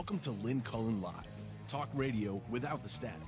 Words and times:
Welcome 0.00 0.20
to 0.20 0.30
Lynn 0.30 0.62
Cullen 0.62 1.02
Live, 1.02 1.26
talk 1.68 1.90
radio 1.94 2.40
without 2.50 2.82
the 2.82 2.88
static. 2.88 3.20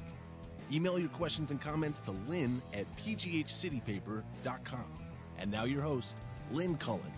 Email 0.73 0.99
your 0.99 1.11
questions 1.11 1.51
and 1.51 1.61
comments 1.61 1.99
to 2.07 2.13
lynn 2.31 2.63
at 2.73 2.87
pghcitypaper.com. 2.97 4.87
And 5.39 5.51
now 5.51 5.65
your 5.65 5.83
host, 5.83 6.15
Lynn 6.51 6.79
Cullen. 6.79 7.13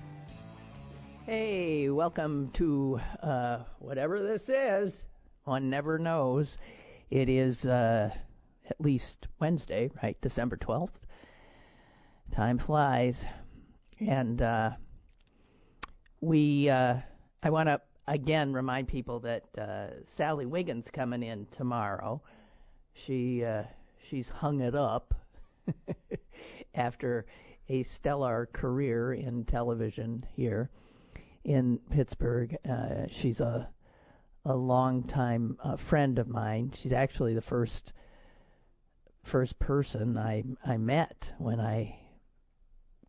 Hey, 1.24 1.88
welcome 1.88 2.50
to 2.54 2.98
uh, 3.22 3.58
whatever 3.78 4.20
this 4.20 4.48
is. 4.48 5.04
One 5.44 5.70
never 5.70 6.00
knows. 6.00 6.56
It 7.12 7.28
is 7.28 7.64
uh, 7.64 8.10
at 8.68 8.80
least 8.80 9.28
Wednesday, 9.38 9.88
right? 10.02 10.20
December 10.20 10.56
12th. 10.56 10.88
Time 12.34 12.58
flies. 12.58 13.14
And 14.00 14.42
uh, 14.42 14.70
we, 16.20 16.68
uh, 16.68 16.96
I 17.40 17.50
want 17.50 17.68
to 17.68 17.80
again 18.06 18.52
remind 18.52 18.88
people 18.88 19.20
that 19.20 19.44
uh, 19.58 19.86
Sally 20.16 20.46
Wiggins 20.46 20.86
coming 20.92 21.22
in 21.22 21.46
tomorrow. 21.56 22.20
She 22.92 23.44
uh, 23.44 23.64
she's 24.08 24.28
hung 24.28 24.60
it 24.60 24.74
up 24.74 25.14
after 26.74 27.26
a 27.68 27.82
stellar 27.84 28.48
career 28.52 29.14
in 29.14 29.44
television 29.44 30.24
here 30.34 30.70
in 31.44 31.78
Pittsburgh. 31.90 32.56
Uh, 32.68 33.06
she's 33.08 33.40
a 33.40 33.68
a 34.46 34.54
longtime 34.54 35.56
uh, 35.64 35.76
friend 35.76 36.18
of 36.18 36.28
mine. 36.28 36.72
She's 36.80 36.92
actually 36.92 37.34
the 37.34 37.42
first 37.42 37.92
first 39.24 39.58
person 39.58 40.18
I 40.18 40.44
I 40.64 40.76
met 40.76 41.32
when 41.38 41.60
I 41.60 41.98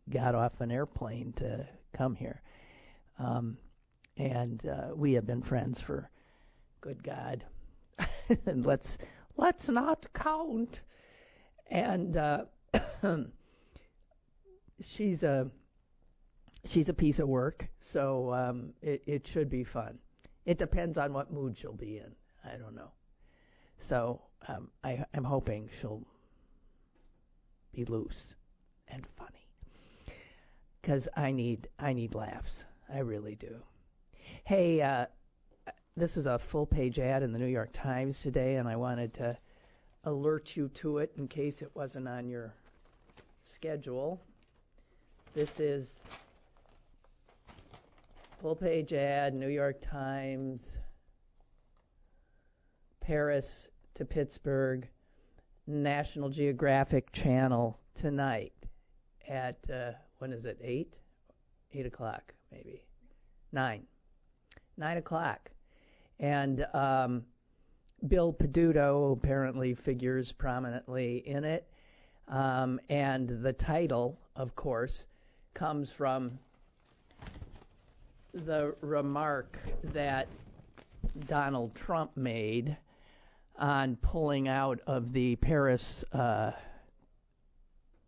got 0.08 0.34
off 0.34 0.60
an 0.60 0.70
airplane 0.70 1.32
to 1.36 1.66
come 1.92 2.14
here. 2.14 2.40
Um, 3.18 3.58
and 4.16 4.64
uh, 4.66 4.94
we 4.94 5.12
have 5.14 5.26
been 5.26 5.42
friends 5.42 5.80
for 5.80 6.10
good 6.80 7.02
God. 7.02 7.44
and 8.46 8.64
let's 8.64 8.88
let's 9.36 9.68
not 9.68 10.06
count. 10.14 10.80
And 11.70 12.16
uh, 12.16 12.44
she's 14.80 15.22
a 15.22 15.50
she's 16.64 16.88
a 16.88 16.94
piece 16.94 17.18
of 17.18 17.28
work, 17.28 17.68
so 17.92 18.32
um, 18.32 18.72
it 18.82 19.02
it 19.06 19.26
should 19.26 19.50
be 19.50 19.64
fun. 19.64 19.98
It 20.44 20.58
depends 20.58 20.96
on 20.96 21.12
what 21.12 21.32
mood 21.32 21.56
she'll 21.58 21.72
be 21.72 21.98
in. 21.98 22.14
I 22.44 22.56
don't 22.56 22.74
know. 22.74 22.92
So 23.88 24.22
um, 24.48 24.68
I 24.84 25.04
I'm 25.14 25.24
hoping 25.24 25.68
she'll 25.80 26.02
be 27.74 27.84
loose 27.84 28.34
and 28.88 29.04
funny 29.18 29.48
because 30.80 31.08
I 31.16 31.32
need 31.32 31.68
I 31.78 31.92
need 31.92 32.14
laughs. 32.14 32.64
I 32.92 32.98
really 33.00 33.34
do. 33.34 33.56
Hey, 34.46 34.80
uh, 34.80 35.06
this 35.96 36.16
is 36.16 36.26
a 36.26 36.38
full 36.38 36.66
page 36.66 37.00
ad 37.00 37.24
in 37.24 37.32
the 37.32 37.38
New 37.40 37.46
York 37.46 37.70
Times 37.72 38.20
today, 38.20 38.54
and 38.54 38.68
I 38.68 38.76
wanted 38.76 39.12
to 39.14 39.36
alert 40.04 40.52
you 40.54 40.68
to 40.82 40.98
it 40.98 41.10
in 41.18 41.26
case 41.26 41.62
it 41.62 41.72
wasn't 41.74 42.06
on 42.06 42.28
your 42.28 42.54
schedule. 43.56 44.20
This 45.34 45.50
is 45.58 45.88
full 48.40 48.54
page 48.54 48.92
ad, 48.92 49.34
New 49.34 49.48
York 49.48 49.82
Times, 49.82 50.60
Paris 53.00 53.66
to 53.96 54.04
Pittsburgh, 54.04 54.86
National 55.66 56.28
Geographic 56.28 57.10
Channel 57.10 57.80
tonight 58.00 58.52
at, 59.28 59.58
uh, 59.68 59.90
when 60.18 60.32
is 60.32 60.44
it, 60.44 60.60
8? 60.62 60.94
8 61.74 61.86
o'clock, 61.86 62.32
maybe. 62.52 62.84
9. 63.50 63.84
9 64.76 64.96
o'clock. 64.98 65.50
And 66.18 66.66
um, 66.74 67.24
Bill 68.08 68.32
Peduto 68.32 69.12
apparently 69.12 69.74
figures 69.74 70.32
prominently 70.32 71.22
in 71.26 71.44
it. 71.44 71.66
Um, 72.28 72.80
and 72.88 73.42
the 73.42 73.52
title, 73.52 74.18
of 74.34 74.54
course, 74.56 75.06
comes 75.54 75.90
from 75.92 76.38
the 78.32 78.74
remark 78.80 79.58
that 79.84 80.28
Donald 81.26 81.74
Trump 81.74 82.16
made 82.16 82.76
on 83.58 83.96
pulling 83.96 84.48
out 84.48 84.80
of 84.86 85.12
the 85.12 85.36
Paris 85.36 86.04
uh, 86.12 86.50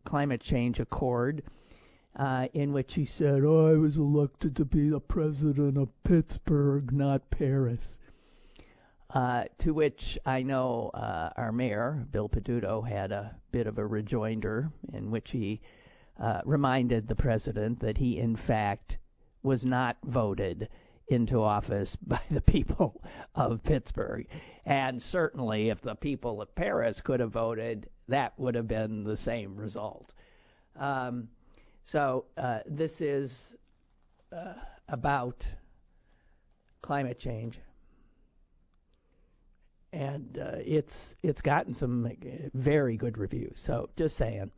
climate 0.05 0.41
change 0.43 0.81
accord, 0.81 1.43
uh, 2.19 2.49
in 2.53 2.73
which 2.73 2.95
he 2.95 3.05
said, 3.05 3.45
oh, 3.45 3.69
I 3.69 3.75
was 3.75 3.97
elected 3.97 4.57
to 4.57 4.65
be 4.65 4.89
the 4.89 5.01
president 5.01 5.79
of 5.79 5.89
Pittsburgh, 6.03 6.93
not 6.93 7.31
Paris. 7.31 7.99
Uh, 9.11 9.45
to 9.59 9.73
which 9.73 10.19
I 10.27 10.43
know 10.43 10.91
uh, 10.93 11.31
our 11.37 11.53
mayor, 11.53 12.07
Bill 12.11 12.29
Peduto, 12.29 12.87
had 12.87 13.11
a 13.13 13.35
bit 13.53 13.67
of 13.67 13.79
a 13.79 13.87
rejoinder 13.87 14.71
in 14.93 15.11
which 15.11 15.31
he 15.31 15.61
uh, 16.21 16.43
reminded 16.45 17.07
the 17.07 17.15
president 17.15 17.81
that 17.81 17.97
he, 17.97 18.19
in 18.19 18.37
fact, 18.37 18.99
was 19.43 19.65
not 19.65 19.97
voted 20.05 20.69
into 21.07 21.41
office 21.41 21.97
by 22.07 22.21
the 22.31 22.41
people 22.41 23.01
of 23.35 23.63
Pittsburgh. 23.63 24.27
And 24.67 25.01
certainly, 25.01 25.71
if 25.71 25.81
the 25.81 25.95
people 25.95 26.43
of 26.43 26.55
Paris 26.55 27.01
could 27.01 27.21
have 27.21 27.33
voted, 27.33 27.89
that 28.09 28.39
would 28.39 28.57
have 28.57 28.69
been 28.69 29.05
the 29.05 29.17
same 29.17 29.57
result. 29.57 30.13
Um, 30.77 31.29
so, 31.91 32.27
uh, 32.37 32.61
this 32.67 33.01
is 33.01 33.33
uh, 34.33 34.55
about 34.89 35.45
climate 36.83 37.19
change. 37.19 37.59
And 39.93 40.39
uh, 40.39 40.57
it's 40.59 40.93
it's 41.23 41.41
gotten 41.41 41.73
some 41.73 42.11
very 42.53 42.99
good 42.99 43.17
reviews. 43.17 43.59
So 43.65 43.89
just 43.97 44.19
saying, 44.19 44.51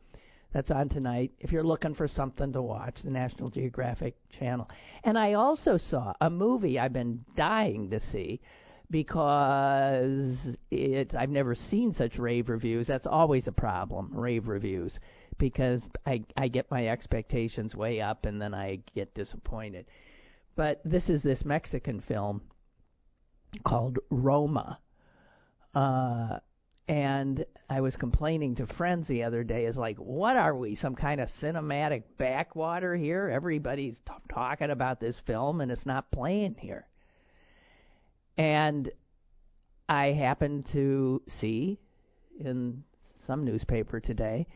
that's 0.53 0.71
on 0.71 0.89
tonight. 0.89 1.31
If 1.39 1.53
you're 1.53 1.63
looking 1.63 1.95
for 1.95 2.07
something 2.07 2.51
to 2.51 2.61
watch, 2.61 2.99
the 3.03 3.09
National 3.09 3.49
Geographic 3.49 4.15
Channel. 4.37 4.69
And 5.05 5.17
I 5.17 5.33
also 5.33 5.77
saw 5.77 6.13
a 6.19 6.29
movie 6.29 6.77
I've 6.77 6.91
been 6.91 7.23
dying 7.37 7.89
to 7.91 8.01
see 8.11 8.41
because 8.89 10.35
it's 10.69 11.15
I've 11.15 11.29
never 11.29 11.55
seen 11.55 11.95
such 11.95 12.17
rave 12.17 12.49
reviews. 12.49 12.87
That's 12.87 13.07
always 13.07 13.47
a 13.47 13.53
problem, 13.53 14.09
rave 14.11 14.49
reviews, 14.49 14.99
because 15.41 15.81
I 16.05 16.23
I 16.37 16.47
get 16.49 16.69
my 16.69 16.87
expectations 16.87 17.75
way 17.75 17.99
up 17.99 18.27
and 18.27 18.39
then 18.39 18.53
I 18.53 18.79
get 18.93 19.15
disappointed. 19.15 19.87
But 20.55 20.81
this 20.85 21.09
is 21.09 21.23
this 21.23 21.43
Mexican 21.43 21.99
film 21.99 22.41
called 23.65 23.97
Roma. 24.11 24.77
Uh, 25.73 26.37
and 26.87 27.43
I 27.69 27.81
was 27.81 27.95
complaining 27.95 28.55
to 28.55 28.67
friends 28.67 29.07
the 29.07 29.23
other 29.23 29.43
day, 29.43 29.65
is 29.65 29.77
like, 29.77 29.97
what 29.97 30.35
are 30.35 30.55
we, 30.55 30.75
some 30.75 30.93
kind 30.93 31.19
of 31.19 31.29
cinematic 31.29 32.03
backwater 32.17 32.95
here? 32.95 33.29
Everybody's 33.29 33.97
t- 33.97 34.13
talking 34.29 34.69
about 34.69 34.99
this 34.99 35.19
film 35.25 35.61
and 35.61 35.71
it's 35.71 35.85
not 35.87 36.11
playing 36.11 36.55
here. 36.59 36.85
And 38.37 38.91
I 39.89 40.07
happened 40.07 40.67
to 40.73 41.21
see 41.27 41.79
in 42.39 42.83
some 43.25 43.43
newspaper 43.43 43.99
today 43.99 44.47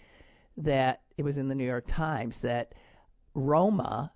that 0.57 1.01
it 1.17 1.23
was 1.23 1.37
in 1.37 1.47
the 1.47 1.55
New 1.55 1.65
York 1.65 1.85
Times 1.87 2.35
that 2.41 2.73
Roma 3.33 4.11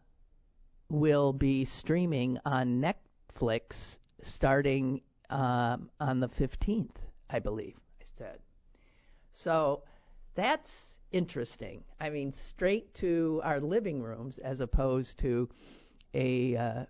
will 0.90 1.34
be 1.34 1.66
streaming 1.66 2.38
on 2.46 2.82
Netflix 2.82 3.98
starting 4.24 5.02
um, 5.30 5.90
on 6.00 6.20
the 6.20 6.30
15th, 6.30 6.96
I 7.30 7.40
believe 7.40 7.76
I 8.02 8.06
said. 8.18 8.40
So 9.36 9.84
that's 10.36 10.70
interesting. 11.12 11.84
I 12.00 12.10
mean, 12.10 12.34
straight 12.50 12.94
to 12.96 13.42
our 13.44 13.60
living 13.60 14.02
rooms 14.02 14.40
as 14.40 14.60
opposed 14.60 15.20
to 15.20 15.50
a 16.14 16.56
uh, 16.56 16.86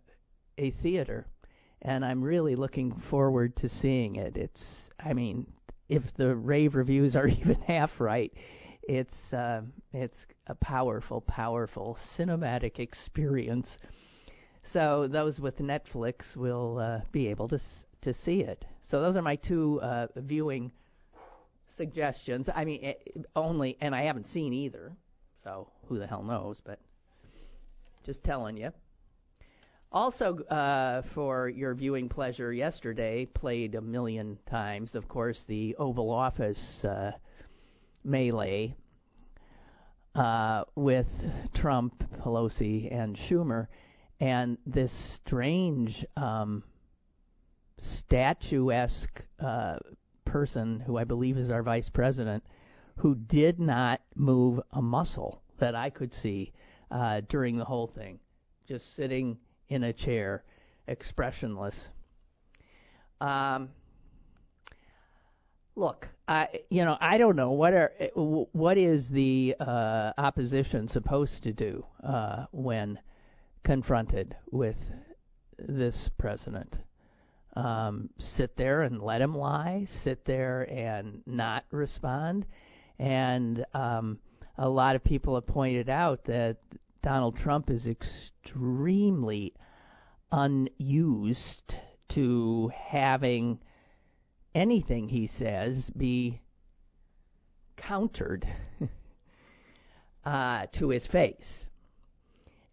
a 0.58 0.72
theater, 0.72 1.28
and 1.82 2.04
I'm 2.04 2.22
really 2.22 2.56
looking 2.56 3.02
forward 3.10 3.56
to 3.58 3.70
seeing 3.70 4.16
it. 4.16 4.36
It's, 4.36 4.64
I 5.00 5.14
mean, 5.14 5.48
if 5.88 6.04
the 6.16 6.36
rave 6.36 6.76
reviews 6.76 7.16
are 7.16 7.28
even 7.40 7.56
half 7.62 8.00
right, 8.00 8.34
it's 8.90 9.34
uh, 9.34 9.62
it's 9.94 10.18
a 10.48 10.56
powerful, 10.56 11.22
powerful 11.22 11.98
cinematic 12.18 12.80
experience. 12.80 13.68
So 14.74 15.08
those 15.08 15.40
with 15.40 15.60
Netflix 15.60 16.36
will 16.36 16.80
uh, 16.80 17.02
be 17.12 17.28
able 17.28 17.48
to 17.50 17.60
to 18.02 18.14
see 18.14 18.42
it. 18.42 18.66
So 18.88 19.00
those 19.00 19.16
are 19.16 19.22
my 19.22 19.36
two 19.36 19.80
uh, 19.82 20.08
viewing 20.16 20.72
suggestions. 21.78 22.50
I 22.54 22.66
mean, 22.66 22.84
it, 22.84 23.02
eh, 23.16 23.22
only, 23.36 23.78
and 23.80 23.94
I 23.94 24.02
haven't 24.04 24.26
seen 24.26 24.54
either, 24.54 24.92
so 25.44 25.68
who 25.88 26.00
the 26.00 26.08
hell 26.08 26.24
knows? 26.24 26.60
But 26.66 26.80
just 28.04 28.24
telling 28.24 28.58
you. 28.58 28.72
Also, 29.92 30.40
uh, 30.46 31.04
for 31.14 31.50
your 31.50 31.76
viewing 31.76 32.10
pleasure, 32.10 32.52
yesterday 32.54 33.26
played 33.26 33.76
a 33.76 33.82
million 33.82 34.38
times. 34.50 34.96
Of 34.96 35.08
course, 35.08 35.46
the 35.48 35.76
Oval 35.78 36.10
Office 36.10 36.84
uh, 36.84 37.12
melee 38.04 38.76
uh, 40.20 40.66
with 40.76 41.08
Trump, 41.54 42.04
Pelosi, 42.20 42.94
and 42.94 43.16
Schumer, 43.16 43.68
and 44.20 44.58
this 44.66 44.92
strange 45.16 46.06
um, 46.18 46.62
statuesque 47.78 49.22
uh, 49.40 49.78
person 50.26 50.82
who 50.82 50.98
I 50.98 51.06
believe 51.06 51.38
is 51.38 51.50
our 51.50 51.64
vice 51.64 51.90
president 51.90 52.44
who 52.98 53.16
did 53.16 53.62
not 53.62 54.02
move 54.14 54.60
a 54.74 54.82
muscle 54.82 55.42
that 55.60 55.74
I 55.74 55.90
could 55.90 56.14
see 56.14 56.52
uh, 56.92 57.22
during 57.30 57.56
the 57.56 57.64
whole 57.64 57.88
thing, 57.88 58.20
just 58.68 58.94
sitting 58.98 59.38
in 59.70 59.84
a 59.84 59.94
chair, 59.94 60.44
expressionless. 60.86 61.88
Um, 63.22 63.70
look, 65.80 66.08
I 66.28 66.48
you 66.70 66.84
know 66.86 66.98
I 67.00 67.18
don't 67.18 67.36
know 67.36 67.52
what 67.52 67.74
are 67.74 67.92
what 68.16 68.78
is 68.78 69.10
the 69.10 69.56
uh, 69.60 70.12
opposition 70.18 70.88
supposed 70.88 71.42
to 71.44 71.54
do 71.54 71.86
uh, 72.04 72.46
when 72.52 73.00
confronted 73.64 74.36
with 74.52 74.78
this 75.58 76.10
president. 76.18 76.78
Um, 77.56 78.10
sit 78.20 78.56
there 78.56 78.84
and 78.84 79.02
let 79.02 79.22
him 79.22 79.36
lie. 79.36 79.88
Sit 80.04 80.24
there 80.26 80.64
and 80.64 81.22
not 81.26 81.66
respond. 81.72 82.46
And 83.00 83.66
um, 83.74 84.20
a 84.58 84.70
lot 84.70 84.96
of 84.96 85.04
people 85.04 85.36
have 85.36 85.48
pointed 85.48 85.90
out 85.90 86.26
that 86.26 86.58
Donald 87.02 87.38
Trump 87.38 87.70
is 87.70 87.88
extremely 87.88 89.54
unused 90.32 91.76
to 92.10 92.72
having 92.76 93.60
anything 94.56 95.10
he 95.10 95.28
says 95.28 95.90
be 95.92 96.42
countered 97.78 98.48
uh, 100.26 100.66
to 100.74 100.90
his 100.90 101.06
face. 101.08 101.68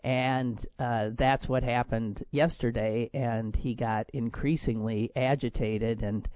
And 0.05 0.64
uh, 0.78 1.11
that's 1.19 1.49
what 1.49 1.64
happened 1.64 2.25
yesterday, 2.31 3.11
and 3.12 3.56
he 3.56 3.75
got 3.75 4.08
increasingly 4.12 5.11
agitated 5.17 6.02
and 6.02 6.28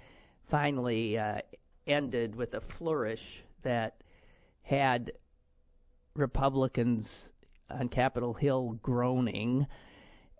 finally 0.50 1.16
uh, 1.16 1.38
ended 1.86 2.34
with 2.34 2.54
a 2.54 2.60
flourish 2.60 3.44
that 3.62 4.02
had 4.62 5.12
Republicans 6.14 7.08
on 7.70 7.88
Capitol 7.88 8.34
Hill 8.34 8.78
groaning 8.82 9.66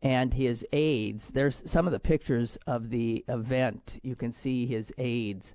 and 0.02 0.32
his 0.32 0.64
aides. 0.72 1.24
There's 1.32 1.60
some 1.66 1.86
of 1.86 1.92
the 1.92 1.98
pictures 1.98 2.56
of 2.66 2.90
the 2.90 3.24
event. 3.28 4.00
You 4.02 4.16
can 4.16 4.32
see 4.32 4.66
his 4.66 4.90
aides 4.98 5.52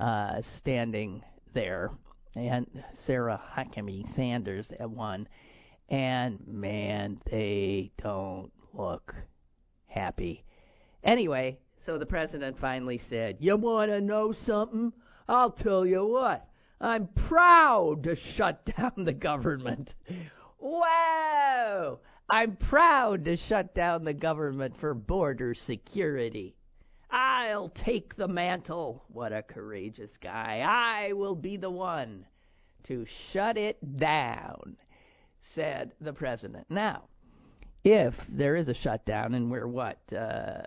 uh, 0.00 0.42
standing 0.42 1.22
there, 1.54 1.90
and 2.34 2.66
Sarah 3.04 3.40
Huckabee 3.54 4.14
Sanders 4.14 4.72
at 4.78 4.90
one 4.90 5.28
and 5.92 6.38
man, 6.46 7.20
they 7.30 7.92
don't 8.02 8.50
look 8.72 9.14
happy. 9.86 10.42
Anyway, 11.04 11.58
so 11.84 11.98
the 11.98 12.06
president 12.06 12.58
finally 12.58 12.98
said, 12.98 13.36
You 13.40 13.56
want 13.56 13.90
to 13.90 14.00
know 14.00 14.32
something? 14.32 14.92
I'll 15.28 15.50
tell 15.50 15.84
you 15.84 16.04
what. 16.06 16.48
I'm 16.80 17.08
proud 17.08 18.04
to 18.04 18.16
shut 18.16 18.64
down 18.76 19.04
the 19.04 19.12
government. 19.12 19.94
Whoa! 20.58 22.00
I'm 22.32 22.56
proud 22.56 23.26
to 23.26 23.36
shut 23.36 23.74
down 23.74 24.04
the 24.04 24.14
government 24.14 24.74
for 24.80 24.94
border 24.94 25.52
security. 25.52 26.56
I'll 27.10 27.68
take 27.68 28.16
the 28.16 28.26
mantle. 28.26 29.04
What 29.08 29.34
a 29.34 29.42
courageous 29.42 30.16
guy. 30.16 30.64
I 30.66 31.12
will 31.12 31.34
be 31.34 31.58
the 31.58 31.68
one 31.68 32.24
to 32.84 33.04
shut 33.30 33.58
it 33.58 33.98
down 33.98 34.78
said 35.54 35.92
the 36.00 36.14
president. 36.14 36.64
Now, 36.70 37.02
if 37.84 38.14
there 38.30 38.56
is 38.56 38.68
a 38.68 38.74
shutdown 38.74 39.34
and 39.34 39.50
we're 39.50 39.66
what, 39.66 39.98
uh, 40.10 40.62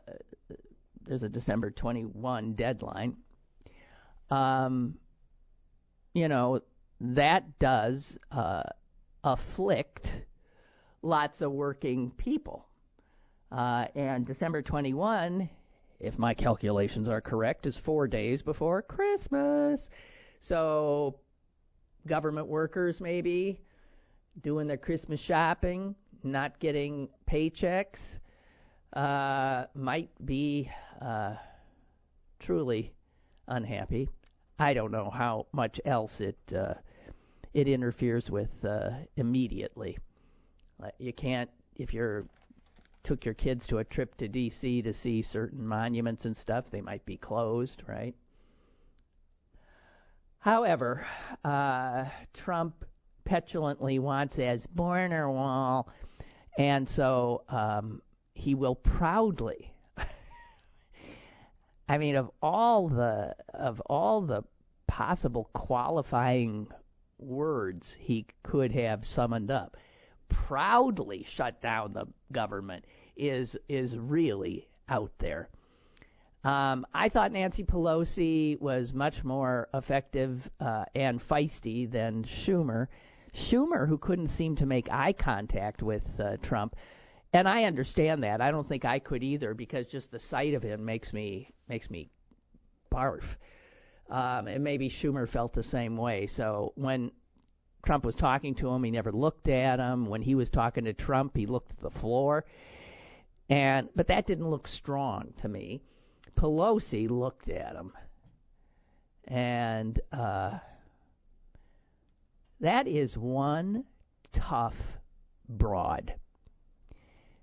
there's 1.07 1.23
a 1.23 1.29
December 1.29 1.71
21 1.71 2.53
deadline, 2.53 3.17
um, 4.29 4.99
you 6.13 6.27
know, 6.27 6.61
that 7.01 7.57
does 7.57 8.19
uh, 8.31 8.61
afflict 9.23 10.07
lots 11.05 11.41
of 11.41 11.51
working 11.51 12.11
people. 12.17 12.65
Uh, 13.51 13.85
and 13.95 14.25
December 14.25 14.61
21, 14.61 15.49
if 15.99 16.17
my 16.17 16.33
calculations 16.33 17.07
are 17.07 17.21
correct, 17.21 17.65
is 17.65 17.77
four 17.77 18.07
days 18.07 18.41
before 18.41 18.81
Christmas. 18.81 19.89
So, 20.41 21.19
government 22.07 22.47
workers 22.47 22.99
maybe 22.99 23.61
doing 24.43 24.67
their 24.67 24.77
Christmas 24.77 25.19
shopping, 25.19 25.95
not 26.23 26.59
getting 26.59 27.07
paychecks, 27.29 27.99
uh, 28.93 29.65
might 29.75 30.09
be 30.25 30.69
uh, 31.01 31.35
truly 32.39 32.91
unhappy. 33.47 34.09
I 34.57 34.73
don't 34.73 34.91
know 34.91 35.09
how 35.09 35.45
much 35.51 35.79
else 35.85 36.19
it 36.19 36.37
uh, 36.55 36.73
it 37.53 37.67
interferes 37.67 38.29
with 38.29 38.49
uh, 38.65 38.89
immediately. 39.15 39.97
You 40.99 41.13
can't 41.13 41.49
if 41.75 41.93
you're 41.93 42.25
took 43.03 43.23
your 43.23 43.33
kids 43.33 43.67
to 43.67 43.77
a 43.77 43.83
trip 43.83 44.15
to 44.17 44.27
D.C. 44.27 44.81
to 44.81 44.93
see 44.93 45.21
certain 45.21 45.65
monuments 45.65 46.25
and 46.25 46.35
stuff, 46.35 46.65
they 46.71 46.81
might 46.81 47.05
be 47.05 47.17
closed, 47.17 47.83
right? 47.87 48.15
However, 50.39 51.05
uh, 51.43 52.05
Trump 52.33 52.83
petulantly 53.25 53.99
wants 53.99 54.37
as 54.39 54.65
Border 54.67 55.29
Wall, 55.29 55.87
and 56.57 56.89
so 56.89 57.43
um, 57.49 58.01
he 58.33 58.55
will 58.55 58.75
proudly. 58.75 59.73
I 61.89 61.97
mean, 61.97 62.15
of 62.15 62.29
all 62.41 62.89
the 62.89 63.35
of 63.53 63.79
all 63.81 64.21
the 64.21 64.43
possible 64.87 65.49
qualifying 65.53 66.67
words 67.17 67.95
he 67.99 68.25
could 68.43 68.71
have 68.71 69.05
summoned 69.05 69.51
up, 69.51 69.77
proudly 70.29 71.25
shut 71.29 71.61
down 71.61 71.93
the 71.93 72.05
government 72.31 72.85
is 73.15 73.55
is 73.67 73.97
really 73.97 74.67
out 74.89 75.11
there. 75.19 75.49
Um, 76.43 76.85
I 76.93 77.09
thought 77.09 77.31
Nancy 77.31 77.63
Pelosi 77.63 78.59
was 78.61 78.93
much 78.93 79.23
more 79.23 79.67
effective 79.73 80.47
uh, 80.59 80.85
and 80.93 81.19
feisty 81.27 81.91
than 81.91 82.23
Schumer. 82.23 82.87
Schumer, 83.33 83.87
who 83.87 83.97
couldn't 83.97 84.27
seem 84.29 84.55
to 84.57 84.65
make 84.65 84.87
eye 84.91 85.13
contact 85.13 85.81
with 85.81 86.03
uh, 86.19 86.37
Trump, 86.43 86.75
and 87.33 87.49
I 87.49 87.63
understand 87.63 88.23
that. 88.23 88.41
I 88.41 88.51
don't 88.51 88.69
think 88.69 88.85
I 88.85 88.99
could 88.99 89.23
either 89.23 89.53
because 89.53 89.87
just 89.87 90.11
the 90.11 90.19
sight 90.19 90.53
of 90.53 90.61
him 90.61 90.85
makes 90.85 91.11
me 91.11 91.51
makes 91.67 91.89
me 91.89 92.09
barf. 92.93 93.23
Um, 94.09 94.47
and 94.47 94.63
maybe 94.63 94.89
Schumer 94.89 95.27
felt 95.27 95.53
the 95.53 95.63
same 95.63 95.97
way. 95.97 96.27
So 96.27 96.73
when 96.75 97.11
Trump 97.85 98.03
was 98.03 98.15
talking 98.15 98.55
to 98.55 98.69
him, 98.69 98.83
he 98.83 98.91
never 98.91 99.11
looked 99.11 99.47
at 99.47 99.79
him. 99.79 100.05
When 100.07 100.21
he 100.21 100.35
was 100.35 100.49
talking 100.49 100.85
to 100.85 100.93
Trump, 100.93 101.35
he 101.35 101.45
looked 101.45 101.71
at 101.71 101.79
the 101.79 101.99
floor. 101.99 102.45
And 103.49 103.89
but 103.95 104.07
that 104.07 104.25
didn't 104.25 104.49
look 104.49 104.67
strong 104.67 105.33
to 105.41 105.47
me. 105.47 105.81
Pelosi 106.35 107.09
looked 107.09 107.47
at 107.47 107.75
him, 107.75 107.93
and 109.27 109.99
uh, 110.11 110.57
that 112.59 112.87
is 112.87 113.15
one 113.17 113.85
tough 114.33 114.75
broad. 115.47 116.15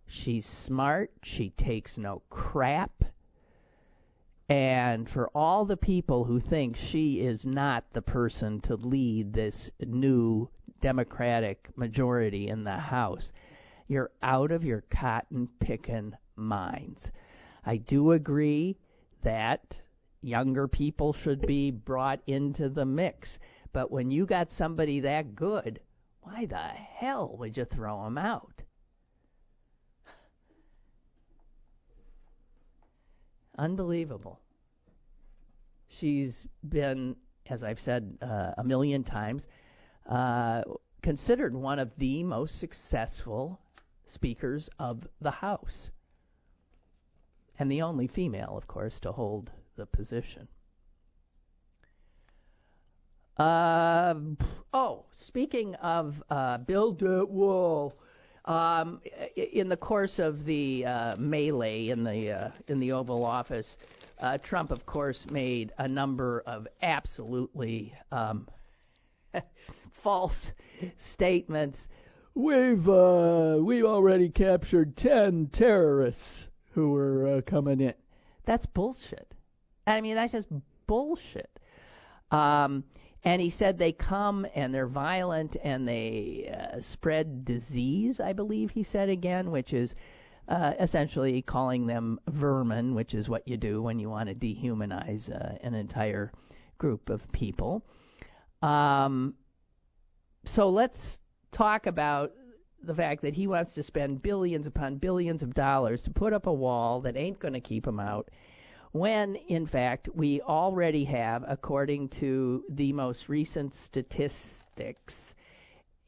She's 0.06 0.46
smart, 0.46 1.10
she 1.22 1.50
takes 1.50 1.96
no 1.96 2.22
crap. 2.28 3.04
And 4.52 5.08
for 5.08 5.30
all 5.34 5.64
the 5.64 5.78
people 5.78 6.24
who 6.24 6.38
think 6.38 6.76
she 6.76 7.20
is 7.20 7.42
not 7.42 7.84
the 7.94 8.02
person 8.02 8.60
to 8.60 8.76
lead 8.76 9.32
this 9.32 9.70
new 9.80 10.50
Democratic 10.82 11.70
majority 11.74 12.48
in 12.48 12.62
the 12.62 12.76
House, 12.76 13.32
you're 13.88 14.10
out 14.22 14.52
of 14.52 14.62
your 14.62 14.82
cotton 14.90 15.48
picking 15.58 16.12
minds. 16.36 17.10
I 17.64 17.78
do 17.78 18.12
agree 18.12 18.76
that 19.22 19.80
younger 20.20 20.68
people 20.68 21.14
should 21.14 21.40
be 21.46 21.70
brought 21.70 22.20
into 22.26 22.68
the 22.68 22.84
mix. 22.84 23.38
But 23.72 23.90
when 23.90 24.10
you 24.10 24.26
got 24.26 24.52
somebody 24.52 25.00
that 25.00 25.34
good, 25.34 25.80
why 26.20 26.44
the 26.44 26.58
hell 26.58 27.36
would 27.38 27.56
you 27.56 27.64
throw 27.64 28.06
him 28.06 28.18
out? 28.18 28.60
Unbelievable. 33.56 34.41
She's 35.98 36.46
been, 36.68 37.16
as 37.48 37.62
I've 37.62 37.80
said 37.80 38.16
uh, 38.22 38.52
a 38.56 38.64
million 38.64 39.04
times, 39.04 39.42
uh, 40.08 40.62
considered 41.02 41.54
one 41.54 41.78
of 41.78 41.90
the 41.98 42.22
most 42.24 42.58
successful 42.58 43.60
speakers 44.08 44.68
of 44.78 45.06
the 45.20 45.30
House. 45.30 45.90
And 47.58 47.70
the 47.70 47.82
only 47.82 48.08
female, 48.08 48.56
of 48.56 48.66
course, 48.66 48.98
to 49.00 49.12
hold 49.12 49.50
the 49.76 49.86
position. 49.86 50.48
Uh, 53.36 54.14
oh, 54.72 55.04
speaking 55.26 55.74
of 55.76 56.22
uh, 56.30 56.58
build 56.58 56.98
that 57.00 57.28
wall, 57.28 57.94
Um, 58.44 59.00
in 59.36 59.68
the 59.68 59.76
course 59.76 60.18
of 60.18 60.44
the 60.44 60.84
uh, 60.84 61.16
melee 61.16 61.90
in 61.90 62.02
the 62.02 62.32
uh, 62.32 62.50
in 62.66 62.80
the 62.80 62.90
Oval 62.90 63.24
Office, 63.24 63.76
uh, 64.22 64.38
Trump, 64.38 64.70
of 64.70 64.86
course, 64.86 65.26
made 65.30 65.72
a 65.78 65.88
number 65.88 66.42
of 66.46 66.68
absolutely 66.80 67.92
um, 68.12 68.48
false 70.02 70.52
statements. 71.12 71.78
We've 72.34 72.88
uh, 72.88 73.58
we've 73.60 73.84
already 73.84 74.30
captured 74.30 74.96
ten 74.96 75.50
terrorists 75.52 76.48
who 76.70 76.92
were 76.92 77.36
uh, 77.36 77.40
coming 77.42 77.80
in. 77.80 77.94
That's 78.46 78.64
bullshit. 78.64 79.34
I 79.86 80.00
mean, 80.00 80.14
that's 80.14 80.32
just 80.32 80.48
bullshit. 80.86 81.50
Um, 82.30 82.84
and 83.24 83.40
he 83.40 83.50
said 83.50 83.78
they 83.78 83.92
come 83.92 84.46
and 84.54 84.74
they're 84.74 84.86
violent 84.86 85.56
and 85.62 85.86
they 85.86 86.52
uh, 86.52 86.80
spread 86.80 87.44
disease, 87.44 88.20
I 88.20 88.32
believe 88.32 88.70
he 88.70 88.82
said 88.82 89.08
again, 89.08 89.50
which 89.50 89.72
is 89.72 89.94
uh, 90.48 90.72
essentially 90.80 91.42
calling 91.42 91.86
them 91.86 92.18
vermin, 92.28 92.94
which 92.94 93.14
is 93.14 93.28
what 93.28 93.46
you 93.46 93.56
do 93.56 93.82
when 93.82 93.98
you 93.98 94.08
want 94.08 94.28
to 94.28 94.34
dehumanize 94.34 95.30
uh, 95.30 95.56
an 95.62 95.74
entire 95.74 96.32
group 96.78 97.08
of 97.08 97.20
people. 97.32 97.84
Um, 98.60 99.34
so 100.44 100.68
let's 100.68 101.18
talk 101.52 101.86
about 101.86 102.32
the 102.82 102.94
fact 102.94 103.22
that 103.22 103.34
he 103.34 103.46
wants 103.46 103.74
to 103.74 103.82
spend 103.82 104.22
billions 104.22 104.66
upon 104.66 104.96
billions 104.96 105.42
of 105.42 105.54
dollars 105.54 106.02
to 106.02 106.10
put 106.10 106.32
up 106.32 106.46
a 106.46 106.52
wall 106.52 107.00
that 107.02 107.16
ain't 107.16 107.38
going 107.38 107.54
to 107.54 107.60
keep 107.60 107.86
him 107.86 108.00
out 108.00 108.28
when 108.92 109.36
in 109.48 109.66
fact 109.66 110.08
we 110.14 110.40
already 110.42 111.04
have, 111.04 111.44
according 111.48 112.08
to 112.08 112.62
the 112.68 112.92
most 112.92 113.28
recent 113.28 113.74
statistics, 113.86 115.14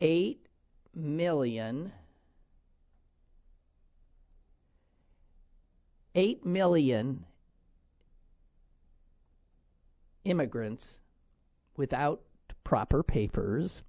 8 0.00 0.46
million. 0.94 1.92
8 6.14 6.44
million 6.46 7.24
immigrants 10.24 10.86
without 11.76 12.22
proper 12.62 13.02
papers 13.02 13.82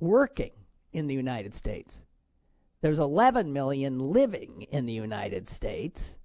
working 0.00 0.52
in 0.92 1.06
the 1.06 1.14
United 1.14 1.54
States. 1.54 1.96
There's 2.82 2.98
11 2.98 3.52
million 3.52 3.98
living 3.98 4.66
in 4.70 4.86
the 4.86 4.92
United 4.92 5.48
States 5.48 6.16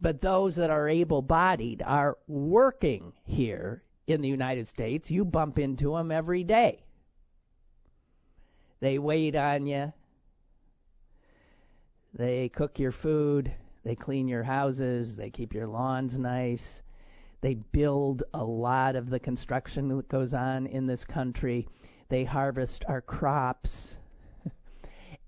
but 0.00 0.20
those 0.20 0.56
that 0.56 0.70
are 0.70 0.88
able 0.88 1.22
bodied 1.22 1.82
are 1.82 2.18
working 2.26 3.12
here 3.24 3.82
in 4.06 4.20
the 4.20 4.28
United 4.28 4.68
States. 4.68 5.10
You 5.10 5.24
bump 5.24 5.58
into 5.58 5.92
them 5.92 6.10
every 6.10 6.44
day. 6.44 6.84
They 8.80 8.98
wait 8.98 9.34
on 9.34 9.66
you. 9.66 9.92
They 12.14 12.48
cook 12.48 12.78
your 12.78 12.92
food. 12.92 13.52
They 13.84 13.94
clean 13.94 14.28
your 14.28 14.42
houses. 14.42 15.16
They 15.16 15.30
keep 15.30 15.54
your 15.54 15.66
lawns 15.66 16.18
nice. 16.18 16.82
They 17.40 17.54
build 17.54 18.24
a 18.34 18.44
lot 18.44 18.96
of 18.96 19.10
the 19.10 19.20
construction 19.20 19.88
that 19.88 20.08
goes 20.08 20.34
on 20.34 20.66
in 20.66 20.86
this 20.86 21.04
country. 21.04 21.68
They 22.08 22.24
harvest 22.24 22.84
our 22.88 23.00
crops. 23.00 23.96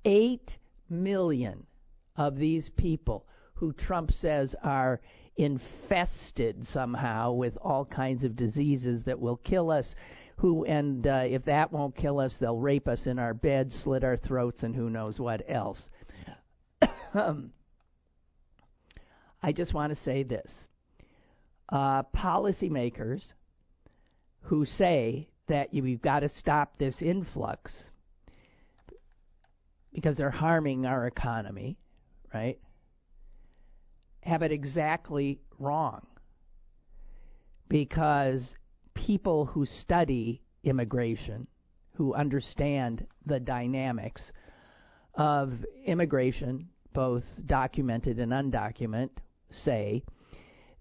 Eight 0.05 0.59
million 0.89 1.67
of 2.17 2.37
these 2.37 2.71
people 2.71 3.27
who 3.55 3.73
Trump 3.73 4.11
says 4.11 4.55
are 4.63 5.01
infested 5.37 6.67
somehow 6.67 7.33
with 7.33 7.57
all 7.59 7.85
kinds 7.85 8.25
of 8.25 8.37
diseases 8.37 9.05
that 9.05 9.21
will 9.21 9.37
kill 9.37 9.71
us. 9.71 9.95
Who 10.37 10.65
and 10.65 11.07
uh, 11.07 11.25
if 11.27 11.45
that 11.45 11.71
won't 11.71 11.95
kill 11.95 12.19
us, 12.19 12.35
they'll 12.41 12.57
rape 12.57 12.89
us 12.89 13.07
in 13.07 13.19
our 13.19 13.35
beds, 13.35 13.75
slit 13.75 14.03
our 14.03 14.17
throats, 14.17 14.63
and 14.63 14.75
who 14.75 14.89
knows 14.89 15.21
what 15.21 15.43
else. 15.49 15.89
Um, 17.14 17.52
I 19.43 19.52
just 19.52 19.75
want 19.75 19.95
to 19.95 20.02
say 20.02 20.23
this: 20.23 20.52
uh, 21.71 22.02
policymakers 22.14 23.23
who 24.43 24.64
say 24.64 25.29
that 25.49 25.75
you've 25.75 26.02
got 26.02 26.21
to 26.21 26.29
stop 26.29 26.79
this 26.79 27.02
influx 27.02 27.75
because 29.93 30.17
they're 30.17 30.31
harming 30.31 30.87
our 30.87 31.07
economy, 31.07 31.76
right? 32.33 32.59
have 34.23 34.43
it 34.43 34.52
exactly 34.52 35.40
wrong 35.59 36.07
because 37.69 38.57
people 38.95 39.47
who 39.47 39.64
study 39.64 40.43
immigration, 40.64 41.47
who 41.95 42.14
understand 42.14 43.07
the 43.26 43.40
dynamics 43.40 44.33
of 45.14 45.64
immigration, 45.87 46.69
both 46.92 47.25
documented 47.47 48.18
and 48.18 48.32
undocumented, 48.32 49.11
say 49.50 50.02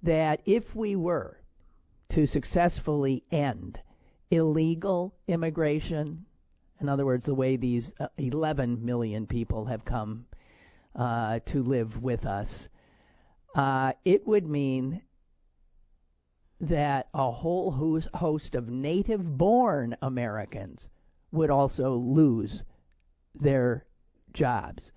that 0.03 0.41
if 0.45 0.63
we 0.75 0.95
were 0.95 1.37
to 2.09 2.25
successfully 2.25 3.23
end 3.31 3.79
illegal 4.31 5.13
immigration, 5.27 6.25
in 6.79 6.89
other 6.89 7.05
words, 7.05 7.25
the 7.25 7.33
way 7.33 7.57
these 7.57 7.91
uh, 7.99 8.07
11 8.17 8.83
million 8.83 9.27
people 9.27 9.65
have 9.65 9.83
come 9.85 10.25
uh, 10.95 11.39
to 11.47 11.63
live 11.63 12.01
with 12.01 12.25
us, 12.25 12.67
uh, 13.55 13.93
it 14.05 14.25
would 14.27 14.47
mean 14.47 15.01
that 16.61 17.07
a 17.13 17.31
whole 17.31 17.71
host 18.13 18.55
of 18.55 18.67
native 18.67 19.37
born 19.37 19.95
Americans 20.01 20.89
would 21.31 21.49
also 21.49 21.95
lose 21.95 22.63
their 23.33 23.85
jobs. 24.33 24.91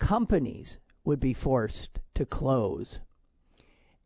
Companies 0.00 0.78
would 1.04 1.20
be 1.20 1.34
forced 1.34 2.00
to 2.14 2.26
close. 2.26 2.98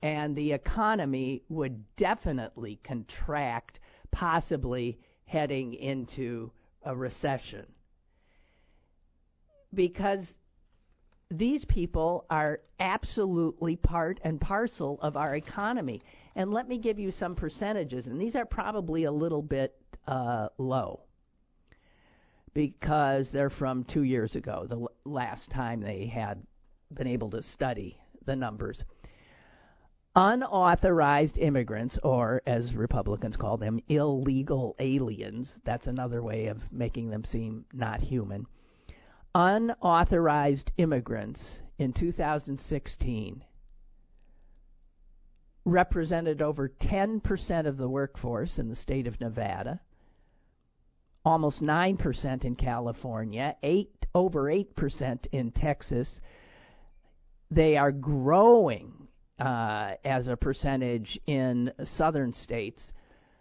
And 0.03 0.37
the 0.37 0.53
economy 0.53 1.43
would 1.49 1.97
definitely 1.97 2.79
contract, 2.85 3.81
possibly 4.11 4.99
heading 5.25 5.73
into 5.73 6.51
a 6.83 6.95
recession. 6.95 7.65
Because 9.73 10.25
these 11.31 11.65
people 11.65 12.27
are 12.29 12.61
absolutely 12.79 13.77
part 13.77 14.21
and 14.23 14.39
parcel 14.41 14.99
of 15.01 15.17
our 15.17 15.35
economy. 15.35 16.03
And 16.37 16.53
let 16.53 16.69
me 16.69 16.77
give 16.77 16.99
you 16.99 17.13
some 17.13 17.35
percentages, 17.35 18.07
and 18.07 18.21
these 18.21 18.37
are 18.37 18.45
probably 18.45 19.05
a 19.05 19.13
little 19.13 19.43
bit 19.43 19.75
uh, 20.07 20.49
low 20.59 21.04
because 22.55 23.31
they're 23.31 23.51
from 23.51 23.85
two 23.85 24.03
years 24.05 24.37
ago, 24.37 24.67
the 24.69 24.77
l- 24.77 24.91
last 25.05 25.51
time 25.51 25.81
they 25.81 26.07
had 26.07 26.43
been 26.93 27.07
able 27.07 27.31
to 27.31 27.43
study 27.43 27.99
the 28.25 28.37
numbers. 28.37 28.85
Unauthorized 30.17 31.37
immigrants, 31.39 31.99
or 32.05 32.41
as 32.47 32.75
Republicans 32.75 33.37
call 33.37 33.57
them, 33.57 33.81
illegal 33.89 34.77
aliens, 34.79 35.59
that's 35.65 35.89
another 35.89 36.23
way 36.23 36.47
of 36.47 36.73
making 36.73 37.11
them 37.11 37.25
seem 37.25 37.65
not 37.73 38.01
human. 38.01 38.47
Unauthorized 39.35 40.71
immigrants 40.77 41.61
in 41.79 41.93
2016 41.93 43.45
represented 45.65 46.43
over 46.43 46.69
10% 46.69 47.67
of 47.67 47.77
the 47.77 47.89
workforce 47.89 48.59
in 48.59 48.69
the 48.69 48.77
state 48.77 49.09
of 49.09 49.21
Nevada, 49.21 49.81
almost 51.25 51.63
9% 51.63 52.45
in 52.45 52.57
California, 52.57 53.57
8 53.63 54.07
over 54.15 54.45
8% 54.45 55.27
in 55.33 55.51
Texas. 55.51 56.21
They 57.51 57.77
are 57.77 57.93
growing 57.93 59.09
uh, 59.39 59.95
as 60.05 60.29
a 60.29 60.37
percentage 60.37 61.19
in 61.27 61.73
southern 61.85 62.33
states, 62.33 62.93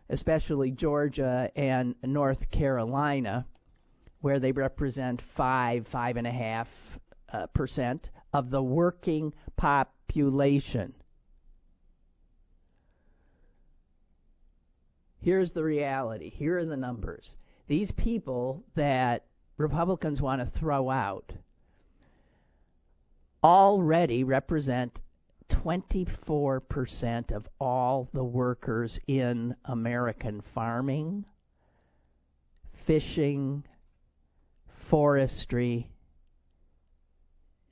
especially 0.10 0.72
Georgia 0.72 1.52
and 1.56 1.96
North 2.04 2.50
Carolina 2.52 3.46
where 4.24 4.40
they 4.40 4.54
represent 4.54 5.22
five, 5.36 5.86
five 5.92 6.16
and 6.16 6.26
a 6.26 6.32
half 6.32 6.70
uh, 7.34 7.46
percent 7.48 8.10
of 8.32 8.50
the 8.50 8.64
working 8.64 9.34
population. 9.58 10.94
Here's 15.20 15.52
the 15.52 15.64
reality. 15.66 16.30
Here 16.30 16.58
are 16.58 16.66
the 16.66 16.78
numbers. 16.78 17.36
These 17.68 17.92
people 17.92 18.64
that 18.76 19.26
Republicans 19.58 20.22
want 20.22 20.42
to 20.42 20.60
throw 20.60 20.90
out 20.90 21.32
already 23.44 24.24
represent 24.24 25.02
24% 25.50 27.32
of 27.32 27.48
all 27.60 28.10
the 28.14 28.24
workers 28.24 29.00
in 29.08 29.56
American 29.66 30.42
farming, 30.54 31.26
fishing, 32.86 33.64
forestry, 34.90 35.90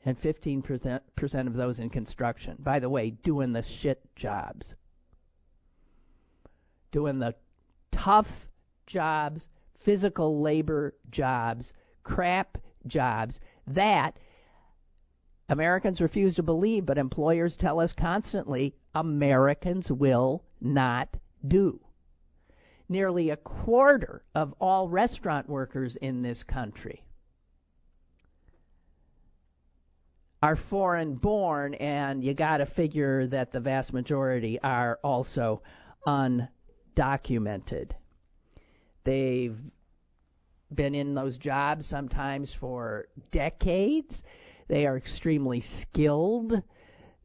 and 0.05 0.19
15% 0.19 1.47
of 1.47 1.53
those 1.53 1.79
in 1.79 1.89
construction. 1.89 2.55
By 2.59 2.79
the 2.79 2.89
way, 2.89 3.11
doing 3.11 3.53
the 3.53 3.61
shit 3.61 4.01
jobs. 4.15 4.73
Doing 6.91 7.19
the 7.19 7.35
tough 7.91 8.29
jobs, 8.85 9.47
physical 9.83 10.41
labor 10.41 10.95
jobs, 11.09 11.73
crap 12.03 12.57
jobs 12.87 13.39
that 13.67 14.17
Americans 15.49 15.99
refuse 15.99 16.35
to 16.35 16.43
believe, 16.43 16.85
but 16.85 16.97
employers 16.97 17.55
tell 17.55 17.79
us 17.79 17.93
constantly 17.93 18.73
Americans 18.95 19.91
will 19.91 20.43
not 20.61 21.17
do. 21.47 21.79
Nearly 22.87 23.29
a 23.29 23.37
quarter 23.37 24.23
of 24.33 24.53
all 24.59 24.89
restaurant 24.89 25.49
workers 25.49 25.95
in 25.97 26.21
this 26.21 26.43
country 26.43 27.03
are 30.41 30.55
foreign 30.55 31.15
born, 31.15 31.73
and 31.75 32.23
you 32.23 32.33
got 32.33 32.57
to 32.57 32.65
figure 32.65 33.27
that 33.27 33.51
the 33.51 33.59
vast 33.59 33.93
majority 33.93 34.59
are 34.61 34.99
also 35.03 35.61
undocumented. 36.07 37.91
They've 39.03 39.57
been 40.73 40.95
in 40.95 41.13
those 41.13 41.37
jobs 41.37 41.87
sometimes 41.87 42.53
for 42.59 43.07
decades. 43.31 44.23
They 44.67 44.85
are 44.85 44.97
extremely 44.97 45.61
skilled. 45.61 46.61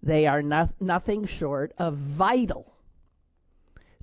They 0.03 0.27
are 0.27 0.43
no- 0.43 0.71
nothing 0.81 1.27
short 1.27 1.73
of 1.79 1.97
vital 1.97 2.73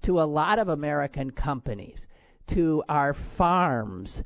to 0.03 0.21
a 0.21 0.23
lot 0.23 0.59
of 0.59 0.67
American 0.67 1.31
companies, 1.31 2.07
to 2.47 2.83
our 2.89 3.15
farms, 3.37 4.21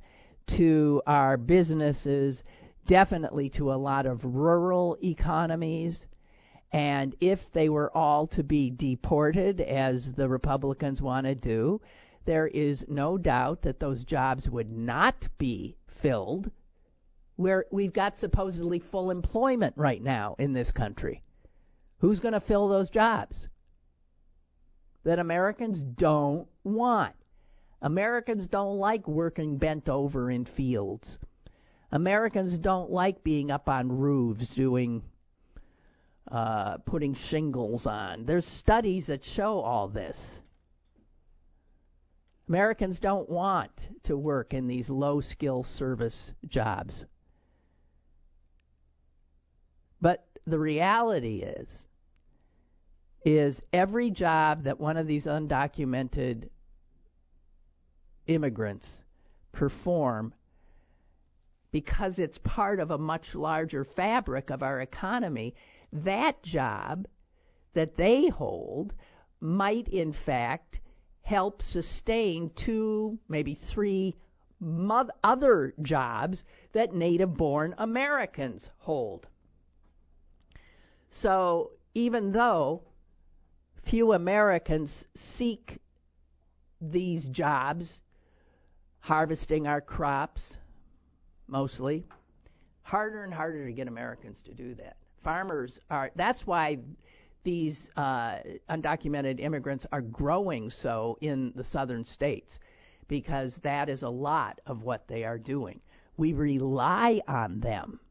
to 0.47 1.01
our 1.05 1.37
businesses, 1.37 2.43
definitely 2.87 3.49
to 3.49 3.71
a 3.71 3.75
lot 3.75 4.05
of 4.05 4.23
rural 4.23 4.97
economies. 5.03 6.07
And 6.71 7.15
if 7.21 7.39
they 7.53 7.69
were 7.69 7.95
all 7.95 8.27
to 8.27 8.43
be 8.43 8.71
deported, 8.71 9.61
as 9.61 10.13
the 10.13 10.27
Republicans 10.27 11.01
want 11.01 11.25
to 11.25 11.35
do, 11.35 11.79
there 12.27 12.47
is 12.47 12.85
no 12.87 13.17
doubt 13.17 13.63
that 13.63 13.79
those 13.79 14.03
jobs 14.03 14.47
would 14.47 14.69
not 14.69 15.27
be 15.39 15.75
filled. 16.01 16.51
Where 17.37 17.65
we've 17.71 17.93
got 17.93 18.17
supposedly 18.17 18.79
full 18.79 19.09
employment 19.09 19.73
right 19.77 20.03
now 20.03 20.35
in 20.37 20.53
this 20.53 20.69
country. 20.69 21.23
Who's 21.99 22.19
going 22.19 22.33
to 22.33 22.39
fill 22.39 22.67
those 22.67 22.89
jobs? 22.89 23.47
That 25.03 25.19
Americans 25.19 25.81
don't 25.81 26.47
want. 26.63 27.15
Americans 27.81 28.45
don't 28.47 28.77
like 28.77 29.07
working 29.07 29.57
bent 29.57 29.87
over 29.87 30.29
in 30.29 30.45
fields. 30.45 31.17
Americans 31.91 32.57
don't 32.57 32.91
like 32.91 33.23
being 33.23 33.51
up 33.51 33.69
on 33.69 33.97
roofs 33.97 34.53
doing 34.53 35.01
uh, 36.29 36.77
putting 36.79 37.15
shingles 37.15 37.85
on. 37.85 38.25
There's 38.25 38.45
studies 38.45 39.05
that 39.07 39.23
show 39.23 39.59
all 39.59 39.87
this. 39.87 40.17
Americans 42.49 42.99
don't 42.99 43.29
want 43.29 43.89
to 44.03 44.17
work 44.17 44.53
in 44.53 44.67
these 44.67 44.89
low 44.89 45.19
skill 45.19 45.63
service 45.63 46.31
jobs. 46.47 47.05
But 49.99 50.25
the 50.45 50.59
reality 50.59 51.41
is 51.41 51.67
is 53.25 53.61
every 53.73 54.09
job 54.09 54.63
that 54.63 54.79
one 54.79 54.95
of 54.95 55.07
these 55.07 55.25
undocumented 55.25 56.47
immigrants 58.27 58.87
perform 59.51 60.33
because 61.71 62.19
it's 62.19 62.37
part 62.39 62.79
of 62.79 62.91
a 62.91 62.97
much 62.97 63.35
larger 63.35 63.83
fabric 63.83 64.49
of 64.49 64.63
our 64.63 64.79
economy, 64.79 65.53
that 65.91 66.41
job 66.43 67.05
that 67.73 67.97
they 67.97 68.29
hold 68.29 68.93
might 69.41 69.87
in 69.89 70.13
fact 70.13 70.79
help 71.27 71.61
sustain 71.61 72.49
two, 72.55 73.19
maybe 73.27 73.53
three 73.53 74.15
other 75.25 75.73
jobs 75.81 76.41
that 76.71 76.93
native 76.93 77.35
born 77.35 77.75
Americans 77.79 78.69
hold. 78.77 79.27
So 81.09 81.71
even 81.93 82.31
though 82.31 82.81
few 83.83 84.13
Americans 84.13 84.89
seek 85.35 85.79
these 86.79 87.27
jobs, 87.27 87.99
harvesting 88.99 89.67
our 89.67 89.81
crops 89.81 90.57
mostly, 91.47 92.05
harder 92.83 93.25
and 93.25 93.33
harder 93.33 93.65
to 93.65 93.73
get 93.73 93.89
Americans 93.89 94.41
to 94.45 94.53
do 94.53 94.75
that. 94.75 94.95
Farmers 95.25 95.77
are, 95.89 96.09
that's 96.15 96.47
why 96.47 96.77
these 97.47 97.89
uh, 97.95 98.39
undocumented 98.69 99.39
immigrants 99.39 99.85
are 99.93 100.01
growing 100.01 100.69
so 100.69 101.17
in 101.21 101.53
the 101.55 101.63
southern 101.63 102.03
states, 102.03 102.59
because 103.07 103.57
that 103.63 103.87
is 103.87 104.03
a 104.03 104.09
lot 104.09 104.59
of 104.65 104.81
what 104.81 105.07
they 105.07 105.23
are 105.23 105.37
doing. 105.37 105.79
We 106.17 106.33
rely 106.33 107.21
on 107.25 107.61
them 107.61 108.01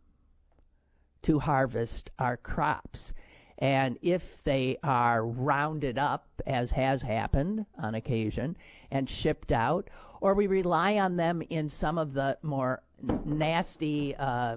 to 1.24 1.38
harvest 1.38 2.08
our 2.18 2.38
crops. 2.38 3.12
And 3.58 3.98
if 4.00 4.22
they 4.44 4.78
are 4.82 5.26
rounded 5.26 5.98
up, 5.98 6.26
as 6.46 6.70
has 6.70 7.02
happened 7.02 7.66
on 7.78 7.94
occasion, 7.94 8.56
and 8.90 9.06
shipped 9.08 9.52
out, 9.52 9.90
or 10.22 10.32
we 10.32 10.46
rely 10.46 10.96
on 10.96 11.16
them 11.16 11.42
in 11.50 11.68
some 11.68 11.98
of 11.98 12.14
the 12.14 12.38
more 12.42 12.82
nasty, 13.26 14.16
uh, 14.16 14.56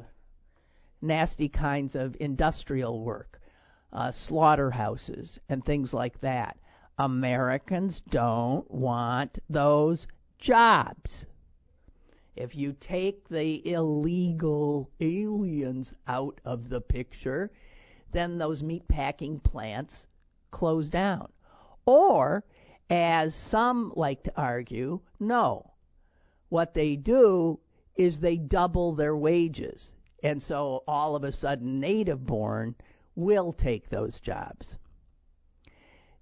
nasty 1.02 1.50
kinds 1.50 1.96
of 1.96 2.16
industrial 2.22 3.04
work, 3.04 3.39
uh, 3.94 4.12
slaughterhouses, 4.12 5.40
and 5.50 5.64
things 5.64 5.94
like 5.94 6.20
that. 6.22 6.58
Americans 6.98 8.02
don't 8.10 8.70
want 8.70 9.40
those 9.50 10.06
jobs. 10.38 11.26
If 12.36 12.56
you 12.56 12.76
take 12.80 13.28
the 13.28 13.66
illegal 13.70 14.90
aliens 15.00 15.94
out 16.08 16.40
of 16.46 16.70
the 16.70 16.82
picture, 16.82 17.52
then 18.14 18.38
those 18.38 18.64
meatpacking 18.64 19.44
plants 19.44 20.08
close 20.52 20.90
down. 20.90 21.30
Or, 21.86 22.44
as 22.90 23.36
some 23.36 23.92
like 23.96 24.24
to 24.24 24.34
argue, 24.36 25.00
no. 25.20 25.72
What 26.50 26.74
they 26.74 26.96
do 26.96 27.60
is 27.96 28.20
they 28.20 28.38
double 28.38 28.96
their 28.96 29.16
wages. 29.16 29.94
And 30.24 30.42
so 30.42 30.84
all 30.88 31.16
of 31.16 31.24
a 31.24 31.32
sudden, 31.32 31.80
native 31.80 32.26
born 32.26 32.76
will 33.20 33.54
take 33.54 33.90
those 33.90 34.20
jobs. 34.20 34.76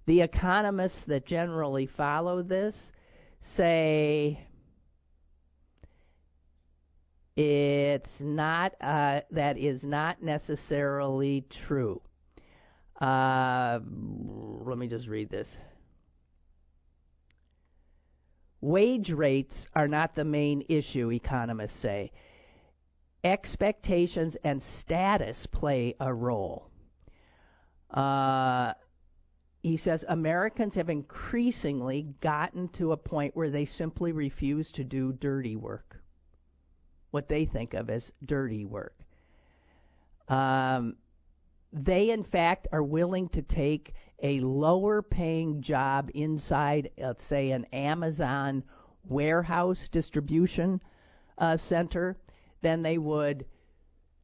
The 0.06 0.22
economists 0.22 1.04
that 1.06 1.26
generally 1.26 1.86
follow 1.86 2.42
this 2.42 2.74
say 3.56 4.40
it's 7.36 8.10
not, 8.18 8.72
uh, 8.80 9.20
that 9.30 9.58
is 9.58 9.84
not 9.84 10.22
necessarily 10.22 11.44
true. 11.66 12.00
Uh, 13.00 13.78
let 14.64 14.76
me 14.76 14.88
just 14.88 15.06
read 15.06 15.30
this. 15.30 15.46
Wage 18.60 19.10
rates 19.10 19.66
are 19.74 19.86
not 19.86 20.16
the 20.16 20.24
main 20.24 20.64
issue, 20.68 21.12
economists 21.12 21.80
say. 21.80 22.10
Expectations 23.22 24.36
and 24.42 24.62
status 24.80 25.46
play 25.52 25.94
a 26.00 26.12
role. 26.12 26.68
Uh, 27.90 28.72
he 29.62 29.76
says 29.76 30.04
Americans 30.08 30.74
have 30.74 30.88
increasingly 30.88 32.14
gotten 32.20 32.68
to 32.70 32.92
a 32.92 32.96
point 32.96 33.36
where 33.36 33.50
they 33.50 33.64
simply 33.64 34.12
refuse 34.12 34.70
to 34.72 34.84
do 34.84 35.12
dirty 35.12 35.56
work, 35.56 36.00
what 37.10 37.28
they 37.28 37.44
think 37.44 37.74
of 37.74 37.90
as 37.90 38.12
dirty 38.24 38.64
work. 38.64 38.94
Um, 40.28 40.96
they, 41.72 42.10
in 42.10 42.24
fact, 42.24 42.68
are 42.72 42.82
willing 42.82 43.28
to 43.30 43.42
take 43.42 43.94
a 44.22 44.40
lower 44.40 45.02
paying 45.02 45.62
job 45.62 46.10
inside, 46.14 46.90
let's 46.98 47.24
say, 47.26 47.50
an 47.50 47.64
Amazon 47.72 48.64
warehouse 49.04 49.88
distribution 49.90 50.80
uh, 51.38 51.56
center 51.56 52.16
than 52.62 52.82
they 52.82 52.98
would 52.98 53.44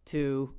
to 0.06 0.54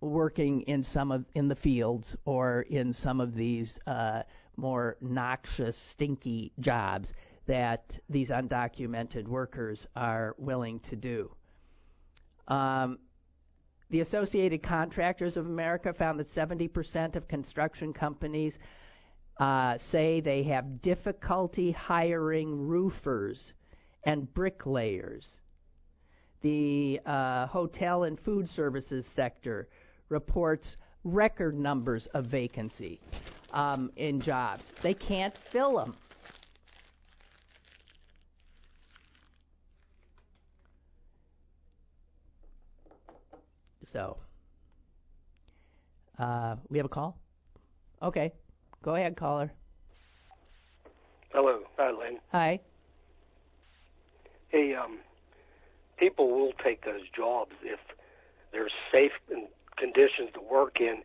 working 0.00 0.62
in 0.62 0.82
some 0.82 1.12
of 1.12 1.24
in 1.34 1.48
the 1.48 1.56
fields 1.56 2.16
or 2.24 2.62
in 2.62 2.94
some 2.94 3.20
of 3.20 3.34
these 3.34 3.78
uh, 3.86 4.22
more 4.56 4.96
noxious, 5.00 5.76
stinky 5.92 6.52
jobs 6.60 7.12
that 7.46 7.98
these 8.08 8.30
undocumented 8.30 9.26
workers 9.26 9.86
are 9.96 10.34
willing 10.38 10.80
to 10.80 10.96
do. 10.96 11.30
Um, 12.48 12.98
the 13.90 14.00
Associated 14.00 14.62
Contractors 14.62 15.36
of 15.36 15.46
America 15.46 15.92
found 15.92 16.20
that 16.20 16.28
70% 16.28 17.16
of 17.16 17.26
construction 17.26 17.92
companies 17.92 18.56
uh, 19.38 19.78
say 19.90 20.20
they 20.20 20.44
have 20.44 20.80
difficulty 20.80 21.72
hiring 21.72 22.68
roofers 22.68 23.52
and 24.04 24.32
bricklayers. 24.32 25.26
The 26.42 27.00
uh, 27.04 27.46
hotel 27.46 28.04
and 28.04 28.18
food 28.20 28.48
services 28.48 29.04
sector 29.16 29.68
reports 30.10 30.76
record 31.04 31.58
numbers 31.58 32.06
of 32.08 32.26
vacancy 32.26 33.00
um, 33.52 33.90
in 33.96 34.20
jobs. 34.20 34.72
They 34.82 34.94
can't 34.94 35.36
fill 35.50 35.76
them. 35.76 35.96
so. 43.92 44.16
Uh, 46.18 46.56
we 46.68 46.78
have 46.78 46.86
a 46.86 46.90
call? 46.90 47.18
Okay. 48.02 48.32
Go 48.82 48.94
ahead, 48.94 49.16
caller. 49.16 49.52
Hello. 51.32 51.60
Hi, 51.78 51.90
Lynn. 51.90 52.18
Hi. 52.32 52.60
Hey, 54.48 54.74
um, 54.74 54.98
people 55.98 56.30
will 56.30 56.52
take 56.64 56.84
those 56.84 57.08
jobs 57.16 57.52
if 57.62 57.78
they're 58.52 58.68
safe 58.92 59.12
conditions 59.80 60.28
to 60.34 60.40
work 60.40 60.80
in 60.80 61.02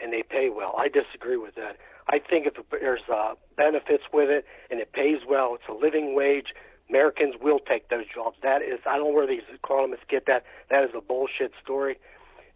and 0.00 0.12
they 0.12 0.22
pay 0.22 0.48
well. 0.48 0.74
I 0.78 0.88
disagree 0.88 1.36
with 1.36 1.54
that. 1.56 1.76
I 2.08 2.18
think 2.18 2.46
if 2.46 2.54
there's 2.70 3.06
uh, 3.12 3.34
benefits 3.56 4.04
with 4.12 4.30
it 4.30 4.44
and 4.70 4.80
it 4.80 4.92
pays 4.92 5.20
well, 5.28 5.54
it's 5.54 5.68
a 5.68 5.74
living 5.74 6.14
wage. 6.14 6.48
Americans 6.88 7.34
will 7.40 7.58
take 7.58 7.88
those 7.88 8.06
jobs. 8.12 8.36
That 8.42 8.60
is, 8.62 8.80
I 8.86 8.96
don't 8.96 9.08
know 9.08 9.14
where 9.14 9.26
these 9.26 9.46
economists 9.52 10.04
get 10.08 10.26
that. 10.26 10.44
That 10.70 10.84
is 10.84 10.90
a 10.96 11.00
bullshit 11.00 11.52
story. 11.62 11.96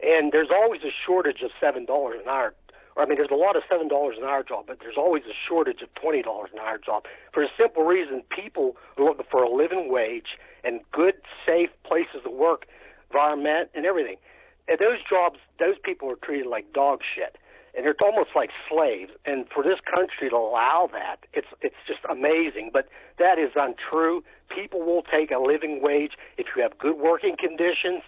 And 0.03 0.33
there's 0.33 0.51
always 0.51 0.83
a 0.83 0.93
shortage 1.07 1.43
of 1.43 1.51
seven 1.61 1.87
dollars 1.87 2.21
an 2.23 2.29
hour. 2.29 2.55
Or, 2.97 3.03
I 3.03 3.07
mean, 3.07 3.17
there's 3.17 3.31
a 3.31 3.35
lot 3.37 3.57
of 3.57 3.63
seven 3.71 3.89
dollars 3.89 4.17
an 4.19 4.25
hour 4.25 4.43
job, 4.43 4.65
but 4.67 4.79
there's 4.81 4.99
always 4.99 5.23
a 5.25 5.37
shortage 5.49 5.81
of 5.81 5.95
twenty 5.95 6.23
dollars 6.23 6.51
an 6.53 6.59
hour 6.59 6.79
job 6.79 7.05
for 7.33 7.43
the 7.43 7.49
simple 7.59 7.85
reason 7.85 8.23
people 8.29 8.77
are 8.99 9.05
looking 9.05 9.25
for 9.31 9.43
a 9.43 9.51
living 9.51 9.91
wage 9.91 10.37
and 10.65 10.81
good, 10.93 11.15
safe 11.47 11.71
places 11.85 12.21
to 12.25 12.31
work, 12.31 12.67
environment, 13.11 13.71
and 13.75 13.87
everything. 13.87 14.17
And 14.69 14.79
those 14.79 14.99
jobs, 15.09 15.39
those 15.59 15.77
people 15.83 16.11
are 16.11 16.17
treated 16.17 16.47
like 16.47 16.73
dog 16.73 17.01
shit 17.15 17.37
and 17.77 17.85
they're 17.85 17.95
almost 18.03 18.31
like 18.35 18.51
slaves. 18.69 19.13
And 19.27 19.47
for 19.55 19.63
this 19.63 19.79
country 19.85 20.31
to 20.31 20.37
allow 20.37 20.89
that, 20.93 21.19
it's 21.35 21.49
it's 21.61 21.77
just 21.87 22.01
amazing. 22.11 22.71
But 22.73 22.89
that 23.19 23.39
is 23.39 23.53
untrue. 23.55 24.25
People 24.49 24.81
will 24.81 25.03
take 25.03 25.31
a 25.31 25.39
living 25.39 25.83
wage 25.83 26.13
if 26.39 26.47
you 26.57 26.63
have 26.63 26.79
good 26.79 26.97
working 26.97 27.37
conditions 27.39 28.03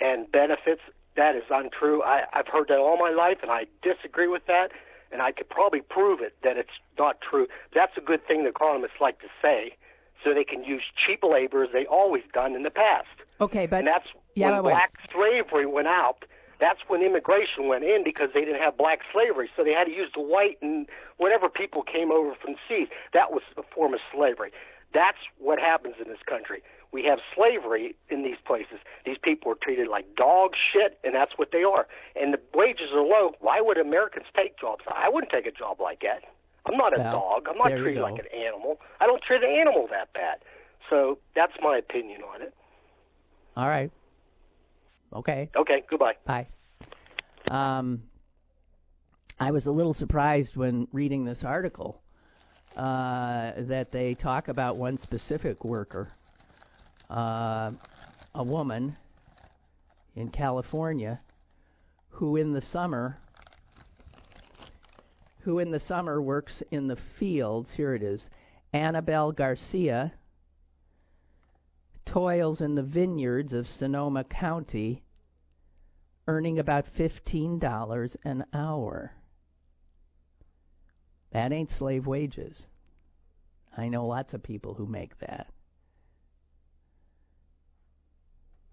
and 0.00 0.30
benefits. 0.30 0.82
That 1.16 1.34
is 1.34 1.44
untrue. 1.50 2.02
I, 2.02 2.24
I've 2.34 2.48
heard 2.48 2.68
that 2.68 2.76
all 2.76 2.98
my 2.98 3.10
life, 3.10 3.38
and 3.40 3.50
I 3.50 3.64
disagree 3.82 4.28
with 4.28 4.44
that. 4.46 4.68
And 5.10 5.22
I 5.22 5.32
could 5.32 5.48
probably 5.48 5.80
prove 5.80 6.20
it 6.20 6.36
that 6.42 6.58
it's 6.58 6.76
not 6.98 7.18
true. 7.22 7.46
That's 7.74 7.92
a 7.96 8.00
good 8.02 8.26
thing 8.26 8.42
the 8.42 8.50
economists 8.50 9.00
like 9.00 9.20
to 9.20 9.28
say, 9.40 9.76
so 10.22 10.34
they 10.34 10.44
can 10.44 10.62
use 10.62 10.82
cheap 11.06 11.20
labor 11.22 11.64
as 11.64 11.70
they 11.72 11.86
always 11.86 12.24
done 12.34 12.54
in 12.54 12.64
the 12.64 12.70
past. 12.70 13.06
Okay, 13.40 13.64
but 13.66 13.78
and 13.78 13.86
that's 13.86 14.08
yeah, 14.36 14.52
when 14.52 14.62
black 14.62 14.92
slavery 15.12 15.66
went 15.66 15.88
out 15.88 16.24
that's 16.60 16.80
when 16.88 17.02
immigration 17.02 17.68
went 17.68 17.84
in 17.84 18.02
because 18.04 18.30
they 18.32 18.40
didn't 18.40 18.60
have 18.60 18.76
black 18.76 19.00
slavery, 19.12 19.50
so 19.56 19.62
they 19.64 19.72
had 19.72 19.84
to 19.84 19.90
use 19.90 20.10
the 20.14 20.22
white 20.22 20.58
and 20.62 20.86
whatever 21.18 21.48
people 21.48 21.82
came 21.82 22.10
over 22.10 22.34
from 22.34 22.54
the 22.54 22.58
seas. 22.68 22.88
That 23.12 23.32
was 23.32 23.42
a 23.56 23.62
form 23.74 23.94
of 23.94 24.00
slavery. 24.12 24.52
That's 24.94 25.18
what 25.38 25.58
happens 25.58 25.96
in 26.02 26.08
this 26.08 26.22
country. 26.26 26.62
We 26.92 27.04
have 27.04 27.18
slavery 27.34 27.94
in 28.08 28.22
these 28.22 28.40
places. 28.46 28.78
These 29.04 29.18
people 29.20 29.52
are 29.52 29.58
treated 29.60 29.88
like 29.88 30.14
dog 30.14 30.52
shit, 30.54 30.98
and 31.04 31.14
that's 31.14 31.32
what 31.36 31.50
they 31.52 31.62
are. 31.62 31.86
And 32.14 32.32
the 32.32 32.40
wages 32.54 32.88
are 32.94 33.02
low. 33.02 33.32
Why 33.40 33.60
would 33.60 33.76
Americans 33.76 34.26
take 34.34 34.58
jobs? 34.58 34.84
I 34.88 35.08
wouldn't 35.10 35.30
take 35.30 35.46
a 35.46 35.50
job 35.50 35.80
like 35.80 36.00
that. 36.00 36.22
I'm 36.64 36.78
not 36.78 36.96
a 36.98 37.02
Well, 37.02 37.12
dog. 37.12 37.46
I'm 37.50 37.58
not 37.58 37.68
treated 37.68 38.00
like 38.00 38.18
an 38.18 38.32
animal. 38.34 38.80
I 39.00 39.06
don't 39.06 39.22
treat 39.22 39.42
an 39.42 39.50
animal 39.50 39.88
that 39.90 40.12
bad. 40.14 40.38
So 40.88 41.18
that's 41.34 41.52
my 41.60 41.76
opinion 41.76 42.22
on 42.22 42.40
it. 42.40 42.54
All 43.56 43.68
right. 43.68 43.90
Okay. 45.12 45.50
Okay, 45.56 45.84
goodbye. 45.88 46.14
Bye. 46.26 46.46
Um, 47.48 48.02
I 49.38 49.50
was 49.50 49.66
a 49.66 49.70
little 49.70 49.94
surprised 49.94 50.56
when 50.56 50.88
reading 50.92 51.24
this 51.24 51.44
article 51.44 52.00
uh, 52.76 53.52
that 53.58 53.92
they 53.92 54.14
talk 54.14 54.48
about 54.48 54.76
one 54.76 54.98
specific 54.98 55.64
worker, 55.64 56.08
uh, 57.10 57.70
a 58.34 58.42
woman 58.42 58.96
in 60.14 60.30
California, 60.30 61.20
who 62.10 62.36
in 62.36 62.52
the 62.52 62.62
summer, 62.62 63.18
who 65.40 65.58
in 65.58 65.70
the 65.70 65.80
summer 65.80 66.20
works 66.20 66.62
in 66.70 66.88
the 66.88 66.96
fields. 67.18 67.70
Here 67.76 67.94
it 67.94 68.02
is, 68.02 68.22
Annabelle 68.72 69.32
Garcia 69.32 70.12
toils 72.06 72.60
in 72.60 72.74
the 72.74 72.82
vineyards 72.82 73.52
of 73.52 73.68
Sonoma 73.68 74.24
County, 74.24 75.02
earning 76.26 76.58
about 76.58 76.86
$15 76.96 78.16
an 78.24 78.44
hour. 78.54 79.12
That 81.32 81.52
ain't 81.52 81.70
slave 81.70 82.06
wages. 82.06 82.66
I 83.76 83.88
know 83.88 84.06
lots 84.06 84.32
of 84.32 84.42
people 84.42 84.74
who 84.74 84.86
make 84.86 85.18
that. 85.18 85.52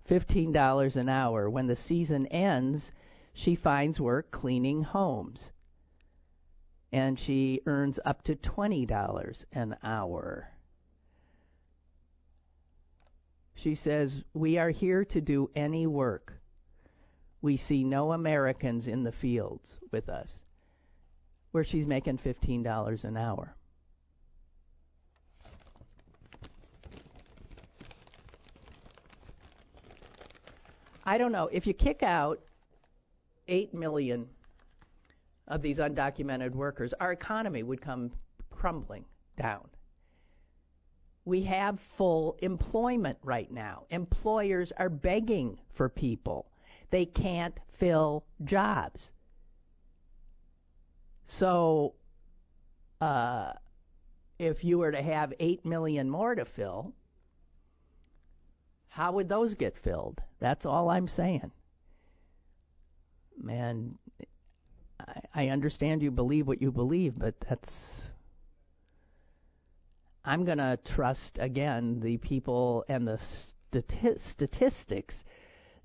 $15 0.10 0.96
an 0.96 1.10
hour. 1.10 1.50
When 1.50 1.67
the 1.67 1.76
season 1.76 2.28
ends, 2.28 2.91
she 3.34 3.56
finds 3.56 4.00
work 4.00 4.32
cleaning 4.32 4.84
homes. 4.84 5.50
And 6.91 7.19
she 7.19 7.62
earns 7.65 8.00
up 8.06 8.24
to 8.24 8.36
$20 8.36 9.46
an 9.52 9.76
hour. 9.84 10.50
She 13.63 13.76
says, 13.76 14.21
We 14.34 14.58
are 14.58 14.71
here 14.71 15.06
to 15.06 15.21
do 15.21 15.49
any 15.56 15.88
work. 15.88 16.34
We 17.41 17.56
see 17.56 17.86
no 17.86 18.12
Americans 18.12 18.88
in 18.88 19.04
the 19.04 19.12
fields 19.13 19.78
with 19.89 20.10
us, 20.10 20.43
where 21.52 21.63
she's 21.63 21.88
making 21.88 22.17
$15 22.17 23.04
an 23.06 23.15
hour. 23.15 23.56
I 31.06 31.17
don't 31.17 31.32
know. 31.32 31.47
If 31.49 31.65
you 31.65 31.73
kick 31.73 32.04
out 32.04 32.41
8 33.47 33.73
million 33.73 34.28
of 35.47 35.62
these 35.62 35.78
undocumented 35.78 36.52
workers, 36.52 36.93
our 36.99 37.13
economy 37.13 37.63
would 37.63 37.82
come 37.82 38.12
crumbling 38.49 39.06
down. 39.38 39.69
We 41.25 41.43
have 41.43 41.79
full 41.97 42.38
employment 42.41 43.17
right 43.23 43.49
now. 43.51 43.86
Employers 43.89 44.73
are 44.77 44.89
begging 44.89 45.59
for 45.75 45.88
people. 45.89 46.47
They 46.91 47.05
can't 47.05 47.57
fill 47.79 48.25
jobs. 48.43 49.09
So, 51.25 51.93
uh, 52.99 53.53
if 54.38 54.63
you 54.63 54.77
were 54.79 54.91
to 54.91 55.01
have 55.01 55.33
8 55.39 55.65
million 55.65 56.09
more 56.09 56.36
to 56.36 56.45
fill, 56.45 56.93
how 58.89 59.13
would 59.13 59.29
those 59.29 59.53
get 59.55 59.75
filled? 59.83 60.21
That's 60.39 60.65
all 60.65 60.89
I'm 60.89 61.07
saying. 61.07 61.51
Man, 63.41 63.97
I, 64.99 65.21
I 65.33 65.47
understand 65.47 66.03
you 66.03 66.12
believe 66.12 66.47
what 66.47 66.62
you 66.62 66.71
believe, 66.71 67.13
but 67.17 67.33
that's. 67.49 67.71
I'm 70.25 70.45
going 70.45 70.57
to 70.59 70.79
trust 70.86 71.38
again 71.39 71.99
the 71.99 72.17
people 72.17 72.86
and 72.88 73.05
the 73.05 73.19
stati- 73.73 74.19
statistics 74.31 75.15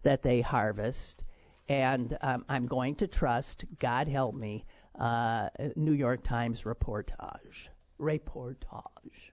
that 0.04 0.22
they 0.22 0.40
harvest, 0.40 1.24
and 1.68 2.16
um, 2.20 2.44
I'm 2.48 2.66
going 2.66 2.94
to 2.96 3.08
trust, 3.08 3.64
God 3.80 4.06
help 4.06 4.34
me, 4.34 4.64
uh, 4.98 5.48
New 5.74 5.92
York 5.92 6.22
Times 6.22 6.62
reportage. 6.62 7.68
Reportage. 8.00 9.32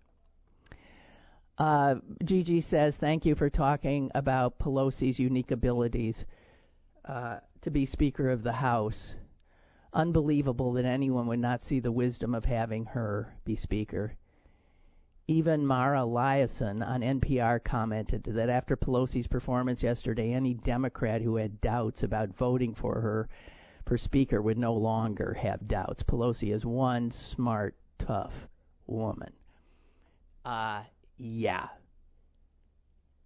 Uh, 1.57 1.95
Gigi 2.23 2.61
says, 2.61 2.95
Thank 2.99 3.25
you 3.25 3.35
for 3.35 3.49
talking 3.49 4.11
about 4.15 4.59
Pelosi's 4.59 5.19
unique 5.19 5.51
abilities 5.51 6.25
uh, 7.07 7.37
to 7.61 7.69
be 7.69 7.85
Speaker 7.85 8.31
of 8.31 8.43
the 8.43 8.51
House. 8.51 9.15
Unbelievable 9.93 10.73
that 10.73 10.85
anyone 10.85 11.27
would 11.27 11.39
not 11.39 11.63
see 11.63 11.79
the 11.79 11.91
wisdom 11.91 12.35
of 12.35 12.43
having 12.43 12.85
her 12.85 13.33
be 13.45 13.55
Speaker. 13.55 14.15
Even 15.27 15.65
Mara 15.65 16.01
Liasson 16.01 16.85
on 16.85 17.01
NPR 17.01 17.63
commented 17.63 18.23
that 18.25 18.49
after 18.49 18.77
Pelosi's 18.77 19.25
performance 19.25 19.81
yesterday, 19.81 20.33
any 20.33 20.53
Democrat 20.53 21.21
who 21.21 21.37
had 21.37 21.61
doubts 21.61 22.03
about 22.03 22.37
voting 22.37 22.75
for 22.75 23.01
her 23.01 23.27
for 23.87 23.97
Speaker 23.97 24.41
would 24.41 24.57
no 24.57 24.73
longer 24.73 25.33
have 25.33 25.67
doubts. 25.67 26.03
Pelosi 26.03 26.53
is 26.53 26.63
one 26.63 27.11
smart, 27.11 27.75
tough 27.97 28.33
woman. 28.85 29.33
Uh, 30.43 30.83
yeah. 31.17 31.69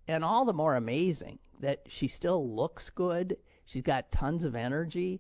And 0.07 0.23
all 0.23 0.45
the 0.45 0.53
more 0.53 0.75
amazing 0.75 1.39
that 1.59 1.81
she 1.87 2.07
still 2.07 2.55
looks 2.55 2.89
good. 2.95 3.35
She's 3.65 3.83
got 3.83 4.11
tons 4.11 4.45
of 4.45 4.55
energy. 4.55 5.19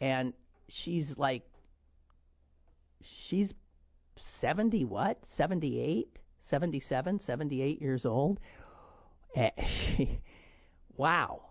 And 0.00 0.32
she's 0.68 1.18
like, 1.18 1.42
she's 3.02 3.52
70 4.40 4.84
what? 4.84 5.18
78? 5.36 6.08
77? 6.40 7.20
78 7.20 7.80
years 7.80 8.06
old? 8.06 8.40
Eh, 9.36 9.50
she, 9.66 10.20
wow. 10.96 11.42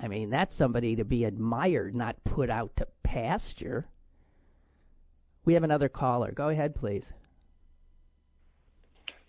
I 0.00 0.08
mean, 0.08 0.30
that's 0.30 0.56
somebody 0.56 0.96
to 0.96 1.04
be 1.04 1.24
admired, 1.24 1.94
not 1.94 2.22
put 2.24 2.50
out 2.50 2.76
to 2.76 2.86
pasture. 3.02 3.86
We 5.44 5.54
have 5.54 5.64
another 5.64 5.88
caller. 5.88 6.30
Go 6.30 6.50
ahead, 6.50 6.74
please. 6.74 7.04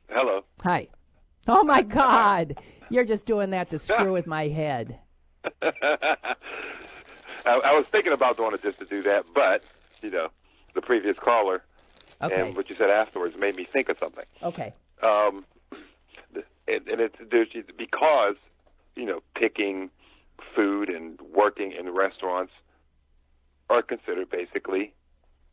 Hello. 0.10 0.44
Hi. 0.62 0.88
Oh 1.48 1.64
my 1.64 1.82
God! 1.82 2.60
You're 2.90 3.06
just 3.06 3.26
doing 3.26 3.52
that 3.52 3.70
to 3.72 3.80
screw 3.80 4.12
with 4.12 4.28
my 4.28 4.48
head. 4.48 5.00
I, 5.62 5.86
I 7.46 7.74
was 7.74 7.86
thinking 7.92 8.12
about 8.14 8.38
doing 8.38 8.54
it 8.54 8.62
just 8.62 8.80
to 8.80 8.86
do 8.86 9.02
that, 9.04 9.26
but 9.34 9.64
you 10.02 10.12
know, 10.12 10.28
the 10.76 10.82
previous 10.82 11.18
caller 11.18 11.64
Okay. 12.22 12.42
and 12.42 12.56
what 12.56 12.70
you 12.70 12.76
said 12.78 12.90
afterwards 12.90 13.36
made 13.38 13.56
me 13.56 13.66
think 13.72 13.90
of 13.90 13.98
something. 14.00 14.26
Okay. 14.44 14.74
Um, 15.02 15.46
and, 16.68 16.88
and 16.88 17.02
it's 17.02 17.16
there's 17.32 17.48
because 17.78 18.36
you 18.96 19.06
know 19.06 19.22
picking 19.36 19.90
food 20.56 20.90
and 20.90 21.20
working 21.34 21.72
in 21.72 21.90
restaurants 21.94 22.52
are 23.70 23.82
considered 23.82 24.30
basically 24.30 24.94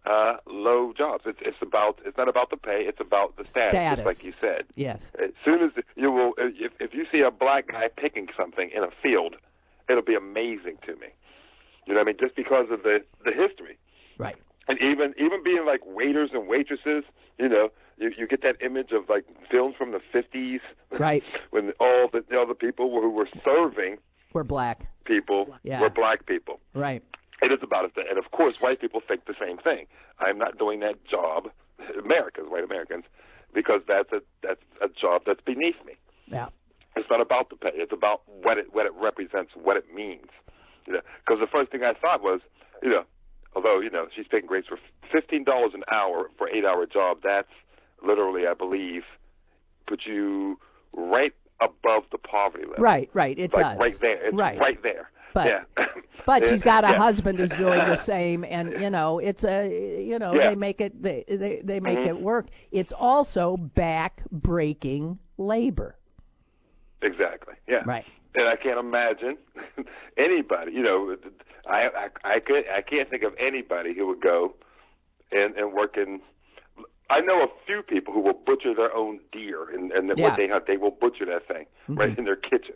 uh, 0.04 0.36
low 0.46 0.92
jobs. 0.96 1.24
It's 1.26 1.38
it's 1.40 1.56
about 1.62 2.00
it's 2.04 2.16
not 2.16 2.28
about 2.28 2.50
the 2.50 2.56
pay. 2.56 2.84
It's 2.86 3.00
about 3.00 3.36
the 3.36 3.44
status, 3.50 3.72
Status. 3.74 4.04
like 4.04 4.24
you 4.24 4.32
said. 4.40 4.64
Yes. 4.74 5.00
As 5.22 5.30
soon 5.44 5.62
as 5.62 5.70
you 5.94 6.10
will, 6.10 6.34
if 6.38 6.72
if 6.80 6.94
you 6.94 7.06
see 7.12 7.20
a 7.20 7.30
black 7.30 7.68
guy 7.68 7.88
picking 7.96 8.28
something 8.36 8.70
in 8.74 8.82
a 8.82 8.90
field, 9.02 9.36
it'll 9.88 10.02
be 10.02 10.16
amazing 10.16 10.78
to 10.86 10.96
me. 10.96 11.08
You 11.86 11.94
know 11.94 12.00
what 12.00 12.08
I 12.08 12.10
mean? 12.10 12.16
Just 12.20 12.34
because 12.34 12.66
of 12.70 12.82
the 12.82 13.04
the 13.24 13.32
history 13.32 13.78
Right. 14.18 14.36
And 14.68 14.78
even 14.80 15.14
even 15.18 15.42
being 15.42 15.64
like 15.66 15.80
waiters 15.86 16.30
and 16.32 16.48
waitresses, 16.48 17.04
you 17.38 17.48
know, 17.48 17.68
you 17.98 18.12
you 18.16 18.26
get 18.26 18.42
that 18.42 18.56
image 18.64 18.92
of 18.92 19.08
like 19.08 19.24
films 19.50 19.74
from 19.76 19.92
the 19.92 20.00
fifties, 20.12 20.60
Right. 20.98 21.22
when 21.50 21.72
all 21.80 22.08
the 22.12 22.22
all 22.36 22.46
the 22.46 22.54
people 22.54 22.90
who 23.00 23.10
were 23.10 23.28
serving 23.44 23.98
We're 24.32 24.44
black. 24.44 24.86
people 25.04 25.54
Yeah. 25.62 25.80
were 25.80 25.90
black 25.90 26.26
people. 26.26 26.60
Right. 26.74 27.02
It 27.42 27.52
is 27.52 27.58
about 27.62 27.84
it, 27.84 27.92
and 28.08 28.18
of 28.18 28.30
course, 28.30 28.60
white 28.62 28.80
people 28.80 29.00
think 29.06 29.26
the 29.26 29.34
same 29.38 29.58
thing. 29.58 29.86
I'm 30.18 30.38
not 30.38 30.56
doing 30.58 30.80
that 30.80 31.04
job, 31.04 31.50
Americans, 32.02 32.48
white 32.50 32.64
Americans, 32.64 33.04
because 33.54 33.82
that's 33.86 34.10
a 34.12 34.22
that's 34.42 34.60
a 34.82 34.88
job 34.88 35.22
that's 35.26 35.42
beneath 35.42 35.76
me. 35.84 35.94
Yeah. 36.26 36.48
It's 36.96 37.10
not 37.10 37.20
about 37.20 37.50
the 37.50 37.56
pay. 37.56 37.72
It's 37.74 37.92
about 37.92 38.22
what 38.26 38.56
it 38.56 38.72
what 38.72 38.86
it 38.86 38.92
represents, 38.98 39.52
what 39.54 39.76
it 39.76 39.84
means. 39.94 40.28
You 40.86 40.94
know, 40.94 41.00
because 41.24 41.40
the 41.40 41.46
first 41.46 41.70
thing 41.70 41.82
I 41.82 41.92
thought 41.92 42.22
was, 42.22 42.40
you 42.82 42.88
know, 42.88 43.04
although 43.56 43.80
you 43.80 43.90
know 43.90 44.06
she's 44.14 44.26
paying 44.30 44.46
grades 44.46 44.68
for 44.68 44.78
fifteen 45.10 45.42
dollars 45.42 45.72
an 45.74 45.82
hour 45.90 46.30
for 46.38 46.48
eight 46.48 46.64
hour 46.64 46.86
job, 46.86 47.18
that's 47.24 47.48
literally, 48.06 48.46
I 48.46 48.54
believe, 48.54 49.02
put 49.88 50.02
you 50.06 50.58
right 50.92 51.32
above 51.60 52.04
the 52.12 52.18
poverty 52.18 52.64
level. 52.66 52.84
Right. 52.84 53.08
Right. 53.14 53.36
It 53.38 53.52
like 53.54 53.64
does. 53.64 53.78
right 53.78 53.96
there. 54.00 54.26
It's 54.26 54.36
Right. 54.36 54.58
right 54.58 54.82
there. 54.82 55.10
But- 55.34 55.46
yeah. 55.46 55.84
But 56.26 56.44
she's 56.48 56.62
got 56.62 56.82
a 56.82 56.88
Yeah. 56.90 56.96
husband 56.98 57.38
who's 57.38 57.50
doing 57.50 57.78
the 57.78 58.02
same, 58.04 58.44
and 58.44 58.72
you 58.80 58.90
know, 58.90 59.20
it's 59.20 59.44
a, 59.44 60.02
you 60.02 60.18
know, 60.18 60.34
Yeah. 60.34 60.48
they 60.50 60.54
make 60.56 60.80
it, 60.80 61.00
they 61.00 61.24
they, 61.28 61.60
they 61.62 61.78
make 61.78 61.98
Mhm. 61.98 62.08
it 62.08 62.20
work. 62.20 62.46
It's 62.72 62.90
also 62.92 63.56
back-breaking 63.56 65.18
labor. 65.38 65.94
Exactly. 67.02 67.54
Yeah. 67.68 67.82
Right. 67.86 68.04
And 68.36 68.48
I 68.48 68.56
can't 68.56 68.78
imagine 68.78 69.38
anybody. 70.18 70.72
You 70.72 70.82
know, 70.82 71.16
I 71.66 71.88
I 72.24 72.36
I 72.36 72.40
could 72.40 72.64
I 72.68 72.82
can't 72.82 73.08
think 73.08 73.22
of 73.22 73.32
anybody 73.40 73.94
who 73.94 74.06
would 74.08 74.20
go 74.20 74.54
and 75.32 75.56
and 75.56 75.72
work 75.72 75.96
in. 75.96 76.20
I 77.08 77.20
know 77.20 77.42
a 77.42 77.46
few 77.66 77.82
people 77.82 78.12
who 78.12 78.20
will 78.20 78.34
butcher 78.44 78.74
their 78.74 78.94
own 78.94 79.20
deer, 79.32 79.68
and 79.72 79.90
and 79.92 80.12
Yeah. 80.16 80.28
what 80.28 80.36
they 80.36 80.48
hunt, 80.48 80.66
they 80.66 80.76
will 80.76 80.90
butcher 80.90 81.24
that 81.26 81.48
thing 81.48 81.66
mm-hmm. 81.84 81.94
right 81.98 82.18
in 82.18 82.24
their 82.24 82.36
kitchen. 82.36 82.74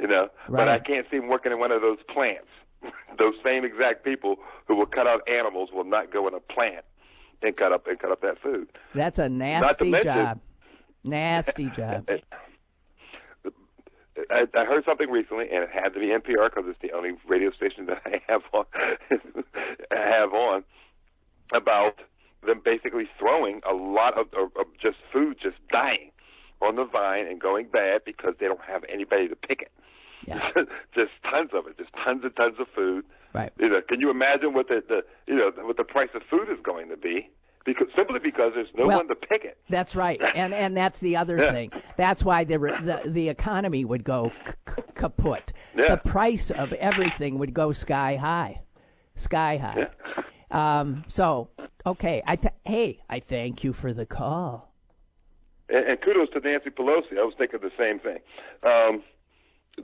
You 0.00 0.06
know, 0.06 0.28
but 0.48 0.68
I 0.68 0.78
can't 0.78 1.06
see 1.10 1.18
them 1.18 1.28
working 1.28 1.52
in 1.52 1.58
one 1.58 1.72
of 1.72 1.82
those 1.82 1.98
plants. 2.08 2.48
those 3.18 3.34
same 3.44 3.64
exact 3.64 4.04
people 4.04 4.36
who 4.66 4.76
will 4.76 4.86
cut 4.86 5.06
out 5.06 5.28
animals 5.28 5.70
will 5.72 5.84
not 5.84 6.12
go 6.12 6.26
in 6.28 6.34
a 6.34 6.40
plant 6.40 6.84
and 7.42 7.56
cut 7.56 7.72
up 7.72 7.86
and 7.86 7.98
cut 7.98 8.10
up 8.10 8.20
that 8.22 8.40
food. 8.42 8.68
That's 8.94 9.18
a 9.18 9.28
nasty 9.28 9.92
job. 10.02 10.40
Nasty 11.04 11.70
job. 11.70 12.08
I, 14.30 14.44
I 14.54 14.64
heard 14.64 14.84
something 14.84 15.10
recently, 15.10 15.46
and 15.50 15.64
it 15.64 15.70
had 15.72 15.94
to 15.94 16.00
be 16.00 16.06
NPR 16.06 16.50
because 16.50 16.64
it's 16.68 16.80
the 16.82 16.92
only 16.92 17.12
radio 17.28 17.50
station 17.52 17.86
that 17.86 18.02
I 18.04 18.20
have 18.28 18.42
on. 18.52 18.64
I 19.90 19.96
have 19.96 20.32
on 20.32 20.64
about 21.52 21.94
them 22.46 22.60
basically 22.64 23.08
throwing 23.18 23.60
a 23.68 23.74
lot 23.74 24.18
of, 24.18 24.26
of, 24.32 24.50
of 24.58 24.66
just 24.80 24.96
food 25.12 25.36
just 25.42 25.56
dying 25.70 26.10
on 26.62 26.76
the 26.76 26.84
vine 26.84 27.26
and 27.26 27.40
going 27.40 27.66
bad 27.72 28.02
because 28.04 28.34
they 28.38 28.46
don't 28.46 28.60
have 28.62 28.84
anybody 28.92 29.28
to 29.28 29.36
pick 29.36 29.62
it. 29.62 29.72
Yeah. 30.26 30.50
just 30.94 31.12
tons 31.28 31.50
of 31.54 31.66
it, 31.66 31.78
just 31.78 31.90
tons 32.04 32.22
and 32.24 32.34
tons 32.36 32.56
of 32.58 32.66
food. 32.74 33.04
Right. 33.34 33.52
You 33.58 33.68
know, 33.68 33.80
can 33.86 34.00
you 34.00 34.10
imagine 34.10 34.54
what 34.54 34.68
the, 34.68 34.82
the 34.86 35.02
you 35.26 35.36
know 35.36 35.50
what 35.64 35.76
the 35.76 35.84
price 35.84 36.10
of 36.14 36.22
food 36.28 36.48
is 36.50 36.58
going 36.62 36.88
to 36.88 36.96
be? 36.96 37.30
Because 37.66 37.88
simply 37.94 38.18
because 38.22 38.52
there's 38.54 38.68
no 38.74 38.86
Well- 38.86 38.98
one 38.98 39.08
to 39.08 39.14
pick 39.14 39.44
it. 39.44 39.58
That's 39.68 39.94
right, 39.94 40.18
and 40.34 40.54
and 40.54 40.76
that's 40.76 40.98
the 41.00 41.16
other 41.16 41.36
Yeah. 41.38 41.52
thing. 41.52 41.70
That's 41.98 42.24
why 42.24 42.44
the 42.44 42.58
the, 42.58 43.10
the 43.10 43.28
economy 43.28 43.84
would 43.84 44.02
go 44.02 44.32
k- 44.46 44.52
k- 44.66 44.82
kaput. 44.94 45.52
Yeah. 45.76 45.96
The 45.96 46.10
price 46.10 46.50
of 46.50 46.72
everything 46.72 47.38
would 47.38 47.52
go 47.52 47.72
sky 47.72 48.16
high, 48.16 48.62
sky 49.16 49.56
high. 49.58 49.88
Um, 50.50 51.04
so 51.08 51.48
okay, 51.86 52.22
I 52.26 52.36
th- 52.36 52.54
hey, 52.64 53.00
I 53.10 53.20
thank 53.20 53.62
you 53.62 53.72
for 53.74 53.92
the 53.92 54.06
call. 54.06 54.72
And, 55.68 55.86
and 55.86 56.00
kudos 56.00 56.30
to 56.30 56.40
Nancy 56.40 56.70
Pelosi. 56.70 57.18
I 57.18 57.22
was 57.24 57.34
thinking 57.38 57.60
the 57.62 57.70
same 57.78 57.98
thing 58.00 58.18
um, 58.64 59.02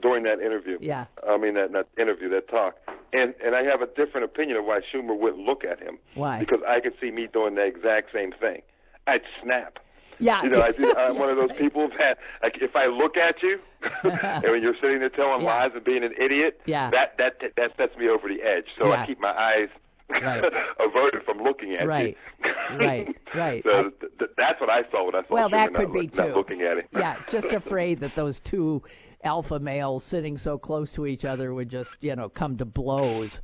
during 0.01 0.23
that 0.23 0.39
interview. 0.39 0.77
Yeah. 0.81 1.05
I 1.27 1.37
mean 1.37 1.53
that, 1.55 1.71
that 1.73 1.87
interview, 1.99 2.29
that 2.29 2.49
talk. 2.49 2.75
And 3.13 3.33
and 3.43 3.55
I 3.55 3.63
have 3.63 3.81
a 3.81 3.87
different 3.87 4.25
opinion 4.25 4.57
of 4.57 4.65
why 4.65 4.79
Schumer 4.93 5.17
wouldn't 5.17 5.43
look 5.43 5.63
at 5.63 5.79
him. 5.79 5.97
Why? 6.15 6.39
Because 6.39 6.59
I 6.67 6.79
could 6.79 6.93
see 7.01 7.11
me 7.11 7.27
doing 7.31 7.55
the 7.55 7.63
exact 7.65 8.11
same 8.13 8.31
thing. 8.39 8.61
I'd 9.07 9.21
snap. 9.43 9.79
Yeah. 10.19 10.41
You 10.43 10.49
know, 10.49 10.61
I 10.61 10.71
do, 10.71 10.93
I'm 10.97 11.17
one 11.17 11.29
of 11.29 11.37
those 11.37 11.55
people 11.57 11.89
that 11.99 12.17
like 12.43 12.57
if 12.61 12.75
I 12.75 12.87
look 12.87 13.17
at 13.17 13.41
you 13.41 13.59
and 14.03 14.43
when 14.43 14.61
you're 14.61 14.75
sitting 14.81 14.99
there 14.99 15.09
telling 15.09 15.41
Yeah. 15.41 15.47
lies 15.63 15.71
and 15.75 15.83
being 15.83 16.03
an 16.03 16.13
idiot, 16.19 16.59
Yeah. 16.65 16.89
that 16.91 17.15
that 17.17 17.39
that 17.55 17.71
sets 17.77 17.95
me 17.97 18.09
over 18.09 18.27
the 18.27 18.41
edge. 18.43 18.65
So 18.77 18.87
Yeah. 18.87 19.01
I 19.03 19.05
keep 19.05 19.19
my 19.19 19.31
eyes 19.31 19.69
Right. 20.09 20.41
averted 20.79 21.23
from 21.25 21.39
looking 21.39 21.75
at 21.75 21.85
Right. 21.85 22.15
you. 22.41 22.77
Right. 22.77 22.79
Right. 22.79 23.15
Right. 23.35 23.63
So 23.65 23.69
I- 23.79 23.81
th- 23.83 23.93
th- 24.19 24.31
that's 24.37 24.59
what 24.61 24.69
I 24.69 24.83
saw 24.89 25.05
when 25.05 25.15
I 25.15 25.21
saw 25.27 25.33
Well, 25.33 25.47
Schumer 25.49 25.51
that 25.51 25.71
not 25.73 25.79
could 25.81 25.93
be 25.93 26.09
not 26.13 26.27
too. 26.27 26.33
looking 26.33 26.61
at 26.61 26.77
him. 26.77 26.85
yeah, 26.93 27.17
just 27.29 27.47
afraid 27.51 27.99
that 27.99 28.15
those 28.15 28.39
two 28.39 28.81
alpha 29.23 29.59
males 29.59 30.03
sitting 30.05 30.37
so 30.37 30.57
close 30.57 30.91
to 30.93 31.05
each 31.05 31.25
other 31.25 31.53
would 31.53 31.69
just, 31.69 31.89
you 32.01 32.15
know, 32.15 32.29
come 32.29 32.57
to 32.57 32.65
blows. 32.65 33.39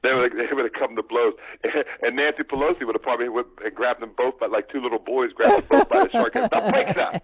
They 0.00 0.14
would 0.14 0.30
they 0.30 0.46
would 0.54 0.64
have 0.64 0.74
come 0.78 0.94
to 0.94 1.02
blows, 1.02 1.32
and 2.02 2.14
Nancy 2.14 2.44
Pelosi 2.44 2.86
would 2.86 2.94
have 2.94 3.02
probably 3.02 3.28
would 3.28 3.46
have 3.64 3.74
grabbed 3.74 4.00
them 4.00 4.12
both 4.16 4.38
by 4.38 4.46
like 4.46 4.68
two 4.70 4.80
little 4.80 5.00
boys 5.00 5.32
grabbed 5.32 5.68
them 5.68 5.80
both 5.80 5.88
by 5.88 6.04
the 6.04 6.10
short 6.12 6.36
and 6.36 6.48
break 6.70 6.86
it 6.88 6.98
up. 6.98 7.20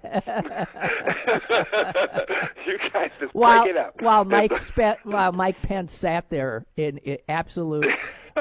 you 2.67 2.79
guys 2.93 3.11
just 3.21 3.33
While 3.33 3.63
break 3.63 3.77
it 3.77 3.79
up. 3.81 3.95
while 4.03 4.25
Mike 4.25 4.51
spe- 4.67 5.05
while 5.05 5.31
Mike 5.31 5.63
Pence 5.63 5.93
sat 6.01 6.29
there 6.31 6.67
in, 6.77 6.99
in 6.99 7.19
absolute 7.29 7.87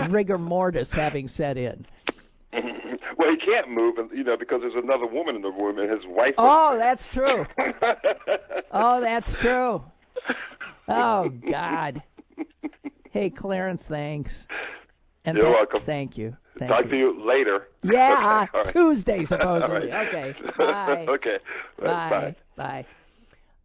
rigor 0.09 0.39
mortis, 0.39 0.91
having 0.91 1.27
set 1.27 1.55
in. 1.57 1.85
Well, 3.17 3.29
he 3.31 3.37
can't 3.37 3.69
move, 3.69 3.97
and 3.97 4.09
you 4.11 4.23
know, 4.23 4.37
because 4.37 4.61
there's 4.61 4.73
another 4.81 5.05
woman 5.07 5.35
in 5.35 5.41
the 5.41 5.51
room, 5.51 5.77
and 5.79 5.89
his 5.89 6.01
wife. 6.07 6.33
Oh, 6.37 6.77
that's 6.77 7.05
true. 7.07 7.45
Oh, 8.75 8.99
that's 9.01 9.33
true. 9.35 9.83
Oh 10.87 11.29
God. 11.49 12.01
Hey, 13.11 13.29
Clarence, 13.29 13.83
thanks. 13.87 14.47
And 15.25 15.37
You're 15.37 15.51
welcome. 15.51 15.81
Thank 15.85 16.17
you. 16.17 16.35
Thank 16.57 16.71
Talk 16.71 16.85
you. 16.85 16.89
to 16.89 16.97
you 16.97 17.27
later. 17.27 17.67
Yeah, 17.83 18.47
Okay, 18.49 18.57
right. 18.57 18.73
Tuesday 18.73 19.25
supposedly. 19.25 19.91
Right. 19.91 20.07
Okay, 20.07 20.33
bye. 20.57 21.05
okay. 21.07 21.37
Bye. 21.79 22.35
Bye. 22.57 22.85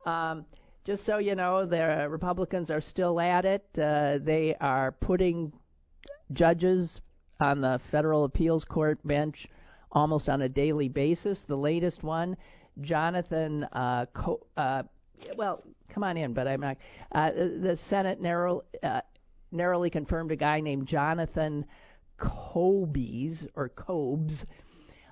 Um, 0.04 0.44
just 0.84 1.06
so 1.06 1.16
you 1.16 1.34
know, 1.34 1.64
the 1.64 2.06
Republicans 2.10 2.70
are 2.70 2.82
still 2.82 3.18
at 3.20 3.46
it. 3.46 3.64
Uh, 3.78 4.18
they 4.22 4.54
are 4.60 4.92
putting 4.92 5.50
judges 6.34 7.00
on 7.40 7.60
the 7.60 7.80
federal 7.90 8.24
appeals 8.24 8.64
court 8.64 8.98
bench 9.04 9.48
almost 9.92 10.28
on 10.28 10.42
a 10.42 10.48
daily 10.48 10.88
basis. 10.88 11.38
The 11.46 11.56
latest 11.56 12.02
one, 12.02 12.36
Jonathan, 12.80 13.64
uh, 13.64 14.06
Co- 14.12 14.46
uh, 14.56 14.82
well, 15.36 15.62
come 15.88 16.04
on 16.04 16.16
in, 16.16 16.32
but 16.32 16.48
I'm 16.48 16.60
not. 16.60 16.76
Uh, 17.12 17.30
the 17.32 17.78
Senate 17.88 18.20
narrow, 18.20 18.62
uh, 18.82 19.00
narrowly 19.50 19.90
confirmed 19.90 20.30
a 20.32 20.36
guy 20.36 20.60
named 20.60 20.86
Jonathan 20.86 21.64
Kobes 22.18 23.46
or 23.54 23.68
Kobes 23.68 24.44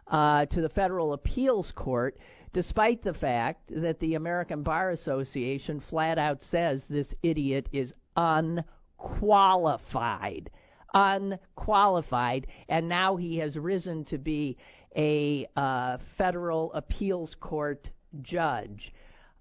uh, 0.09 0.47
to 0.47 0.61
the 0.61 0.69
federal 0.69 1.13
appeals 1.13 1.73
court, 1.75 2.19
despite 2.53 3.03
the 3.03 3.15
fact 3.15 3.63
that 3.69 3.99
the 4.01 4.15
American 4.15 4.63
Bar 4.63 4.91
Association 4.91 5.81
flat 5.81 6.19
out 6.19 6.43
says 6.43 6.85
this 6.89 7.15
idiot 7.23 7.69
is 7.73 7.95
unqualified. 8.17 10.51
Unqualified, 10.95 12.47
and 12.69 12.89
now 12.89 13.17
he 13.17 13.39
has 13.39 13.57
risen 13.57 14.05
to 14.07 14.19
be 14.19 14.57
a 14.97 15.47
uh, 15.57 15.99
federal 16.17 16.73
appeals 16.73 17.35
court 17.41 17.89
judge. 18.23 18.93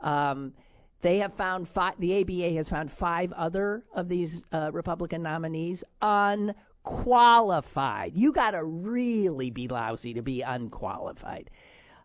Um, 0.01 0.53
they 1.01 1.19
have 1.19 1.34
found 1.36 1.69
five, 1.69 1.93
the 1.99 2.21
ABA 2.21 2.58
has 2.58 2.67
found 2.67 2.91
five 2.99 3.31
other 3.34 3.86
of 3.93 4.10
these 4.10 4.41
uh, 4.51 4.71
Republican 4.73 5.21
nominees 5.21 5.84
unqualified. 6.01 8.13
You 8.15 8.34
got 8.34 8.51
to 8.51 8.63
really 8.63 9.51
be 9.51 9.67
lousy 9.67 10.13
to 10.15 10.21
be 10.21 10.41
unqualified 10.41 11.49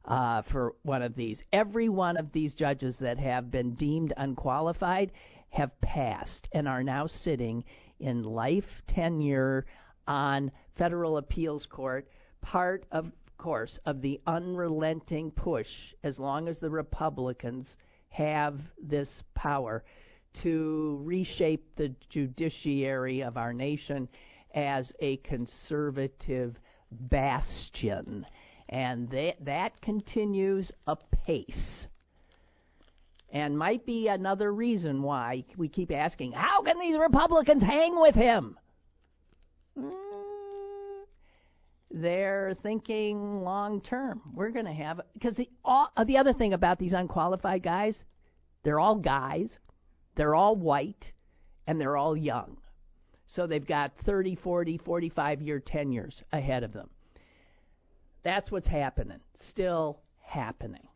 uh, 0.05 0.43
for 0.43 0.75
one 0.83 1.03
of 1.03 1.15
these. 1.15 1.43
Every 1.53 1.89
one 1.89 2.17
of 2.17 2.33
these 2.33 2.55
judges 2.55 2.97
that 2.99 3.19
have 3.19 3.51
been 3.51 3.75
deemed 3.75 4.13
unqualified 4.17 5.13
have 5.51 5.79
passed 5.81 6.49
and 6.53 6.69
are 6.69 6.85
now 6.85 7.07
sitting 7.07 7.65
in 8.01 8.23
life 8.23 8.83
tenure 8.87 9.67
on 10.07 10.51
federal 10.77 11.19
appeals 11.19 11.67
court, 11.67 12.09
part 12.41 12.85
of 12.91 13.11
course 13.39 13.79
of 13.87 14.03
the 14.03 14.21
unrelenting 14.27 15.31
push 15.31 15.95
as 16.03 16.19
long 16.19 16.49
as 16.49 16.59
the 16.59 16.71
Republicans 16.71 17.77
have 18.11 18.61
this 18.83 19.23
power 19.35 19.83
to 20.43 21.01
reshape 21.03 21.65
the 21.77 21.95
judiciary 22.09 23.23
of 23.23 23.37
our 23.37 23.53
nation 23.53 24.09
as 24.55 24.93
a 25.01 25.17
conservative 25.19 26.57
bastion. 26.91 28.27
And 28.69 29.09
that, 29.11 29.45
that 29.45 29.81
continues 29.81 30.71
apace. 30.87 31.87
And 33.33 33.57
might 33.57 33.87
be 33.87 34.09
another 34.09 34.53
reason 34.53 35.03
why 35.03 35.45
we 35.57 35.69
keep 35.69 35.93
asking, 35.93 36.33
how 36.33 36.63
can 36.63 36.79
these 36.81 36.99
Republicans 36.99 37.63
hang 37.63 38.01
with 38.01 38.15
him? 38.17 38.59
Mm, 39.79 39.93
they're 41.93 42.55
thinking 42.63 43.43
long 43.43 43.81
term. 43.81 44.21
We're 44.35 44.51
going 44.51 44.67
to 44.67 44.73
have 44.73 45.01
because 45.15 45.35
the 45.35 45.49
all, 45.65 45.93
uh, 45.97 46.05
the 46.05 46.19
other 46.19 46.33
thing 46.33 46.55
about 46.55 46.79
these 46.79 46.93
unqualified 46.93 47.63
guys, 47.63 48.03
they're 48.65 48.81
all 48.81 48.97
guys, 48.97 49.59
they're 50.17 50.35
all 50.35 50.57
white, 50.57 51.13
and 51.67 51.81
they're 51.81 51.97
all 51.97 52.17
young. 52.17 52.57
So 53.27 53.47
they've 53.47 53.67
got 53.67 53.93
30, 54.05 54.35
40, 54.35 54.79
45 54.79 55.41
year 55.41 55.61
tenures 55.61 56.23
ahead 56.33 56.65
of 56.65 56.73
them. 56.73 56.91
That's 58.25 58.51
what's 58.51 58.67
happening. 58.67 59.21
Still 59.35 60.01
happening. 60.21 60.87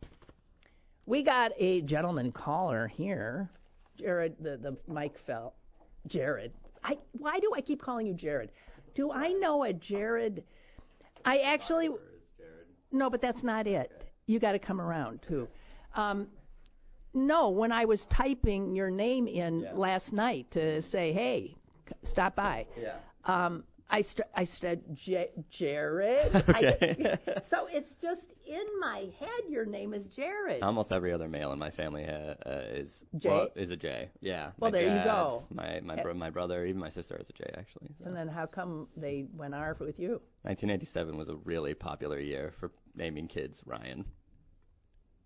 We 1.05 1.23
got 1.23 1.51
a 1.59 1.81
gentleman 1.81 2.31
caller 2.31 2.87
here. 2.87 3.49
Jared, 3.97 4.35
the, 4.39 4.57
the 4.57 4.75
mic 4.91 5.13
fell. 5.25 5.53
Jared. 6.07 6.51
I, 6.83 6.97
why 7.13 7.39
do 7.39 7.51
I 7.55 7.61
keep 7.61 7.81
calling 7.81 8.07
you 8.07 8.13
Jared? 8.13 8.51
Do 8.93 9.11
I 9.11 9.29
know 9.29 9.63
a 9.63 9.73
Jared? 9.73 10.43
I 11.23 11.39
actually. 11.39 11.89
No, 12.91 13.09
but 13.09 13.21
that's 13.21 13.43
not 13.43 13.67
it. 13.67 13.91
You 14.27 14.39
got 14.39 14.53
to 14.53 14.59
come 14.59 14.79
around, 14.81 15.19
too. 15.27 15.47
Um, 15.95 16.27
no, 17.13 17.49
when 17.49 17.71
I 17.71 17.85
was 17.85 18.05
typing 18.09 18.75
your 18.75 18.89
name 18.89 19.27
in 19.27 19.61
Yeah. 19.61 19.73
last 19.73 20.11
night 20.13 20.49
to 20.51 20.81
say, 20.81 21.13
hey, 21.13 21.55
stop 22.03 22.35
by. 22.35 22.65
Yeah. 22.79 22.95
Um, 23.25 23.63
I 23.89 24.01
st- 24.01 24.27
I 24.35 24.45
said 24.45 24.81
J- 24.93 25.31
Jared. 25.49 26.35
Okay. 26.49 27.17
I, 27.27 27.41
so 27.49 27.67
it's 27.71 27.91
just 28.01 28.21
in 28.45 28.65
my 28.79 29.09
head. 29.19 29.29
Your 29.49 29.65
name 29.65 29.93
is 29.93 30.05
Jared. 30.15 30.61
Almost 30.63 30.91
every 30.91 31.11
other 31.11 31.27
male 31.27 31.51
in 31.51 31.59
my 31.59 31.71
family 31.71 32.05
uh, 32.05 32.35
uh, 32.45 32.63
is 32.69 33.03
J? 33.17 33.29
well, 33.29 33.47
is 33.55 33.71
a 33.71 33.75
J. 33.75 34.09
Yeah. 34.21 34.51
Well, 34.57 34.71
there 34.71 34.83
you 34.83 35.03
go. 35.03 35.45
My 35.53 35.79
my 35.81 36.01
bro- 36.01 36.13
my 36.13 36.29
brother, 36.29 36.65
even 36.65 36.79
my 36.79 36.89
sister 36.89 37.17
is 37.19 37.29
a 37.29 37.33
J 37.33 37.45
actually. 37.57 37.89
So. 37.99 38.05
and 38.05 38.15
then 38.15 38.27
how 38.27 38.45
come 38.45 38.87
they 38.95 39.25
went 39.35 39.53
R 39.53 39.75
with 39.79 39.99
you? 39.99 40.21
1987 40.43 41.17
was 41.17 41.29
a 41.29 41.35
really 41.35 41.73
popular 41.73 42.19
year 42.19 42.53
for 42.59 42.71
naming 42.95 43.27
kids 43.27 43.61
Ryan. 43.65 44.05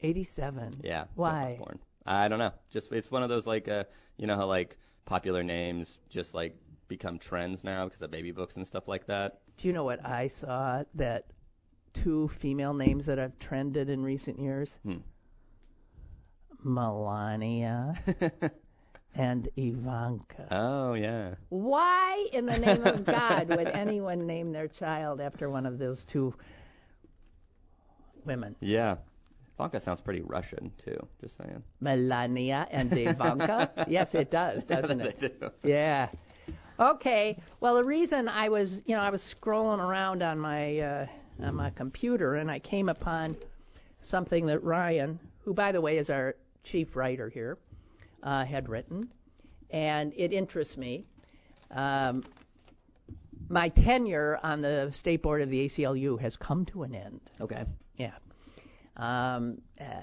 87. 0.02 0.82
Yeah. 0.84 1.04
so 1.04 1.08
I 1.08 1.12
Why? 1.16 1.44
was 1.50 1.58
born. 1.58 1.80
I 2.06 2.28
don't 2.28 2.40
know. 2.40 2.54
Just 2.70 2.92
it's 2.92 3.12
one 3.12 3.24
of 3.24 3.30
those 3.30 3.46
like 3.46 3.68
uh 3.68 3.84
you 4.18 4.28
know 4.28 4.36
how 4.36 4.46
like 4.46 4.78
popular 5.06 5.44
names 5.44 5.98
just 6.10 6.34
like 6.34 6.56
become 6.88 7.20
trends 7.20 7.64
now 7.64 7.86
because 7.86 8.02
of 8.02 8.12
baby 8.12 8.32
books 8.32 8.56
and 8.58 8.66
stuff 8.66 8.88
like 8.88 9.06
that. 9.08 9.40
Do 9.58 9.68
you 9.68 9.74
know 9.74 9.84
what 9.84 10.04
I 10.06 10.30
saw 10.40 10.84
that 10.96 11.26
two 11.94 12.30
female 12.42 12.74
names 12.74 13.06
that 13.06 13.18
have 13.18 13.38
trended 13.40 13.90
in 13.90 14.04
recent 14.04 14.40
years? 14.40 14.70
Hmm. 14.84 14.98
Melania 16.64 17.94
and 19.16 19.48
Ivanka. 19.56 20.48
oh 20.52 20.94
yeah. 20.94 21.36
Why 21.50 22.28
in 22.34 22.46
the 22.46 22.58
name 22.58 22.84
of 22.86 23.06
God 23.06 23.48
would 23.50 23.68
anyone 23.68 24.28
name 24.28 24.52
their 24.52 24.68
child 24.68 25.22
after 25.22 25.50
one 25.50 25.66
of 25.66 25.80
those 25.80 26.04
two 26.12 26.34
women? 28.26 28.56
Yeah. 28.60 28.98
Ivanka 29.58 29.80
sounds 29.82 30.02
pretty 30.02 30.22
Russian 30.22 30.72
too. 30.84 30.98
Just 31.22 31.38
saying. 31.38 31.64
Melania 31.82 32.68
and 32.72 32.92
Ivanka? 32.94 33.72
yes, 33.90 34.14
it 34.14 34.32
does, 34.32 34.64
doesn't 34.66 35.02
it? 35.02 35.20
they 35.20 35.28
do. 35.28 35.50
Yeah. 35.64 36.10
Okay. 36.80 37.38
Well, 37.60 37.76
the 37.76 37.84
reason 37.84 38.30
I 38.30 38.48
was, 38.48 38.82
you 38.86 38.96
know, 38.96 39.02
I 39.02 39.10
was 39.10 39.22
scrolling 39.22 39.80
around 39.80 40.24
on 40.24 40.40
my 40.40 40.80
uh, 40.80 41.06
on 41.42 41.56
my 41.56 41.70
computer 41.70 42.36
and 42.36 42.50
I 42.50 42.60
came 42.60 42.90
upon 42.90 43.36
something 44.02 44.46
that 44.48 44.64
Ryan, 44.64 45.20
who 45.44 45.54
by 45.54 45.72
the 45.72 45.82
way 45.82 45.98
is 45.98 46.10
our 46.10 46.36
chief 46.64 46.96
writer 46.96 47.30
here, 47.30 47.58
uh, 48.24 48.46
had 48.46 48.70
written, 48.70 49.10
and 49.70 50.14
it 50.16 50.34
interests 50.34 50.78
me. 50.78 51.06
Um, 51.72 52.24
my 53.50 53.70
tenure 53.70 54.40
on 54.44 54.62
the 54.62 54.92
state 54.94 55.22
board 55.22 55.42
of 55.42 55.50
the 55.50 55.70
ACLU 55.70 56.20
has 56.20 56.36
come 56.36 56.66
to 56.66 56.84
an 56.84 56.94
end. 56.94 57.20
Okay. 57.42 57.66
Yeah. 57.98 58.14
Um, 58.98 59.62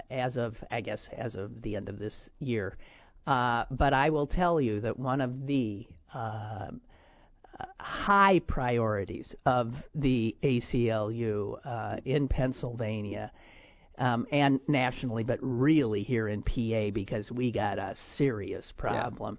as 0.09 0.37
of, 0.37 0.55
I 0.71 0.81
guess, 0.81 1.07
as 1.15 1.35
of 1.35 1.61
the 1.61 1.75
end 1.75 1.87
of 1.87 1.99
this 1.99 2.29
year. 2.39 2.77
Uh, 3.25 3.65
but 3.71 3.93
I 3.93 4.09
will 4.09 4.27
tell 4.27 4.59
you 4.59 4.81
that 4.81 4.97
one 4.97 5.21
of 5.21 5.45
the 5.45 5.85
uh, 6.13 6.67
high 7.79 8.39
priorities 8.39 9.35
of 9.45 9.73
the 9.95 10.35
ACLU 10.43 11.57
uh, 11.65 11.97
in 12.05 12.27
Pennsylvania 12.27 13.31
um, 13.97 14.27
and 14.31 14.59
nationally, 14.67 15.23
but 15.23 15.39
really 15.41 16.03
here 16.03 16.27
in 16.27 16.43
PA 16.43 16.91
because 16.93 17.31
we 17.31 17.51
got 17.51 17.79
a 17.79 17.95
serious 18.15 18.71
problem, 18.77 19.37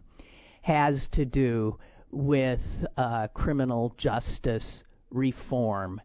has 0.62 1.06
to 1.12 1.24
do 1.24 1.78
with 2.10 2.60
uh, 2.96 3.28
criminal 3.28 3.94
justice 3.96 4.82
reform. 5.10 6.00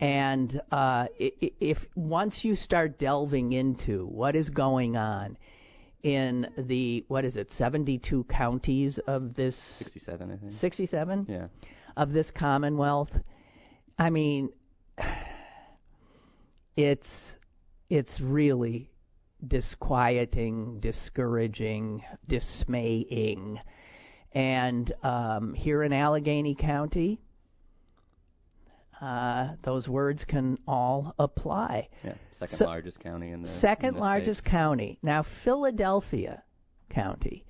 And 0.00 0.60
uh, 0.70 1.06
if 1.18 1.78
once 1.96 2.44
you 2.44 2.54
start 2.54 2.98
delving 2.98 3.52
into 3.52 4.06
what 4.06 4.36
is 4.36 4.50
going 4.50 4.96
on 4.96 5.36
in 6.02 6.46
the 6.56 7.04
what 7.08 7.24
is 7.24 7.36
it, 7.36 7.52
72 7.52 8.24
counties 8.24 8.98
of 9.06 9.34
this 9.34 9.56
67, 9.78 10.30
I 10.30 10.36
think. 10.36 10.52
67 10.52 11.26
Yeah. 11.28 11.46
of 11.96 12.12
this 12.12 12.30
Commonwealth, 12.30 13.10
I 13.98 14.10
mean, 14.10 14.50
it's 16.76 17.08
it's 17.90 18.20
really 18.20 18.90
disquieting, 19.46 20.78
discouraging, 20.80 22.02
dismaying. 22.28 23.58
And 24.32 24.92
um, 25.02 25.54
here 25.54 25.82
in 25.82 25.92
Allegheny 25.92 26.54
County, 26.54 27.20
uh, 29.00 29.50
those 29.62 29.88
words 29.88 30.24
can 30.24 30.58
all 30.66 31.14
apply. 31.18 31.88
Yeah. 32.04 32.14
Second 32.32 32.56
So- 32.58 32.64
largest 32.66 33.00
county 33.00 33.30
in 33.30 33.42
the 33.42 33.48
in 33.48 33.54
Second 33.60 33.94
the 33.94 34.00
largest 34.00 34.40
state. 34.40 34.50
county. 34.50 34.98
Now, 35.02 35.22
Philadelphia 35.44 36.42
County, 36.90 37.44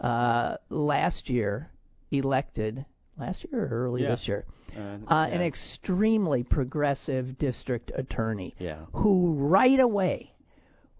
uh, 0.00 0.56
last 0.68 1.30
year 1.30 1.70
elected, 2.10 2.84
last 3.18 3.44
year 3.44 3.64
or 3.64 3.68
early 3.86 4.02
Yeah. 4.02 4.10
this 4.10 4.28
year, 4.28 4.44
Uh, 4.76 4.80
uh, 4.80 4.96
yeah. 5.08 5.34
an 5.34 5.40
extremely 5.42 6.42
progressive 6.42 7.38
district 7.38 7.92
attorney 7.94 8.54
Yeah. 8.58 8.86
who 8.92 9.32
right 9.34 9.78
away 9.80 10.32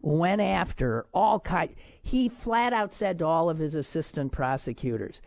went 0.01 0.41
after 0.41 1.07
all 1.13 1.41
kind. 1.41 1.75
He 2.03 2.29
flat 2.29 2.73
out 2.73 2.93
said 2.93 3.19
to 3.19 3.27
all 3.27 3.49
of 3.51 3.59
his 3.59 3.75
assistant 3.75 4.33
prosecutors, 4.33 5.21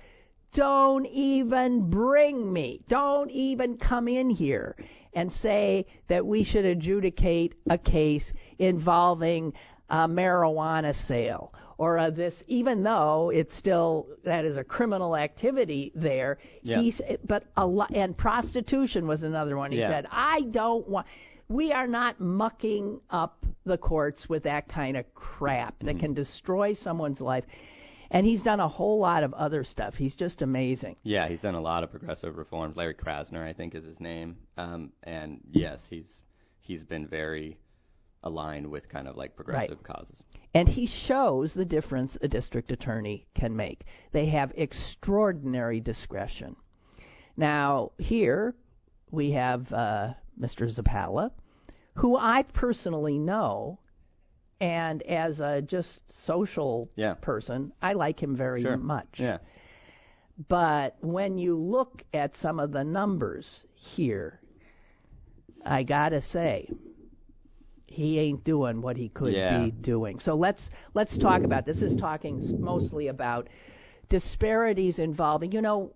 "Don't 0.57 1.05
even 1.05 1.89
bring 1.89 2.51
me. 2.51 2.81
Don't 2.87 3.29
even 3.29 3.77
come 3.77 4.07
in 4.07 4.29
here 4.29 4.75
and 5.13 5.31
say 5.31 5.85
that 6.07 6.25
we 6.25 6.43
should 6.43 6.65
adjudicate 6.65 7.53
a 7.69 7.77
case 7.77 8.33
involving 8.57 9.53
a 9.89 10.07
marijuana 10.07 10.95
sale." 10.95 11.53
Or 11.77 11.99
uh, 11.99 12.09
this, 12.09 12.33
even 12.47 12.81
though 12.81 13.29
it's 13.31 13.55
still 13.55 14.07
that 14.23 14.45
is 14.45 14.57
a 14.57 14.63
criminal 14.63 15.15
activity 15.15 15.91
there, 15.93 16.39
Yeah. 16.63 16.81
he's 16.81 16.99
but 17.23 17.43
a 17.55 17.67
lot 17.67 17.91
and 17.93 18.17
prostitution 18.17 19.05
was 19.05 19.21
another 19.21 19.57
one. 19.57 19.71
He 19.71 19.77
Yeah. 19.77 19.89
said, 19.89 20.07
I 20.09 20.41
don't 20.49 20.87
want. 20.89 21.05
We 21.49 21.71
are 21.71 21.85
not 21.87 22.19
mucking 22.19 22.99
up 23.11 23.45
the 23.63 23.77
courts 23.77 24.27
with 24.27 24.43
that 24.43 24.67
kind 24.67 24.97
of 24.97 25.05
crap 25.13 25.75
that 25.81 25.99
can 25.99 26.13
destroy 26.15 26.73
someone's 26.73 27.21
life. 27.21 27.45
And 28.11 28.25
he's 28.25 28.41
done 28.41 28.59
a 28.59 28.67
whole 28.67 28.99
lot 28.99 29.23
of 29.23 29.33
other 29.33 29.63
stuff. 29.63 29.95
He's 29.95 30.15
just 30.15 30.41
amazing. 30.41 30.95
Yeah, 31.03 31.27
he's 31.27 31.41
done 31.41 31.55
a 31.55 31.61
lot 31.61 31.83
of 31.83 31.91
progressive 31.91 32.37
reforms. 32.37 32.77
Larry 32.77 32.93
Krasner, 32.93 33.45
I 33.45 33.53
think, 33.53 33.75
is 33.75 33.83
his 33.83 33.99
name. 33.99 34.37
Um, 34.57 34.91
and 35.03 35.41
yes, 35.51 35.81
he's 35.89 36.21
he's 36.61 36.83
been 36.83 37.07
very 37.07 37.57
aligned 38.23 38.69
with 38.69 38.89
kind 38.89 39.07
of 39.07 39.15
like 39.15 39.35
progressive 39.35 39.83
causes. 39.83 40.21
And 40.53 40.67
he 40.67 40.85
shows 40.85 41.53
the 41.53 41.65
difference 41.65 42.17
a 42.21 42.27
district 42.27 42.71
attorney 42.71 43.27
can 43.35 43.55
make. 43.55 43.85
They 44.11 44.27
have 44.27 44.51
extraordinary 44.55 45.79
discretion. 45.79 46.55
Now, 47.35 47.91
here 47.99 48.55
we 49.11 49.31
have 49.31 49.71
uh, 49.71 50.13
Mr. 50.39 50.73
Zappala, 50.73 51.31
who 51.93 52.17
I 52.17 52.43
personally 52.43 53.17
know, 53.19 53.79
and 54.59 55.03
as 55.03 55.39
a 55.39 55.61
just 55.61 56.01
social 56.25 56.89
Yeah. 56.95 57.15
person, 57.15 57.71
I 57.81 57.93
like 57.93 58.21
him 58.21 58.35
very 58.35 58.61
Sure. 58.61 58.77
much. 58.77 59.19
Yeah. 59.19 59.37
But 60.49 60.95
when 61.01 61.37
you 61.37 61.55
look 61.57 62.03
at 62.13 62.35
some 62.35 62.59
of 62.59 62.71
the 62.71 62.83
numbers 62.83 63.65
here, 63.73 64.41
I 65.65 65.83
gotta 65.83 66.21
say, 66.21 66.71
he 67.87 68.19
ain't 68.19 68.43
doing 68.43 68.81
what 68.81 68.97
he 68.97 69.09
could 69.09 69.33
Yeah. 69.33 69.65
be 69.65 69.71
doing. 69.71 70.19
So 70.19 70.35
let's 70.35 70.69
let's 70.93 71.17
talk 71.17 71.43
about 71.43 71.65
this. 71.65 71.81
Is 71.81 71.95
talking 71.95 72.43
mostly 72.59 73.07
about 73.07 73.47
disparities 74.09 74.99
involving. 74.99 75.51
You 75.51 75.61
know, 75.61 75.93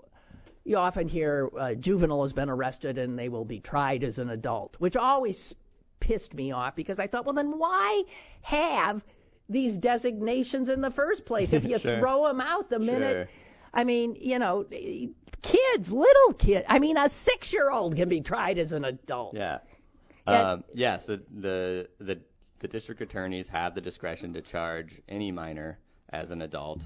you 0.64 0.78
often 0.78 1.08
hear 1.08 1.50
uh, 1.60 1.74
juvenile 1.76 2.24
has 2.24 2.34
been 2.34 2.50
arrested 2.50 2.98
and 2.98 3.18
they 3.18 3.30
will 3.30 3.46
be 3.46 3.60
tried 3.60 4.04
as 4.04 4.18
an 4.20 4.30
adult, 4.30 4.76
which 4.80 4.96
always 4.96 5.54
pissed 6.12 6.34
me 6.34 6.52
off 6.52 6.76
because 6.76 7.00
I 7.00 7.08
thought, 7.08 7.26
well, 7.26 7.36
then 7.36 7.58
why 7.58 8.04
have 8.42 9.02
these 9.50 9.74
designations 9.78 10.70
in 10.70 10.82
the 10.82 10.92
first 10.92 11.26
place 11.26 11.50
if 11.54 11.64
you 11.64 11.80
Sure. 11.86 12.00
throw 12.00 12.28
them 12.28 12.42
out 12.42 12.70
the 12.70 12.80
minute? 12.80 13.28
Sure. 13.28 13.30
I 13.74 13.84
mean, 13.86 14.18
you 14.20 14.38
know, 14.40 14.66
kids, 15.42 15.90
little 15.90 16.34
kids. 16.38 16.66
I 16.68 16.80
mean, 16.80 16.98
a 16.98 17.10
six-year-old 17.24 17.96
can 17.96 18.10
be 18.10 18.22
tried 18.22 18.58
as 18.58 18.72
an 18.74 18.84
adult. 18.86 19.36
Yeah. 19.36 19.60
Um, 20.28 20.64
yes, 20.74 21.06
the, 21.08 21.22
the 21.40 21.88
the 22.00 22.20
the 22.60 22.68
district 22.68 23.02
attorneys 23.02 23.48
have 23.48 23.74
the 23.74 23.82
discretion 23.82 24.34
to 24.34 24.42
charge 24.42 25.02
any 25.10 25.32
minor 25.32 25.80
as 26.10 26.30
an 26.32 26.42
adult. 26.44 26.82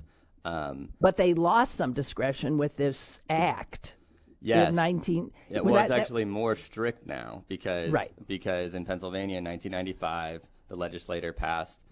Um, 0.45 0.89
But 1.01 1.17
they 1.17 1.33
lost 1.33 1.77
some 1.77 1.91
discretion 1.93 2.57
with 2.57 2.77
this 2.77 3.19
act 3.29 3.93
yes. 4.41 4.69
in 4.69 4.75
19. 4.75 5.31
Yeah, 5.49 5.59
was 5.59 5.65
well, 5.65 5.73
that- 5.75 5.81
it's 5.85 5.89
that- 5.89 5.99
actually 5.99 6.25
more 6.25 6.55
strict 6.55 7.05
now 7.07 7.43
because 7.47 7.91
Right. 7.91 8.11
because 8.27 8.75
in 8.75 8.85
Pennsylvania 8.85 9.37
in 9.37 9.43
1995, 9.43 10.41
the 10.67 10.75
legislator 10.75 11.31
passed 11.33 11.83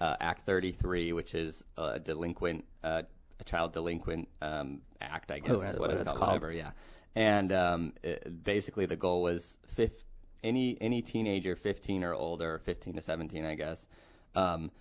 uh, 0.00 0.16
Act 0.20 0.44
33, 0.46 1.12
which 1.12 1.34
is 1.34 1.62
a 1.78 2.00
delinquent, 2.00 2.64
uh, 2.82 3.02
a 3.38 3.44
child 3.44 3.72
delinquent 3.72 4.26
um, 4.40 4.80
act, 5.00 5.30
I 5.30 5.38
guess 5.38 5.50
Oh, 5.50 5.54
is 5.56 5.60
that's 5.60 5.74
what 5.74 5.80
what 5.82 5.90
it's 5.92 6.00
it's 6.00 6.08
called, 6.08 6.18
called. 6.18 6.28
whatever. 6.42 6.52
Yeah, 6.52 6.70
and 7.14 7.52
um, 7.52 7.92
it, 8.02 8.42
basically 8.42 8.86
the 8.86 8.96
goal 8.96 9.22
was 9.22 9.58
fif- 9.76 10.04
any 10.42 10.76
any 10.80 11.02
teenager 11.02 11.54
15 11.54 12.02
or 12.02 12.14
older, 12.14 12.60
15 12.64 12.94
to 12.94 13.00
17, 13.00 13.44
I 13.44 13.54
guess, 13.54 13.86
um, 14.34 14.72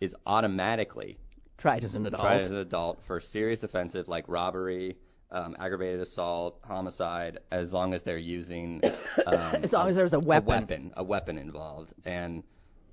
is 0.00 0.14
automatically 0.26 1.16
tried 1.56 1.82
as 1.84 1.94
an 1.94 2.04
adult. 2.06 2.20
tried 2.20 2.40
as 2.42 2.50
an 2.50 2.58
adult 2.58 3.00
for 3.06 3.18
serious 3.18 3.62
offenses 3.62 4.08
like 4.08 4.28
robbery, 4.28 4.98
um, 5.30 5.56
aggravated 5.58 6.00
assault, 6.00 6.58
homicide, 6.64 7.40
as 7.50 7.72
long 7.72 7.94
as 7.94 8.02
they're 8.02 8.18
using 8.18 8.80
um, 9.26 9.36
As 9.62 9.72
long 9.72 9.88
as 9.88 9.96
there's 9.96 10.12
a 10.12 10.20
weapon. 10.20 10.48
a 10.52 10.60
weapon, 10.60 10.92
a 10.96 11.04
weapon 11.04 11.38
involved, 11.38 11.92
and 12.04 12.42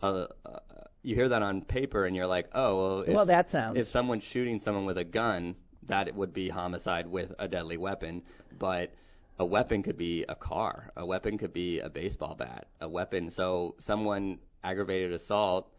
uh, 0.02 0.28
uh, 0.46 0.60
you 1.04 1.16
hear 1.16 1.30
that 1.30 1.42
on 1.42 1.62
paper, 1.62 2.06
and 2.06 2.16
you're 2.16 2.28
like, 2.28 2.48
oh, 2.54 2.78
well, 2.78 3.02
if, 3.02 3.14
Well, 3.14 3.26
that 3.26 3.52
sounds- 3.52 3.78
if 3.78 3.88
someone's 3.88 4.24
shooting 4.24 4.60
someone 4.60 4.86
with 4.86 4.98
a 4.98 5.04
gun, 5.04 5.56
that 5.88 6.08
it 6.08 6.16
would 6.16 6.34
be 6.34 6.50
homicide 6.50 7.08
with 7.08 7.34
a 7.40 7.48
deadly 7.48 7.78
weapon, 7.78 8.22
but 8.58 8.92
a 9.40 9.46
weapon 9.46 9.84
could 9.84 9.98
be 9.98 10.24
a 10.30 10.36
car, 10.36 10.92
a 10.96 11.06
weapon 11.06 11.38
could 11.38 11.54
be 11.54 11.80
a 11.80 11.90
baseball 11.90 12.36
bat, 12.36 12.68
a 12.82 12.88
weapon. 12.88 13.30
So 13.30 13.76
someone 13.80 14.40
aggravated 14.64 15.12
assault 15.12 15.70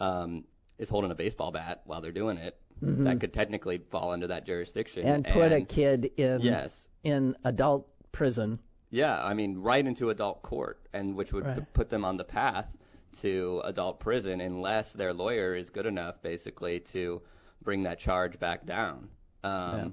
um, 0.00 0.44
is 0.78 0.88
holding 0.88 1.10
a 1.10 1.14
baseball 1.14 1.52
bat 1.52 1.82
while 1.84 2.00
they're 2.00 2.10
doing 2.10 2.38
it. 2.38 2.58
That 2.82 3.20
could 3.20 3.32
technically 3.32 3.78
fall 3.90 4.10
under 4.10 4.26
that 4.26 4.44
jurisdiction. 4.44 5.04
Mm-hmm. 5.04 5.14
and 5.14 5.26
put 5.26 5.52
a 5.52 5.62
kid 5.64 6.10
in 6.16 6.40
Yes. 6.40 6.72
in 7.04 7.36
adult 7.44 7.88
prison. 8.10 8.58
Yeah, 8.90 9.22
I 9.22 9.34
mean, 9.34 9.58
right 9.58 9.86
into 9.86 10.10
adult 10.10 10.42
court, 10.42 10.80
and 10.92 11.14
which 11.14 11.32
would 11.32 11.46
Right. 11.46 11.72
put 11.74 11.88
them 11.88 12.04
on 12.04 12.16
the 12.16 12.24
path 12.24 12.66
to 13.20 13.60
adult 13.64 14.00
prison 14.00 14.40
unless 14.40 14.92
their 14.94 15.12
lawyer 15.12 15.54
is 15.54 15.70
good 15.70 15.86
enough, 15.86 16.20
basically, 16.22 16.80
to 16.92 17.22
bring 17.62 17.84
that 17.84 17.98
charge 17.98 18.38
back 18.38 18.66
down. 18.66 19.08
Um, 19.44 19.52
Yeah. 19.78 19.88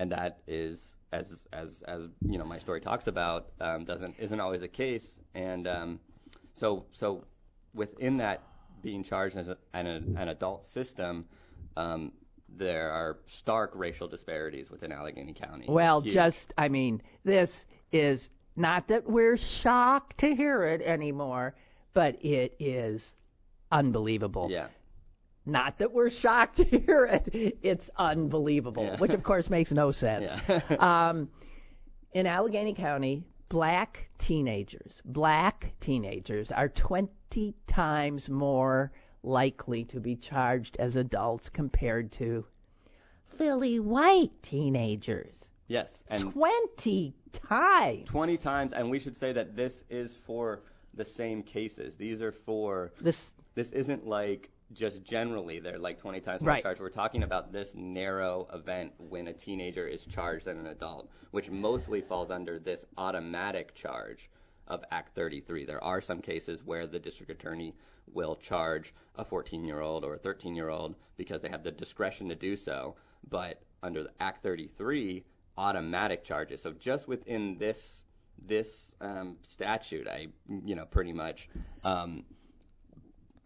And 0.00 0.10
that 0.12 0.40
is, 0.48 0.96
as 1.12 1.46
as 1.52 1.82
as 1.86 2.08
you 2.22 2.36
know, 2.38 2.44
my 2.44 2.58
story 2.58 2.80
talks 2.80 3.06
about, 3.06 3.52
um, 3.60 3.84
doesn't 3.84 4.16
isn't 4.18 4.40
always 4.40 4.60
the 4.62 4.68
case. 4.68 5.16
And 5.34 5.68
um, 5.68 6.00
so 6.56 6.86
so 6.92 7.24
within 7.74 8.16
that 8.16 8.42
being 8.82 9.04
charged 9.04 9.36
as 9.36 9.48
a, 9.48 9.56
an, 9.72 9.86
an 10.18 10.28
adult 10.28 10.64
system. 10.64 11.26
Um, 11.76 12.12
there 12.48 12.90
are 12.90 13.18
stark 13.26 13.72
racial 13.74 14.06
disparities 14.08 14.70
within 14.70 14.92
Allegheny 14.92 15.32
County. 15.34 15.66
Well, 15.68 16.00
Huge. 16.00 16.14
just 16.14 16.54
I 16.56 16.68
mean, 16.68 17.02
this 17.24 17.50
is 17.92 18.28
not 18.56 18.88
that 18.88 19.08
we're 19.08 19.36
shocked 19.36 20.18
to 20.18 20.34
hear 20.34 20.62
it 20.64 20.80
anymore, 20.82 21.54
but 21.94 22.24
it 22.24 22.54
is 22.60 23.02
unbelievable. 23.72 24.48
yeah. 24.50 24.68
Not 25.46 25.78
that 25.80 25.92
we're 25.92 26.10
shocked 26.10 26.56
to 26.58 26.64
hear 26.64 27.04
it. 27.04 27.28
It's 27.62 27.88
unbelievable, 27.98 28.84
Yeah. 28.84 28.98
which 28.98 29.10
of 29.12 29.22
course 29.22 29.50
makes 29.50 29.70
no 29.72 29.92
sense. 29.92 30.30
Yeah. 30.48 30.60
um, 31.10 31.28
in 32.12 32.26
Allegheny 32.26 32.72
County, 32.74 33.26
black 33.50 34.08
teenagers, 34.18 35.02
black 35.04 35.72
teenagers 35.80 36.50
are 36.50 36.68
20 36.68 37.54
times 37.66 38.28
more 38.28 38.92
likely 39.24 39.84
to 39.84 40.00
be 40.00 40.16
charged 40.16 40.76
as 40.78 40.96
adults 40.96 41.48
compared 41.48 42.12
to 42.12 42.44
Philly 43.38 43.80
white 43.80 44.30
teenagers. 44.42 45.34
Yes, 45.66 46.04
and 46.08 46.32
20 46.32 47.14
times. 47.32 48.08
20 48.08 48.36
times, 48.36 48.72
and 48.72 48.90
we 48.90 48.98
should 48.98 49.16
say 49.16 49.32
that 49.32 49.56
this 49.56 49.82
is 49.88 50.16
for 50.26 50.60
the 50.94 51.04
same 51.04 51.42
cases. 51.42 51.96
These 51.96 52.22
are 52.22 52.32
for 52.32 52.92
This 53.00 53.30
this 53.54 53.70
isn't 53.72 54.06
like 54.06 54.50
just 54.72 55.02
generally 55.04 55.60
they're 55.60 55.78
like 55.78 55.98
20 55.98 56.20
times 56.20 56.42
more 56.42 56.50
Right. 56.50 56.62
charged. 56.62 56.80
We're 56.80 56.90
talking 56.90 57.22
about 57.22 57.52
this 57.52 57.74
narrow 57.74 58.48
event 58.52 58.92
when 58.98 59.28
a 59.28 59.32
teenager 59.32 59.86
is 59.86 60.04
charged 60.06 60.46
than 60.46 60.58
an 60.58 60.66
adult, 60.66 61.08
which 61.30 61.50
mostly 61.50 62.00
falls 62.02 62.30
under 62.30 62.58
this 62.58 62.84
automatic 62.98 63.74
charge 63.74 64.30
of 64.68 64.84
Act 64.90 65.14
33. 65.14 65.64
There 65.64 65.82
are 65.82 66.00
some 66.00 66.20
cases 66.20 66.60
where 66.64 66.86
the 66.86 66.98
district 66.98 67.30
attorney 67.30 67.74
will 68.12 68.36
charge 68.36 68.94
a 69.16 69.24
14-year-old 69.24 70.04
or 70.04 70.14
a 70.14 70.18
13-year-old 70.18 70.94
because 71.16 71.42
they 71.42 71.48
have 71.48 71.64
the 71.64 71.70
discretion 71.70 72.28
to 72.28 72.34
do 72.34 72.56
so, 72.56 72.96
but 73.28 73.62
under 73.82 74.06
Act 74.20 74.42
33, 74.42 75.24
automatic 75.56 76.24
charges. 76.24 76.62
So 76.62 76.72
just 76.72 77.08
within 77.08 77.56
this 77.58 78.02
this 78.46 78.92
um, 79.00 79.36
statute, 79.42 80.08
I 80.08 80.26
you 80.64 80.74
know 80.74 80.86
pretty 80.86 81.12
much. 81.12 81.48
Um, 81.84 82.24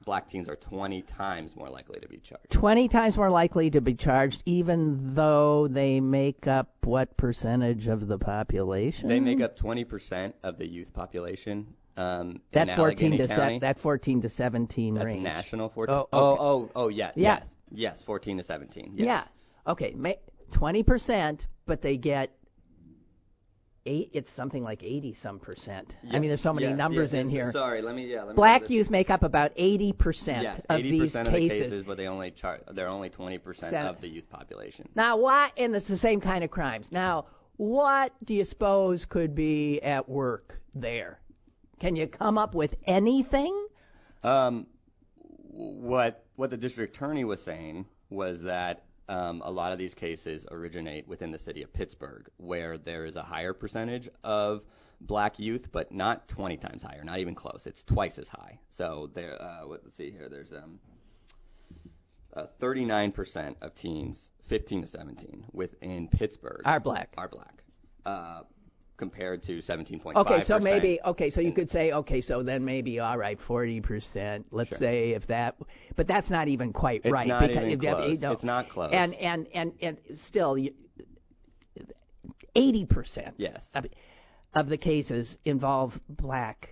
black 0.09 0.27
teens 0.27 0.49
are 0.49 0.57
20 0.57 1.03
times 1.03 1.55
more 1.55 1.69
likely 1.69 2.01
to 2.01 2.09
be 2.09 2.17
charged. 2.17 2.51
20 2.51 2.89
times 2.89 3.19
more 3.19 3.29
likely 3.29 3.69
to 3.69 3.79
be 3.83 3.95
charged, 3.95 4.43
even 4.47 5.15
though 5.15 5.69
they 5.69 6.01
make 6.01 6.47
up 6.47 6.71
what 6.83 7.15
percentage 7.19 7.89
of 7.89 8.09
the 8.09 8.17
population? 8.17 9.07
They 9.07 9.21
make 9.21 9.43
up 9.43 9.55
20% 9.59 10.33
of 10.43 10.57
the 10.57 10.67
youth 10.67 10.95
population. 10.95 11.67
Um, 11.99 12.41
that 12.53 12.71
in 12.71 12.77
14 12.77 13.19
to 13.19 13.27
se- 13.29 13.59
that 13.61 13.79
14 13.81 14.23
to 14.23 14.31
17 14.31 14.95
That's 14.95 15.05
range. 15.05 15.23
national 15.23 15.69
14. 15.69 15.95
Oh, 15.95 16.09
oh, 16.11 16.31
okay. 16.33 16.43
oh, 16.43 16.71
oh, 16.75 16.89
yeah, 16.89 17.11
Yeah. 17.15 17.41
yes, 17.41 17.55
yes, 17.71 18.03
14 18.07 18.39
to 18.39 18.45
17. 18.45 18.93
Yes. 18.95 19.05
Yeah. 19.05 19.73
Okay. 19.73 19.93
Ma- 19.95 20.13
20%, 20.53 21.41
but 21.67 21.83
they 21.83 21.99
get 21.99 22.31
eight. 23.89 24.11
It's 24.13 24.31
something 24.37 24.63
like 24.63 24.83
80 24.83 25.17
some 25.23 25.39
percent. 25.39 25.93
I 26.13 26.19
mean, 26.19 26.29
there's 26.29 26.43
so 26.43 26.53
many 26.53 26.67
Yes, 26.69 26.79
numbers 26.79 27.13
yes, 27.13 27.21
in 27.21 27.31
yes, 27.31 27.35
here. 27.35 27.53
Sorry, 27.53 27.83
let 27.83 27.95
me. 27.97 28.07
Yeah, 28.07 28.21
let 28.25 28.29
me 28.29 28.35
Black 28.35 28.69
youth 28.71 28.91
make 28.91 29.11
up 29.11 29.23
about 29.23 29.53
80 29.57 29.93
percent 29.95 30.43
Yes, 30.43 30.61
of 30.69 30.81
80% 30.81 30.83
these 30.83 31.15
of 31.17 31.25
the 31.25 31.31
cases. 31.33 31.51
cases, 31.63 31.85
but 31.85 31.97
they 31.97 32.07
only 32.07 32.31
char- 32.31 32.61
They're 32.73 32.89
only 32.89 33.11
20% 33.11 33.43
Percent. 33.43 33.75
of 33.75 34.01
the 34.01 34.09
youth 34.09 34.29
population. 34.31 34.89
Now, 34.95 35.17
why? 35.17 35.51
And 35.57 35.75
it's 35.75 35.89
the 35.89 35.97
same 35.97 36.21
kind 36.21 36.45
of 36.45 36.51
crimes. 36.51 36.87
Now, 36.91 37.27
what 37.57 38.13
do 38.25 38.35
you 38.35 38.45
suppose 38.45 39.05
could 39.05 39.35
be 39.35 39.81
at 39.83 40.09
work 40.09 40.61
there? 40.75 41.19
Can 41.81 41.97
you 41.97 42.07
come 42.07 42.39
up 42.39 42.55
with 42.55 42.75
anything? 42.87 43.67
Um, 44.23 44.67
what 45.51 46.25
what 46.37 46.51
the 46.51 46.57
district 46.57 46.95
attorney 46.97 47.25
was 47.25 47.41
saying 47.43 47.87
was 48.11 48.43
that 48.43 48.85
um, 49.09 49.43
a 49.45 49.51
lot 49.51 49.73
of 49.73 49.79
these 49.79 49.95
cases 49.95 50.47
originate 50.51 51.09
within 51.09 51.31
the 51.31 51.39
city 51.39 51.63
of 51.63 51.73
Pittsburgh, 51.73 52.29
where 52.37 52.79
there 52.79 53.07
is 53.07 53.17
a 53.17 53.23
higher 53.23 53.53
percentage 53.53 54.09
of 54.23 54.63
black 55.01 55.39
youth, 55.39 55.69
but 55.73 55.93
not 55.93 56.29
20 56.29 56.57
times 56.57 56.83
higher, 56.83 57.03
not 57.05 57.19
even 57.19 57.35
close. 57.35 57.67
It's 57.67 57.83
twice 57.85 58.19
as 58.19 58.29
high. 58.29 58.59
So 58.71 59.11
there, 59.15 59.41
uh, 59.41 59.65
let's 59.67 59.95
see 59.97 60.11
here. 60.11 60.29
There's 60.29 60.53
um, 60.53 60.79
uh, 62.35 62.47
39% 62.61 63.55
of 63.63 63.75
teens, 63.75 64.31
15 64.49 64.83
to 64.83 64.89
17, 64.89 65.47
within 65.53 66.09
Pittsburgh 66.09 66.63
Are 66.65 66.81
black. 66.81 67.15
Are 67.17 67.29
black, 67.29 67.63
uh, 68.05 68.43
compared 68.99 69.43
to 69.45 69.59
17.5. 69.63 70.17
Okay, 70.17 70.45
so 70.45 70.59
maybe 70.59 70.99
okay, 71.07 71.31
so 71.31 71.41
you 71.41 71.53
could 71.53 71.71
say 71.71 71.93
okay, 71.93 72.21
so 72.21 72.43
then 72.43 72.65
maybe 72.65 72.99
all 72.99 73.17
right, 73.17 73.39
forty 73.47 73.81
percent. 73.81 74.45
Let's 74.51 74.69
Sure. 74.71 74.79
say 74.79 75.11
if 75.11 75.27
that, 75.29 75.57
but 75.97 76.07
that's 76.07 76.29
not 76.29 76.49
even 76.49 76.73
quite 76.73 77.03
It's 77.05 77.13
right 77.13 77.27
not 77.27 77.41
because 77.43 77.57
even 77.57 77.71
if 77.71 77.83
you 77.83 77.89
have- 77.89 77.99
close. 77.99 78.13
you 78.15 78.21
know, 78.21 78.33
It's 78.33 78.45
not 78.45 78.69
close. 78.69 78.91
And 78.93 79.15
and 79.15 79.47
and 79.55 79.73
and 79.81 79.97
still, 80.27 80.57
eighty 82.57 82.85
percent 82.85 83.35
Yes. 83.39 83.63
of, 83.75 83.87
of 84.55 84.69
the 84.69 84.77
cases 84.77 85.37
involve 85.45 85.99
black 86.09 86.69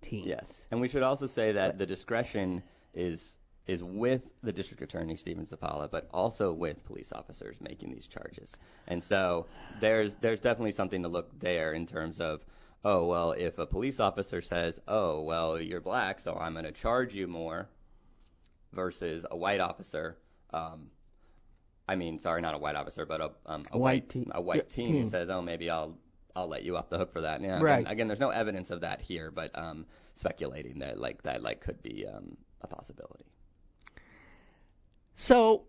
teens. 0.00 0.26
Yes, 0.28 0.46
and 0.70 0.80
we 0.80 0.88
should 0.88 1.02
also 1.02 1.26
say 1.26 1.52
that 1.52 1.76
the 1.78 1.86
discretion 1.86 2.62
is 2.94 3.36
is 3.66 3.82
with 3.82 4.22
the 4.42 4.52
district 4.52 4.82
attorney 4.82 5.16
Stephen 5.16 5.46
Zappala, 5.46 5.90
but 5.90 6.08
also 6.12 6.52
with 6.52 6.84
police 6.84 7.12
officers 7.12 7.56
making 7.60 7.92
these 7.92 8.06
charges. 8.06 8.52
And 8.86 9.02
so 9.02 9.46
there's 9.80 10.14
there's 10.20 10.40
definitely 10.40 10.72
something 10.72 11.02
to 11.02 11.08
look 11.08 11.38
there 11.40 11.72
in 11.72 11.86
terms 11.86 12.20
of 12.20 12.44
oh 12.84 13.06
well 13.06 13.32
if 13.32 13.58
a 13.58 13.66
police 13.66 14.00
officer 14.00 14.42
says 14.42 14.78
oh 14.86 15.22
well 15.22 15.58
you're 15.58 15.80
black 15.80 16.20
so 16.20 16.34
I'm 16.34 16.52
going 16.52 16.66
to 16.66 16.72
charge 16.72 17.14
you 17.14 17.26
more 17.26 17.68
versus 18.72 19.24
a 19.30 19.36
white 19.36 19.60
officer. 19.60 20.18
Um, 20.52 20.90
I 21.88 21.96
mean, 21.96 22.18
sorry, 22.18 22.40
not 22.42 22.54
a 22.54 22.58
white 22.58 22.76
officer, 22.76 23.06
but 23.06 23.20
a, 23.20 23.30
um, 23.46 23.64
a 23.70 23.78
White 23.78 24.14
white 24.14 24.26
a 24.32 24.40
white 24.40 24.56
yeah, 24.76 24.86
who 24.86 24.92
teen. 24.92 25.10
says, 25.10 25.28
"Oh, 25.28 25.42
maybe 25.42 25.68
I'll 25.70 25.96
I'll 26.34 26.48
let 26.48 26.62
you 26.64 26.76
off 26.76 26.88
the 26.90 26.98
hook 26.98 27.12
for 27.12 27.22
that." 27.22 27.40
Yeah, 27.42 27.60
Right. 27.60 27.80
Again, 27.80 27.92
again, 27.92 28.08
there's 28.08 28.20
no 28.20 28.30
evidence 28.30 28.70
of 28.70 28.80
that 28.80 29.00
here, 29.00 29.30
but 29.30 29.50
um, 29.54 29.86
speculating 30.14 30.78
that 30.80 30.98
like 30.98 31.22
that 31.22 31.42
like 31.42 31.60
could 31.60 31.82
be 31.82 32.06
um, 32.06 32.36
a 32.62 32.66
possibility. 32.66 33.26
So, 35.16 35.62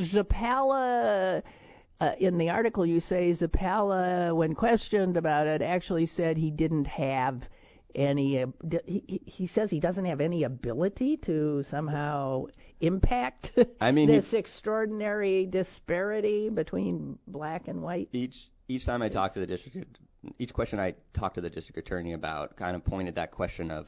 Zappala, 0.00 1.42
uh, 2.00 2.12
in 2.18 2.38
the 2.38 2.50
article 2.50 2.84
you 2.84 3.00
say 3.00 3.30
Zappala, 3.30 4.34
when 4.34 4.54
questioned 4.54 5.16
about 5.16 5.46
it, 5.46 5.62
actually 5.62 6.06
said 6.06 6.36
he 6.36 6.50
didn't 6.50 6.86
have 6.86 7.42
any. 7.94 8.42
Uh, 8.42 8.46
he, 8.84 9.20
he- 9.24 9.46
says 9.46 9.70
he 9.70 9.80
doesn't 9.80 10.04
have 10.04 10.20
any 10.20 10.42
ability 10.44 11.16
to 11.18 11.62
somehow 11.70 12.46
impact 12.80 13.52
I 13.80 13.90
mean, 13.92 14.08
this 14.08 14.32
extraordinary 14.34 15.46
disparity 15.46 16.50
between 16.50 17.18
black 17.26 17.68
and 17.68 17.80
white. 17.82 18.08
each 18.12 18.50
each 18.68 18.84
time 18.84 19.00
I 19.00 19.08
talk 19.08 19.32
to 19.34 19.40
the 19.40 19.46
district, 19.46 19.98
each 20.38 20.52
question 20.52 20.78
I 20.78 20.94
talk 21.14 21.34
to 21.34 21.40
the 21.40 21.48
district 21.48 21.78
attorney 21.78 22.12
about, 22.12 22.56
kind 22.56 22.76
of 22.76 22.84
pointed 22.84 23.14
that 23.14 23.30
question 23.30 23.70
of 23.70 23.86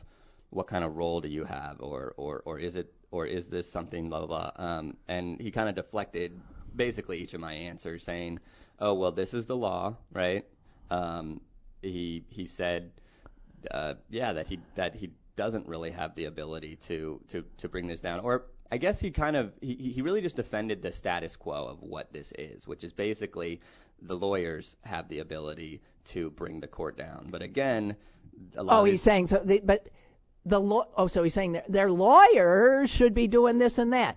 what 0.51 0.69
kind 0.69 0.85
of 0.85 0.97
role 0.97 1.21
do 1.21 1.29
you 1.29 1.45
have, 1.45 1.81
or 1.81 2.15
or 2.17 2.43
or 2.47 2.59
is 2.59 2.77
it 2.77 2.93
or 3.11 3.27
is 3.27 3.49
this 3.49 3.71
something 3.71 4.09
blah 4.09 4.27
blah 4.27 4.53
blah. 4.57 4.67
Um, 4.67 4.97
and 5.09 5.41
he 5.41 5.51
kind 5.51 5.69
of 5.69 5.75
deflected 5.75 6.41
basically 6.75 7.19
each 7.19 7.35
of 7.35 7.41
my 7.41 7.53
answers, 7.53 8.05
saying, 8.05 8.41
"Oh 8.79 8.95
well, 8.95 9.13
this 9.13 9.35
is 9.35 9.47
the 9.47 9.57
law, 9.57 9.97
right?" 10.13 10.45
Um, 10.91 11.41
he 11.83 12.25
he 12.29 12.47
said, 12.47 12.91
uh, 13.71 13.95
yeah, 14.11 14.33
that 14.33 14.47
he 14.47 14.61
that 14.75 14.95
he 14.95 15.11
doesn't 15.37 15.67
really 15.67 15.91
have 15.91 16.15
the 16.15 16.25
ability 16.27 16.77
to 16.89 17.21
to 17.31 17.45
to 17.59 17.69
bring 17.69 17.87
this 17.87 18.01
down, 18.01 18.21
or 18.21 18.47
I 18.71 18.79
guess 18.79 19.01
he 19.01 19.11
kind 19.11 19.37
of 19.37 19.53
he 19.61 19.75
he 19.95 20.03
really 20.03 20.21
just 20.21 20.37
defended 20.37 20.83
the 20.83 20.93
status 20.93 21.37
quo 21.37 21.67
of 21.67 21.83
what 21.83 22.13
this 22.13 22.33
is, 22.39 22.67
which 22.67 22.85
is 22.85 22.93
basically 22.93 23.61
the 24.03 24.15
lawyers 24.15 24.77
have 24.83 25.09
the 25.09 25.21
ability 25.21 25.81
to 26.13 26.31
bring 26.31 26.61
the 26.61 26.67
court 26.69 26.97
down. 26.97 27.29
But 27.31 27.43
again, 27.43 27.97
a 28.57 28.63
lot 28.63 28.81
Oh, 28.81 28.85
of 28.85 28.87
he's 28.87 29.03
saying 29.03 29.29
so. 29.29 29.43
The, 29.45 29.61
but 29.65 29.89
the 30.49 30.59
law. 30.59 30.87
Oh, 30.97 31.07
so 31.09 31.23
he's 31.23 31.35
saying 31.35 31.53
their, 31.53 31.65
their 31.69 31.91
lawyers 31.91 32.91
should 32.91 33.15
be 33.15 33.27
doing 33.29 33.59
this 33.59 33.79
and 33.79 33.93
that. 33.93 34.17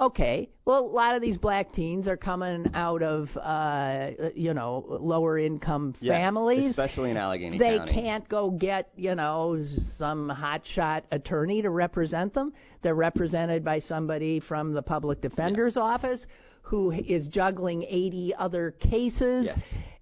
Okay. 0.00 0.48
Well, 0.64 0.86
a 0.86 0.86
lot 0.86 1.16
of 1.16 1.22
these 1.22 1.36
black 1.36 1.72
teens 1.72 2.08
are 2.08 2.16
coming 2.16 2.70
out 2.72 3.02
of, 3.02 3.28
uh, 3.36 4.10
you 4.34 4.54
know, 4.54 4.84
lower 5.00 5.38
income 5.38 5.94
Yes, 6.00 6.14
families. 6.14 6.70
especially 6.70 7.10
in 7.10 7.16
Allegheny 7.18 7.58
they 7.58 7.76
County. 7.76 7.92
can't 7.92 8.26
go 8.28 8.50
get, 8.50 8.88
you 8.96 9.14
know, 9.14 9.62
some 9.98 10.30
hotshot 10.30 11.02
attorney 11.10 11.60
to 11.62 11.68
represent 11.70 12.32
them. 12.32 12.54
They're 12.80 12.94
represented 12.94 13.64
by 13.64 13.80
somebody 13.80 14.40
from 14.40 14.72
the 14.72 14.82
public 14.82 15.20
defender's 15.20 15.76
office 15.76 16.26
who 16.62 16.92
is 16.92 17.26
juggling 17.26 17.82
80 17.82 18.34
other 18.38 18.70
cases. 18.70 19.46
Yes, 19.46 19.58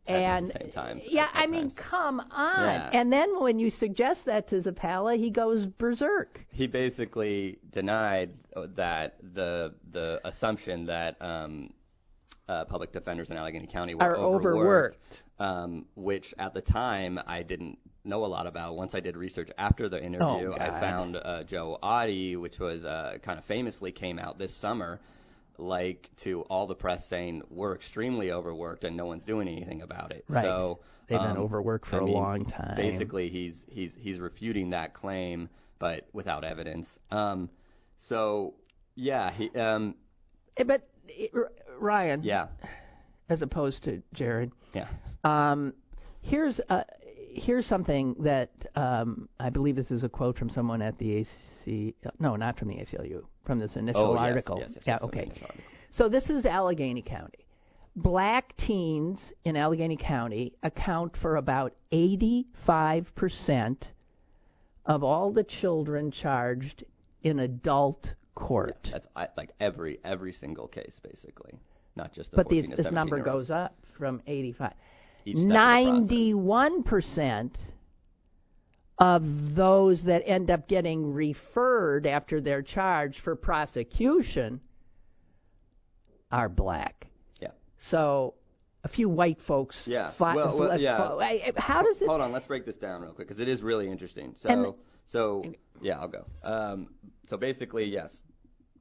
at 0.07 0.15
And 0.17 0.49
the 0.49 0.53
same 0.61 0.71
time, 0.71 1.01
yeah, 1.05 1.25
at 1.35 1.43
I 1.43 1.47
mean, 1.47 1.71
come 1.73 2.21
on. 2.31 2.65
Yeah. 2.65 2.91
And 2.93 3.13
then 3.13 3.41
when 3.41 3.59
you 3.59 3.71
suggest 3.71 4.25
that 4.27 4.49
to 4.49 4.61
Zappala, 4.61 5.17
he 5.19 5.31
goes 5.31 5.67
berserk. 5.67 6.41
he 6.51 6.67
basically 6.67 7.59
denied 7.73 8.31
uh, 8.57 8.67
that 8.77 9.17
the 9.35 9.75
the 9.93 10.21
assumption 10.25 10.87
that 10.87 11.21
um, 11.23 11.71
uh, 12.49 12.65
public 12.65 12.93
defenders 12.93 13.31
in 13.31 13.37
Allegheny 13.37 13.67
County 13.67 13.95
were 13.95 14.03
Are 14.03 14.17
overworked. 14.17 14.97
um, 15.39 15.87
which 15.95 16.35
at 16.39 16.53
the 16.55 16.61
time 16.61 17.21
I 17.27 17.43
didn't 17.43 17.79
know 18.05 18.25
a 18.25 18.27
lot 18.27 18.47
about. 18.47 18.77
Once 18.77 18.95
I 18.95 19.01
did 19.01 19.17
research 19.17 19.51
after 19.59 19.89
the 19.89 20.03
interview, 20.03 20.53
I 20.55 20.69
Oh, 20.69 20.71
God. 20.71 20.81
found 20.81 21.17
uh, 21.17 21.45
Joe 21.45 21.79
Audi, 21.83 22.35
which 22.37 22.59
was 22.59 22.83
uh, 22.85 23.19
kind 23.23 23.39
of 23.39 23.45
famously 23.45 23.93
came 23.93 24.19
out 24.19 24.39
this 24.39 24.55
summer, 24.57 24.99
like 25.61 26.09
to 26.23 26.43
all 26.43 26.67
the 26.67 26.75
press 26.75 27.07
saying 27.09 27.43
we're 27.51 27.75
extremely 27.75 28.33
overworked 28.33 28.85
and 28.85 28.97
no 28.97 29.07
one's 29.07 29.25
doing 29.25 29.49
anything 29.49 29.83
about 29.83 30.13
it. 30.13 30.25
Right. 30.29 30.43
So 30.45 30.81
They've 31.09 31.19
been 31.19 31.33
um, 31.33 31.39
overworked 31.39 31.87
for 31.89 31.97
I 31.97 31.99
a 32.01 32.05
mean, 32.05 32.15
long 32.15 32.45
time. 32.45 32.77
Basically, 32.77 33.29
he's 33.29 33.67
he's 33.69 33.93
he's 33.99 34.19
refuting 34.21 34.71
that 34.71 34.95
claim, 34.95 35.49
but 35.81 36.07
without 36.13 36.45
evidence. 36.45 36.87
Um, 37.11 37.51
so 37.99 38.55
yeah, 38.95 39.33
he 39.33 39.51
um, 39.59 39.95
Eh, 40.57 40.65
But 40.65 40.89
eh, 41.19 41.27
R- 41.35 41.51
Ryan, 41.79 42.23
yeah, 42.23 42.47
as 43.29 43.43
opposed 43.43 43.83
to 43.85 44.03
Jared, 44.15 44.53
yeah. 44.73 44.87
um, 45.25 45.75
here's 46.23 46.61
uh, 46.69 46.85
here's 47.33 47.67
something 47.67 48.15
that 48.21 48.51
um, 48.77 49.29
I 49.41 49.51
believe 49.51 49.75
this 49.77 49.91
is 49.91 50.05
a 50.05 50.09
quote 50.09 50.39
from 50.39 50.49
someone 50.49 50.81
at 50.81 50.97
the 50.99 51.13
AC. 51.67 51.95
No, 52.21 52.37
not 52.37 52.57
from 52.59 52.69
the 52.69 52.75
ACLU. 52.77 53.25
From 53.45 53.59
this 53.59 53.73
oh, 53.75 53.79
initial 53.81 54.01
Oh, 54.03 54.15
yes, 54.15 54.21
article. 54.21 54.59
yes, 54.61 54.71
yes, 54.77 54.85
yeah. 54.87 54.99
okay. 55.03 55.31
So 55.91 56.09
this 56.09 56.31
is 56.31 56.47
Allegheny 56.47 57.03
County. 57.03 57.47
Black 57.97 58.57
teens 58.57 59.33
in 59.45 59.57
Allegheny 59.57 59.97
County 59.97 60.55
account 60.63 61.17
for 61.17 61.37
about 61.37 61.75
85% 61.93 63.77
of 64.87 65.03
all 65.03 65.33
the 65.33 65.43
children 65.43 66.11
charged 66.11 66.85
in 67.23 67.41
adult 67.41 68.15
court. 68.35 68.89
That's 68.93 69.07
I, 69.17 69.29
like 69.37 69.51
every 69.61 69.99
every 70.05 70.33
single 70.33 70.69
case, 70.69 71.01
basically, 71.03 71.59
not 71.97 72.13
just 72.13 72.31
the 72.31 72.37
but 72.37 72.45
14 72.47 72.71
these, 72.71 72.77
this 72.77 72.93
number 72.93 73.21
goes 73.21 73.51
up 73.51 73.75
from 73.99 74.23
85. 74.27 74.73
Each 75.27 75.37
step 75.37 75.47
of 75.47 76.09
the 76.09 76.33
process. 76.33 77.51
91% 77.51 77.51
of 79.01 79.23
those 79.55 80.05
that 80.05 80.23
end 80.27 80.51
up 80.51 80.69
getting 80.69 81.13
referred 81.13 82.07
after 82.07 82.41
they're 82.41 82.63
charged 82.63 83.21
for 83.21 83.35
prosecution 83.35 84.61
are 86.31 86.51
black. 86.51 87.07
Yeah. 87.41 87.49
So 87.79 88.35
a 88.85 88.89
few 88.89 89.09
white 89.09 89.41
folks. 89.47 89.83
Yeah. 89.87 90.13
fi- 90.19 90.37
well, 90.37 90.57
well, 90.57 90.79
yeah. 90.79 90.99
How 91.57 91.83
does 91.83 92.01
it? 92.01 92.07
Hold 92.07 92.21
on, 92.21 92.31
let's 92.31 92.47
break 92.47 92.67
this 92.67 92.77
down 92.77 93.01
real 93.01 93.13
quick 93.13 93.27
because 93.27 93.41
it 93.41 93.49
is 93.49 93.63
really 93.63 93.91
interesting. 93.91 94.35
So, 94.37 94.49
And- 94.49 94.75
so 95.07 95.45
yeah, 95.81 95.99
I'll 95.99 96.09
go. 96.09 96.27
Um, 96.43 96.89
so 97.27 97.39
basically, 97.39 97.87
yes, 97.87 98.15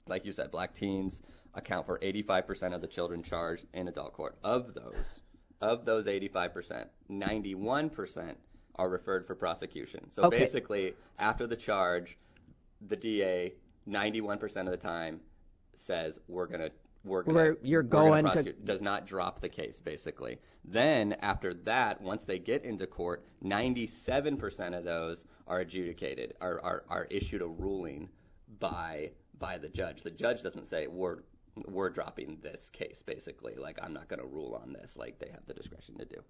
like 0.07 0.25
you 0.25 0.33
said, 0.33 0.51
black 0.51 0.75
teens 0.75 1.21
account 1.55 1.85
for 1.85 1.97
85% 1.99 2.75
of 2.75 2.81
the 2.81 2.87
children 2.87 3.23
charged 3.23 3.65
in 3.73 3.87
adult 3.87 4.13
court. 4.13 4.37
Of 4.43 4.73
those, 4.73 5.19
of 5.61 5.85
those 5.85 6.05
85%, 6.07 6.85
91% 7.09 8.35
are 8.79 8.89
referred 8.89 9.27
for 9.27 9.35
prosecution. 9.35 10.09
So 10.11 10.23
Okay. 10.23 10.39
basically, 10.39 10.95
after 11.19 11.45
the 11.45 11.55
charge, 11.57 12.17
the 12.87 12.95
DA 12.95 13.53
91% 13.85 14.67
of 14.67 14.71
the 14.71 14.77
time 14.77 15.19
says 15.75 16.19
we're 16.27 16.47
gonna 16.47 16.69
we're 17.05 17.23
gonna 17.23 17.37
We're- 17.37 17.57
you're 17.61 17.83
gonna 17.83 18.43
to- 18.43 18.53
does 18.53 18.81
not 18.81 19.05
drop 19.05 19.39
the 19.41 19.47
case 19.49 19.79
basically. 19.79 20.37
Then 20.65 21.13
after 21.13 21.53
that, 21.65 22.01
once 22.01 22.25
they 22.25 22.39
get 22.39 22.63
into 22.65 22.87
court, 22.87 23.23
97% 23.41 24.75
of 24.75 24.83
those 24.83 25.23
are 25.47 25.59
adjudicated, 25.59 26.35
are, 26.41 26.59
are 26.61 26.83
are 26.89 27.05
issued 27.09 27.41
a 27.41 27.47
ruling 27.47 28.09
by 28.59 29.11
by 29.39 29.57
the 29.57 29.69
judge. 29.69 30.03
The 30.03 30.11
judge 30.11 30.41
doesn't 30.41 30.65
say 30.67 30.87
we're 30.87 31.19
we're 31.67 31.89
dropping 31.89 32.37
this 32.41 32.69
case 32.69 33.01
basically. 33.05 33.55
Like 33.55 33.77
I'm 33.81 33.93
not 33.93 34.07
going 34.07 34.21
to 34.21 34.27
rule 34.27 34.55
on 34.61 34.71
this. 34.71 34.95
Like 34.95 35.19
they 35.19 35.29
have 35.29 35.45
the 35.47 35.53
discretion 35.53 35.97
to 35.97 36.05
do, 36.05 36.21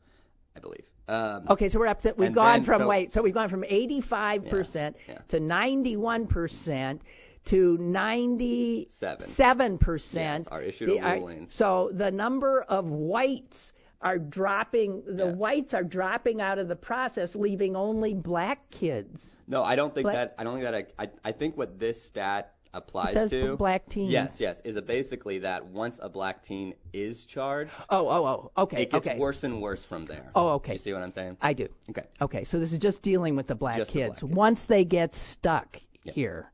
I 0.60 0.62
believe. 0.62 0.86
Um, 1.08 1.46
Okay, 1.50 1.70
so 1.70 1.80
we're 1.80 1.88
up 1.88 2.02
to 2.02 2.14
we've 2.18 2.34
gone 2.36 2.60
then- 2.60 2.66
from 2.66 2.82
so- 2.82 2.88
wait, 2.88 3.14
so 3.14 3.22
we've 3.22 3.34
gone 3.34 3.50
from 3.50 3.64
85% 3.64 4.96
Yeah, 5.08 5.14
yeah. 5.14 5.18
to 5.30 5.40
91% 5.40 7.00
to 7.46 7.78
97%. 7.78 10.14
Yes, 10.14 10.48
are 10.52 10.62
issued 10.62 10.90
a 10.90 10.94
The- 10.96 11.02
ruling. 11.20 11.48
so 11.50 11.90
the 11.94 12.12
number 12.12 12.62
of 12.68 12.86
whites 12.86 13.72
are 14.02 14.18
dropping 14.18 15.04
the 15.06 15.28
Yeah. 15.28 15.36
whites 15.36 15.74
are 15.74 15.84
dropping 15.84 16.42
out 16.42 16.58
of 16.60 16.68
the 16.68 16.76
process 16.76 17.36
leaving 17.36 17.76
only 17.76 18.14
black 18.14 18.70
kids. 18.70 19.38
No, 19.48 19.64
I 19.64 19.76
don't 19.76 19.94
think 19.94 20.06
Black- 20.06 20.16
that. 20.16 20.36
I 20.38 20.44
don't 20.44 20.60
think 20.60 20.66
that. 20.66 20.76
I, 21.00 21.04
I, 21.04 21.10
I 21.26 21.32
think 21.32 21.58
what 21.58 21.80
this 21.80 22.02
stat 22.04 22.54
applies 22.74 23.14
says 23.14 23.32
to 23.32 23.56
black 23.58 23.88
teens. 23.90 24.12
Yes, 24.12 24.34
yes, 24.38 24.62
is 24.64 24.76
it 24.76 24.86
basically 24.86 25.40
that 25.40 25.66
once 25.66 26.00
a 26.02 26.10
black 26.10 26.44
teen 26.44 26.74
is 26.94 27.26
charged, 27.26 27.72
Oh, 27.90 28.08
oh, 28.08 28.26
oh. 28.58 28.62
Okay, 28.64 28.84
it 28.84 28.92
gets 28.92 29.08
okay. 29.08 29.18
worse 29.18 29.44
and 29.44 29.62
worse 29.62 29.84
from 29.86 30.06
there. 30.06 30.32
Oh, 30.36 30.50
okay. 30.56 30.74
You 30.74 30.80
see 30.80 30.94
what 30.94 31.02
I'm 31.02 31.12
saying? 31.12 31.38
I 31.42 31.54
do. 31.54 31.68
Okay. 31.90 32.04
Okay, 32.22 32.44
so 32.44 32.60
this 32.60 32.72
is 32.72 32.80
just 32.80 33.02
dealing 33.02 33.36
with 33.36 33.48
the 33.48 33.56
black 33.56 33.78
Just 33.78 33.92
the 33.94 34.00
kids. 34.00 34.20
black 34.20 34.30
kids. 34.30 34.36
Once 34.38 34.66
they 34.68 34.84
get 34.86 35.16
stuck 35.16 35.78
Yeah. 36.04 36.14
here, 36.14 36.52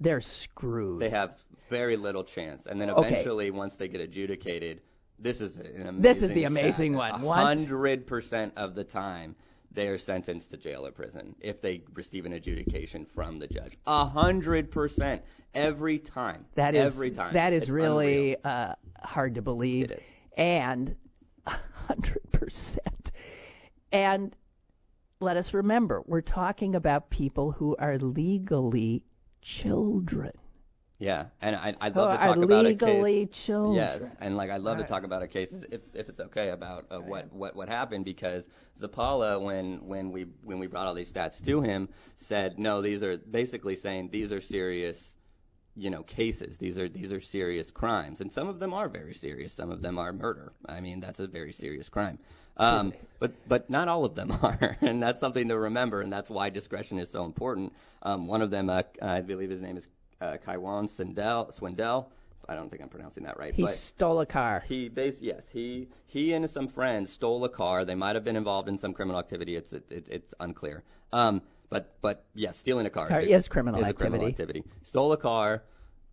they're 0.00 0.20
screwed. 0.20 1.00
They 1.00 1.10
have 1.10 1.32
very 1.70 1.96
little 1.96 2.24
chance, 2.24 2.66
and 2.66 2.80
then 2.80 2.90
Okay. 2.90 3.08
eventually, 3.08 3.50
once 3.50 3.74
they 3.76 3.88
get 3.88 4.00
adjudicated, 4.00 4.80
this 5.18 5.40
is 5.40 5.56
an 5.56 5.86
amazing. 5.88 6.02
This 6.02 6.22
is 6.22 6.30
the 6.34 6.44
amazing 6.44 6.94
stat. 6.94 7.20
one. 7.20 7.44
Hundred 7.46 8.06
percent 8.06 8.52
of 8.56 8.74
the 8.74 8.84
time, 8.84 9.34
they 9.74 9.88
are 9.88 9.98
sentenced 9.98 10.50
to 10.52 10.56
jail 10.56 10.86
or 10.86 10.92
prison 10.92 11.34
if 11.40 11.60
they 11.60 11.82
receive 11.94 12.26
an 12.26 12.32
adjudication 12.32 13.06
from 13.14 13.38
the 13.38 13.46
judge. 13.46 13.76
A 13.86 14.06
hundred 14.06 14.70
percent 14.70 15.22
every 15.54 15.98
time. 15.98 16.46
That 16.54 16.74
is 16.74 16.92
every 16.94 17.10
time. 17.10 17.34
That 17.34 17.52
is 17.52 17.64
It's 17.64 17.70
really 17.70 18.36
uh, 18.44 18.74
hard 19.00 19.34
to 19.34 19.42
believe. 19.42 19.90
It 19.90 19.98
is. 19.98 20.04
And 20.36 20.96
a 21.46 21.56
hundred 21.86 22.22
percent. 22.32 23.12
And 23.92 24.34
let 25.20 25.36
us 25.36 25.54
remember, 25.54 26.02
we're 26.06 26.20
talking 26.20 26.74
about 26.74 27.10
people 27.10 27.52
who 27.52 27.76
are 27.78 27.98
legally 27.98 29.04
children. 29.42 30.32
Yeah, 30.98 31.26
and 31.42 31.56
I, 31.56 31.74
I'd 31.80 31.96
love 31.96 32.12
to 32.12 32.18
talk 32.18 32.36
about 32.36 32.66
a 32.66 32.74
case. 32.74 33.28
children. 33.32 33.74
Yes, 33.74 34.02
and 34.20 34.36
like 34.36 34.50
I'd 34.50 34.60
love 34.60 34.78
Right. 34.78 34.86
to 34.86 34.92
talk 34.92 35.04
about 35.04 35.22
a 35.22 35.28
case 35.28 35.52
if 35.70 35.80
if 35.92 36.08
it's 36.08 36.20
okay 36.20 36.50
about 36.50 36.84
uh, 36.90 36.98
what 37.00 37.32
what 37.32 37.56
what 37.56 37.68
happened 37.68 38.04
because 38.04 38.44
Zappala 38.80 39.42
when 39.42 39.86
when 39.86 40.12
we 40.12 40.26
when 40.42 40.58
we 40.58 40.66
brought 40.66 40.86
all 40.86 40.94
these 40.94 41.12
stats 41.12 41.44
to 41.44 41.60
him 41.62 41.88
said 42.16 42.58
no 42.58 42.80
these 42.80 43.02
are 43.02 43.16
basically 43.16 43.74
saying 43.74 44.10
these 44.12 44.32
are 44.32 44.40
serious 44.40 45.14
you 45.74 45.90
know 45.90 46.02
cases 46.04 46.56
these 46.58 46.78
are 46.78 46.88
these 46.88 47.10
are 47.10 47.20
serious 47.20 47.70
crimes 47.70 48.20
and 48.20 48.32
some 48.32 48.46
of 48.48 48.60
them 48.60 48.72
are 48.72 48.88
very 48.88 49.14
serious 49.14 49.52
some 49.52 49.70
of 49.70 49.82
them 49.82 49.98
are 49.98 50.12
murder 50.12 50.52
I 50.66 50.80
mean 50.80 51.00
that's 51.00 51.18
a 51.18 51.26
very 51.26 51.52
serious 51.52 51.88
crime 51.88 52.18
um, 52.56 52.92
but 53.18 53.32
but 53.48 53.68
not 53.68 53.88
all 53.88 54.04
of 54.04 54.14
them 54.14 54.30
are 54.42 54.76
and 54.80 55.02
that's 55.02 55.18
something 55.18 55.48
to 55.48 55.58
remember 55.58 56.00
and 56.02 56.12
that's 56.12 56.30
why 56.30 56.50
discretion 56.50 56.98
is 57.00 57.10
so 57.10 57.24
important 57.24 57.72
um, 58.02 58.28
one 58.28 58.42
of 58.42 58.50
them 58.50 58.70
uh, 58.70 58.82
I 59.02 59.20
believe 59.22 59.50
his 59.50 59.62
name 59.62 59.76
is 59.76 59.88
uh, 60.24 60.36
Kaiwan 60.44 60.88
Swindell 60.88 61.52
Swindell 61.58 62.06
I 62.48 62.54
don't 62.54 62.68
think 62.70 62.82
I'm 62.82 62.88
pronouncing 62.88 63.24
that 63.24 63.38
right 63.38 63.54
He 63.54 63.66
stole 63.68 64.20
a 64.20 64.26
car. 64.26 64.62
he 64.68 64.88
bas 64.88 65.14
yes, 65.20 65.42
he 65.52 65.88
he 66.06 66.34
and 66.34 66.48
some 66.50 66.68
friends 66.68 67.10
stole 67.12 67.42
a 67.44 67.48
car. 67.48 67.84
They 67.84 67.94
might 67.94 68.14
have 68.16 68.24
been 68.24 68.36
involved 68.36 68.68
in 68.68 68.76
some 68.78 68.92
criminal 68.92 69.18
activity. 69.18 69.56
It's 69.56 69.72
it, 69.72 69.84
it, 69.90 70.08
it's 70.10 70.34
unclear. 70.40 70.82
Um, 71.12 71.40
but 71.70 71.94
but 72.02 72.24
yes, 72.34 72.58
stealing 72.58 72.86
a 72.86 72.90
car, 72.90 73.08
Car 73.08 73.20
a- 73.20 73.24
is 73.38 73.48
criminal 73.48 73.80
is 73.82 73.88
a 73.88 73.94
criminal 73.94 74.26
activity. 74.26 74.60
activity. 74.60 74.76
Stole 74.84 75.12
a 75.12 75.16
car. 75.16 75.62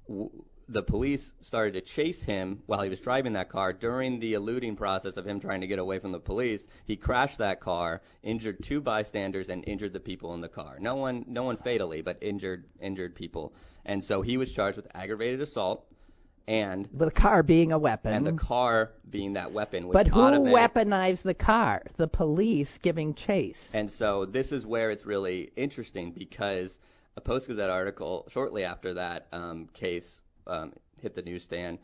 W- 0.07 0.29
the 0.71 0.81
police 0.81 1.33
started 1.41 1.73
to 1.73 1.81
chase 1.81 2.23
him 2.23 2.63
while 2.65 2.81
he 2.81 2.89
was 2.89 2.99
driving 2.99 3.33
that 3.33 3.49
car. 3.49 3.73
During 3.73 4.19
the 4.19 4.33
eluding 4.35 4.77
process 4.77 5.17
of 5.17 5.27
him 5.27 5.39
trying 5.39 5.61
to 5.61 5.67
get 5.67 5.79
away 5.79 5.99
from 5.99 6.13
the 6.13 6.19
police, 6.19 6.61
he 6.85 6.95
crashed 6.95 7.37
that 7.39 7.59
car, 7.59 8.01
injured 8.23 8.63
two 8.63 8.79
bystanders, 8.79 9.49
and 9.49 9.67
injured 9.67 9.93
the 9.93 9.99
people 9.99 10.33
in 10.33 10.41
the 10.41 10.47
car. 10.47 10.77
No 10.79 10.95
one 10.95 11.25
no 11.27 11.43
one 11.43 11.57
fatally, 11.57 12.01
but 12.01 12.17
injured 12.21 12.65
injured 12.79 13.15
people. 13.15 13.53
And 13.85 14.03
so 14.03 14.21
he 14.21 14.37
was 14.37 14.51
charged 14.51 14.77
with 14.77 14.87
aggravated 14.93 15.41
assault 15.41 15.85
and 16.47 16.87
the 16.93 17.11
car 17.11 17.43
being 17.43 17.71
a 17.71 17.77
weapon. 17.77 18.13
and 18.13 18.25
the 18.25 18.33
car 18.33 18.91
being 19.09 19.33
that 19.33 19.51
weapon 19.51 19.89
but 19.91 20.07
who 20.07 20.19
automatic- 20.19 20.73
weaponized 20.73 21.23
the 21.23 21.33
car? 21.33 21.83
The 21.97 22.07
police 22.07 22.79
giving 22.81 23.13
chase. 23.13 23.63
and 23.73 23.91
so 23.91 24.25
this 24.25 24.51
is 24.51 24.65
where 24.65 24.91
it's 24.91 25.05
really 25.05 25.51
interesting 25.55 26.11
because 26.11 26.77
a 27.17 27.21
Post 27.21 27.47
Gazette 27.47 27.69
article 27.69 28.25
shortly 28.29 28.63
after 28.63 28.93
that 28.93 29.27
um, 29.33 29.67
case 29.73 30.21
um, 30.51 30.73
hit 30.99 31.15
the 31.15 31.21
newsstand, 31.21 31.79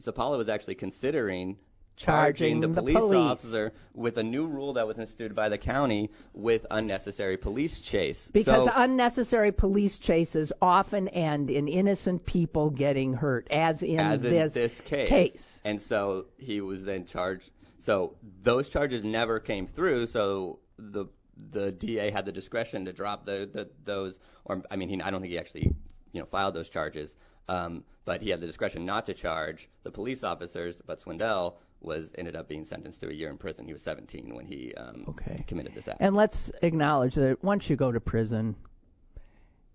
Zappala 0.00 0.38
was 0.38 0.48
actually 0.48 0.74
considering 0.74 1.56
Charging 1.96 2.60
the, 2.60 2.68
the 2.68 2.80
police, 2.80 2.96
police. 2.96 3.18
officer 3.18 3.72
with 3.94 4.16
a 4.16 4.22
new 4.22 4.46
rule 4.46 4.72
that 4.74 4.86
was 4.86 4.98
instituted 4.98 5.34
by 5.34 5.50
the 5.50 5.58
county 5.58 6.10
with 6.32 6.64
unnecessary 6.70 7.36
police 7.36 7.78
chase. 7.82 8.30
Because 8.32 8.68
so, 8.68 8.72
unnecessary 8.74 9.52
police 9.52 9.98
chases 9.98 10.50
often 10.62 11.08
end 11.08 11.50
in 11.50 11.68
innocent 11.68 12.24
people 12.24 12.70
getting 12.70 13.12
hurt, 13.12 13.48
as 13.50 13.82
in 13.82 13.98
as 13.98 14.24
in 14.24 14.30
this, 14.30 14.54
this 14.54 14.80
case. 14.86 15.10
case. 15.10 15.44
And 15.62 15.82
so 15.82 16.26
he 16.38 16.62
was 16.62 16.84
then 16.84 17.04
charged. 17.04 17.50
So 17.80 18.14
those 18.42 18.70
charges 18.70 19.04
never 19.04 19.38
came 19.38 19.66
through. 19.66 20.06
So 20.06 20.60
the 20.78 21.04
the 21.52 21.70
DA 21.70 22.10
had 22.10 22.24
the 22.24 22.32
discretion 22.32 22.86
to 22.86 22.94
drop 22.94 23.26
the, 23.26 23.48
the 23.52 23.68
those, 23.84 24.18
or 24.46 24.62
I 24.70 24.76
mean, 24.76 24.88
he, 24.88 25.02
I 25.02 25.10
don't 25.10 25.20
think 25.20 25.32
he 25.32 25.38
actually 25.38 25.74
you 26.12 26.20
know 26.20 26.26
filed 26.30 26.54
those 26.54 26.70
charges. 26.70 27.14
Um, 27.50 27.84
but 28.04 28.22
he 28.22 28.30
had 28.30 28.40
the 28.40 28.46
discretion 28.46 28.86
not 28.86 29.04
to 29.06 29.14
charge 29.14 29.68
the 29.82 29.90
police 29.90 30.22
officers. 30.22 30.80
But 30.86 31.00
Swindell 31.00 31.56
was 31.80 32.12
ended 32.16 32.36
up 32.36 32.48
being 32.48 32.64
sentenced 32.64 33.00
to 33.00 33.08
a 33.08 33.12
year 33.12 33.28
in 33.28 33.36
prison. 33.36 33.66
He 33.66 33.72
was 33.72 33.82
17 33.82 34.34
when 34.34 34.46
he 34.46 34.72
um, 34.74 35.14
committed 35.46 35.74
this 35.74 35.88
act. 35.88 36.00
And 36.00 36.14
let's 36.14 36.50
acknowledge 36.62 37.14
that 37.16 37.42
once 37.42 37.68
you 37.68 37.76
go 37.76 37.90
to 37.90 38.00
prison, 38.00 38.54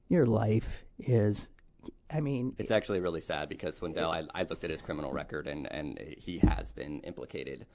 your 0.07 0.25
life 0.25 0.63
is, 0.99 1.47
I 2.09 2.19
mean, 2.19 2.55
It's 2.59 2.71
actually 2.71 2.99
really 2.99 3.21
sad 3.21 3.49
because 3.49 3.79
Swindell, 3.79 4.09
I, 4.11 4.23
I 4.39 4.43
looked 4.43 4.63
at 4.63 4.69
his 4.69 4.81
criminal 4.81 5.11
record 5.11 5.47
and, 5.47 5.71
and 5.71 5.99
he 6.17 6.39
has 6.39 6.71
been 6.71 7.01
implicated 7.01 7.65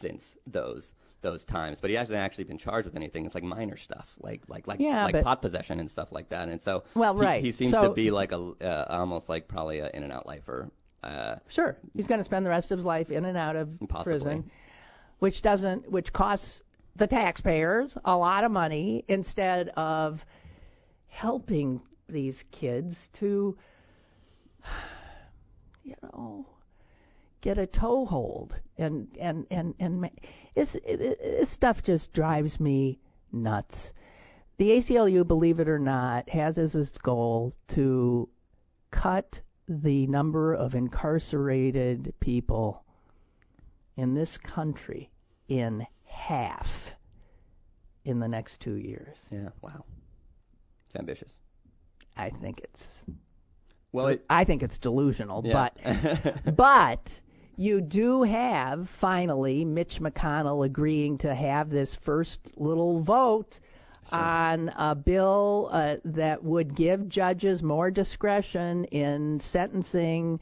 since 0.00 0.36
those 0.46 0.92
those 1.20 1.44
times, 1.44 1.78
but 1.80 1.90
he 1.90 1.96
hasn't 1.96 2.16
actually 2.16 2.44
been 2.44 2.58
charged 2.58 2.86
with 2.86 2.94
anything. 2.94 3.26
It's 3.26 3.34
like 3.34 3.42
minor 3.42 3.76
stuff, 3.76 4.06
like 4.20 4.42
like 4.48 4.68
like 4.68 4.78
Yeah, 4.78 5.04
like 5.04 5.14
but- 5.14 5.24
pot 5.24 5.42
possession 5.42 5.80
and 5.80 5.90
stuff 5.90 6.12
like 6.12 6.28
that. 6.28 6.48
And 6.48 6.60
so 6.62 6.84
Well, 6.94 7.16
he, 7.18 7.24
right. 7.24 7.42
he 7.42 7.50
seems 7.50 7.72
So- 7.72 7.88
to 7.88 7.94
be 7.94 8.10
like 8.12 8.30
a 8.32 8.36
uh, 8.60 8.86
almost 8.88 9.28
like 9.28 9.48
probably 9.48 9.80
an 9.80 9.90
in 9.94 10.02
and 10.04 10.12
out 10.12 10.26
lifer. 10.26 10.70
Uh, 11.02 11.36
sure, 11.48 11.76
he's 11.94 12.06
going 12.06 12.18
to 12.18 12.24
spend 12.24 12.44
the 12.46 12.50
rest 12.50 12.70
of 12.70 12.78
his 12.78 12.84
life 12.84 13.10
in 13.10 13.24
and 13.24 13.36
out 13.38 13.56
of 13.56 13.68
Possibly. 13.88 14.12
prison, 14.20 14.50
which 15.20 15.42
doesn't, 15.42 15.90
which 15.90 16.12
costs 16.12 16.62
the 16.96 17.06
taxpayers 17.06 17.96
a 18.04 18.16
lot 18.16 18.42
of 18.44 18.50
money 18.50 19.04
instead 19.08 19.68
of 19.76 20.20
helping 21.08 21.80
these 22.08 22.42
kids 22.50 22.96
to, 23.20 23.56
you 25.84 25.94
know, 26.02 26.46
get 27.40 27.58
a 27.58 27.66
toehold 27.66 28.54
and 28.76 29.08
and 29.20 29.46
and 29.50 29.74
and 29.78 30.10
it's, 30.54 30.74
it, 30.74 31.18
this 31.20 31.50
stuff 31.52 31.82
just 31.82 32.12
drives 32.12 32.58
me 32.58 32.98
nuts. 33.32 33.92
The 34.58 34.70
ACLU, 34.70 35.26
believe 35.26 35.60
it 35.60 35.68
or 35.68 35.78
not, 35.78 36.28
has 36.28 36.58
as 36.58 36.74
its 36.74 36.98
goal 36.98 37.54
to 37.74 38.28
cut 38.90 39.40
the 39.68 40.06
number 40.06 40.54
of 40.54 40.74
incarcerated 40.74 42.12
people 42.20 42.82
in 43.96 44.14
this 44.14 44.36
country 44.38 45.10
in 45.48 45.86
half 46.04 46.66
in 48.04 48.18
the 48.18 48.28
next 48.28 48.60
two 48.60 48.76
years. 48.76 49.16
yeah, 49.30 49.50
wow, 49.60 49.84
it's 50.86 50.96
ambitious. 50.96 51.34
I 52.18 52.30
think 52.42 52.60
it's 52.60 52.82
Well, 53.92 54.08
it, 54.08 54.24
I 54.28 54.44
think 54.44 54.62
it's 54.62 54.76
delusional, 54.78 55.42
yeah. 55.44 55.70
but 55.84 56.56
but 56.56 57.08
you 57.56 57.80
do 57.80 58.22
have 58.22 58.88
finally 59.00 59.64
Mitch 59.64 59.98
McConnell 60.00 60.66
agreeing 60.66 61.18
to 61.18 61.34
have 61.34 61.70
this 61.70 61.96
first 62.04 62.38
little 62.56 63.02
vote 63.02 63.58
on 64.10 64.70
a 64.70 64.94
bill 64.94 65.68
uh, 65.72 65.96
that 66.04 66.42
would 66.42 66.74
give 66.74 67.08
judges 67.08 67.62
more 67.62 67.90
discretion 67.90 68.84
in 68.86 69.40
sentencing 69.40 70.40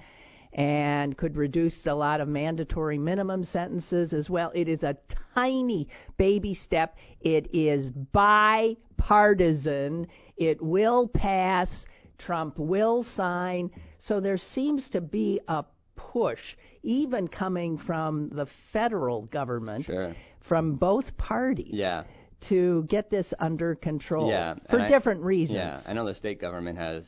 and 0.53 1.17
could 1.19 1.37
reduce 1.37 1.85
a 1.87 1.95
lot 1.95 2.21
of 2.21 2.29
mandatory 2.29 2.97
minimum 2.97 3.45
sentences 3.45 4.13
as 4.13 4.31
well. 4.31 4.51
It 4.55 4.69
is 4.69 4.83
a 4.83 4.97
tiny 5.35 5.89
baby 6.17 6.55
step. 6.55 6.97
It 7.21 7.49
is 7.53 7.89
bipartisan. 8.97 10.07
It 10.37 10.61
will 10.63 11.09
pass. 11.09 11.87
Trump 12.19 12.59
will 12.59 13.05
sign. 13.05 13.71
So 13.99 14.21
there 14.21 14.39
seems 14.39 14.89
to 14.91 15.01
be 15.01 15.41
a 15.49 15.65
push, 15.97 16.41
even 16.83 17.29
coming 17.29 17.79
from 17.79 18.31
the 18.31 18.47
federal 18.73 19.23
government, 19.23 19.85
Sure. 19.85 20.15
from 20.41 20.77
both 20.77 21.17
parties, 21.17 21.73
yeah. 21.73 22.05
to 22.49 22.85
get 22.89 23.11
this 23.11 23.33
under 23.39 23.75
control 23.75 24.29
Yeah, 24.29 24.55
for 24.71 24.81
I- 24.81 24.89
different 24.89 25.23
reasons. 25.23 25.57
Yeah, 25.57 25.81
I 25.87 25.93
know 25.95 26.05
the 26.07 26.15
state 26.15 26.41
government 26.41 26.79
has, 26.79 27.07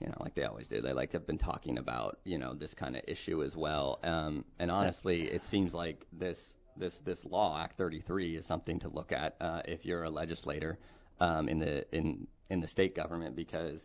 you 0.00 0.08
know, 0.08 0.14
like 0.20 0.34
they 0.34 0.44
always 0.44 0.66
do. 0.66 0.80
They 0.80 0.92
like 0.92 1.12
have 1.12 1.26
been 1.26 1.38
talking 1.38 1.78
about, 1.78 2.18
you 2.24 2.38
know, 2.38 2.54
this 2.54 2.74
kind 2.74 2.96
of 2.96 3.02
issue 3.06 3.42
as 3.44 3.54
well. 3.56 4.00
Um, 4.02 4.44
and 4.58 4.70
honestly, 4.70 5.24
it 5.30 5.44
seems 5.44 5.74
like 5.74 6.06
this 6.12 6.54
this 6.80 6.98
this 7.04 7.24
law, 7.24 7.60
Act 7.62 7.76
33, 7.78 8.36
is 8.36 8.46
something 8.46 8.78
to 8.80 8.88
look 8.88 9.12
at 9.12 9.36
uh, 9.40 9.62
if 9.66 9.84
you're 9.84 10.04
a 10.04 10.10
legislator 10.10 10.78
um, 11.20 11.48
in 11.48 11.58
the 11.58 11.84
in 11.96 12.26
in 12.48 12.60
the 12.60 12.66
state 12.68 12.96
government 12.96 13.36
because, 13.36 13.80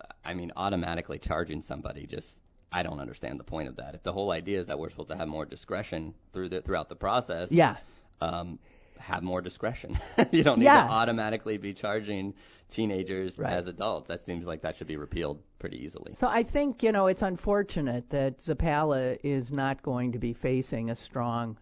uh, 0.00 0.04
I 0.24 0.34
mean, 0.34 0.50
automatically 0.56 1.18
charging 1.18 1.62
somebody 1.62 2.06
just. 2.06 2.28
I 2.74 2.82
don't 2.82 3.00
understand 3.00 3.38
the 3.38 3.44
point 3.44 3.68
of 3.68 3.76
that. 3.76 3.94
If 3.94 4.02
the 4.02 4.14
whole 4.14 4.30
idea 4.30 4.58
is 4.58 4.66
that 4.68 4.78
we're 4.78 4.88
supposed 4.88 5.10
to 5.10 5.16
have 5.18 5.28
more 5.28 5.44
discretion 5.44 6.14
through 6.32 6.48
the 6.48 6.62
throughout 6.62 6.88
the 6.88 6.94
process, 6.96 7.48
Yeah. 7.52 7.76
um, 8.22 8.58
have 8.98 9.22
more 9.22 9.42
discretion. 9.42 9.98
you 10.30 10.42
don't 10.42 10.58
need 10.58 10.64
Yeah. 10.64 10.86
to 10.86 10.90
automatically 10.90 11.58
be 11.58 11.74
charging 11.74 12.32
teenagers 12.70 13.38
Right. 13.38 13.52
as 13.52 13.66
adults. 13.66 14.08
That 14.08 14.24
seems 14.24 14.46
like 14.46 14.62
that 14.62 14.76
should 14.76 14.86
be 14.86 14.96
repealed 14.96 15.42
pretty 15.58 15.84
easily. 15.84 16.14
So 16.18 16.26
I 16.28 16.44
think, 16.44 16.82
you 16.82 16.92
know, 16.92 17.08
it's 17.08 17.20
unfortunate 17.20 18.08
that 18.08 18.38
Zappala 18.38 19.18
is 19.22 19.52
not 19.52 19.82
going 19.82 20.12
to 20.12 20.18
be 20.18 20.32
facing 20.32 20.88
a 20.88 20.96
strong 20.96 21.58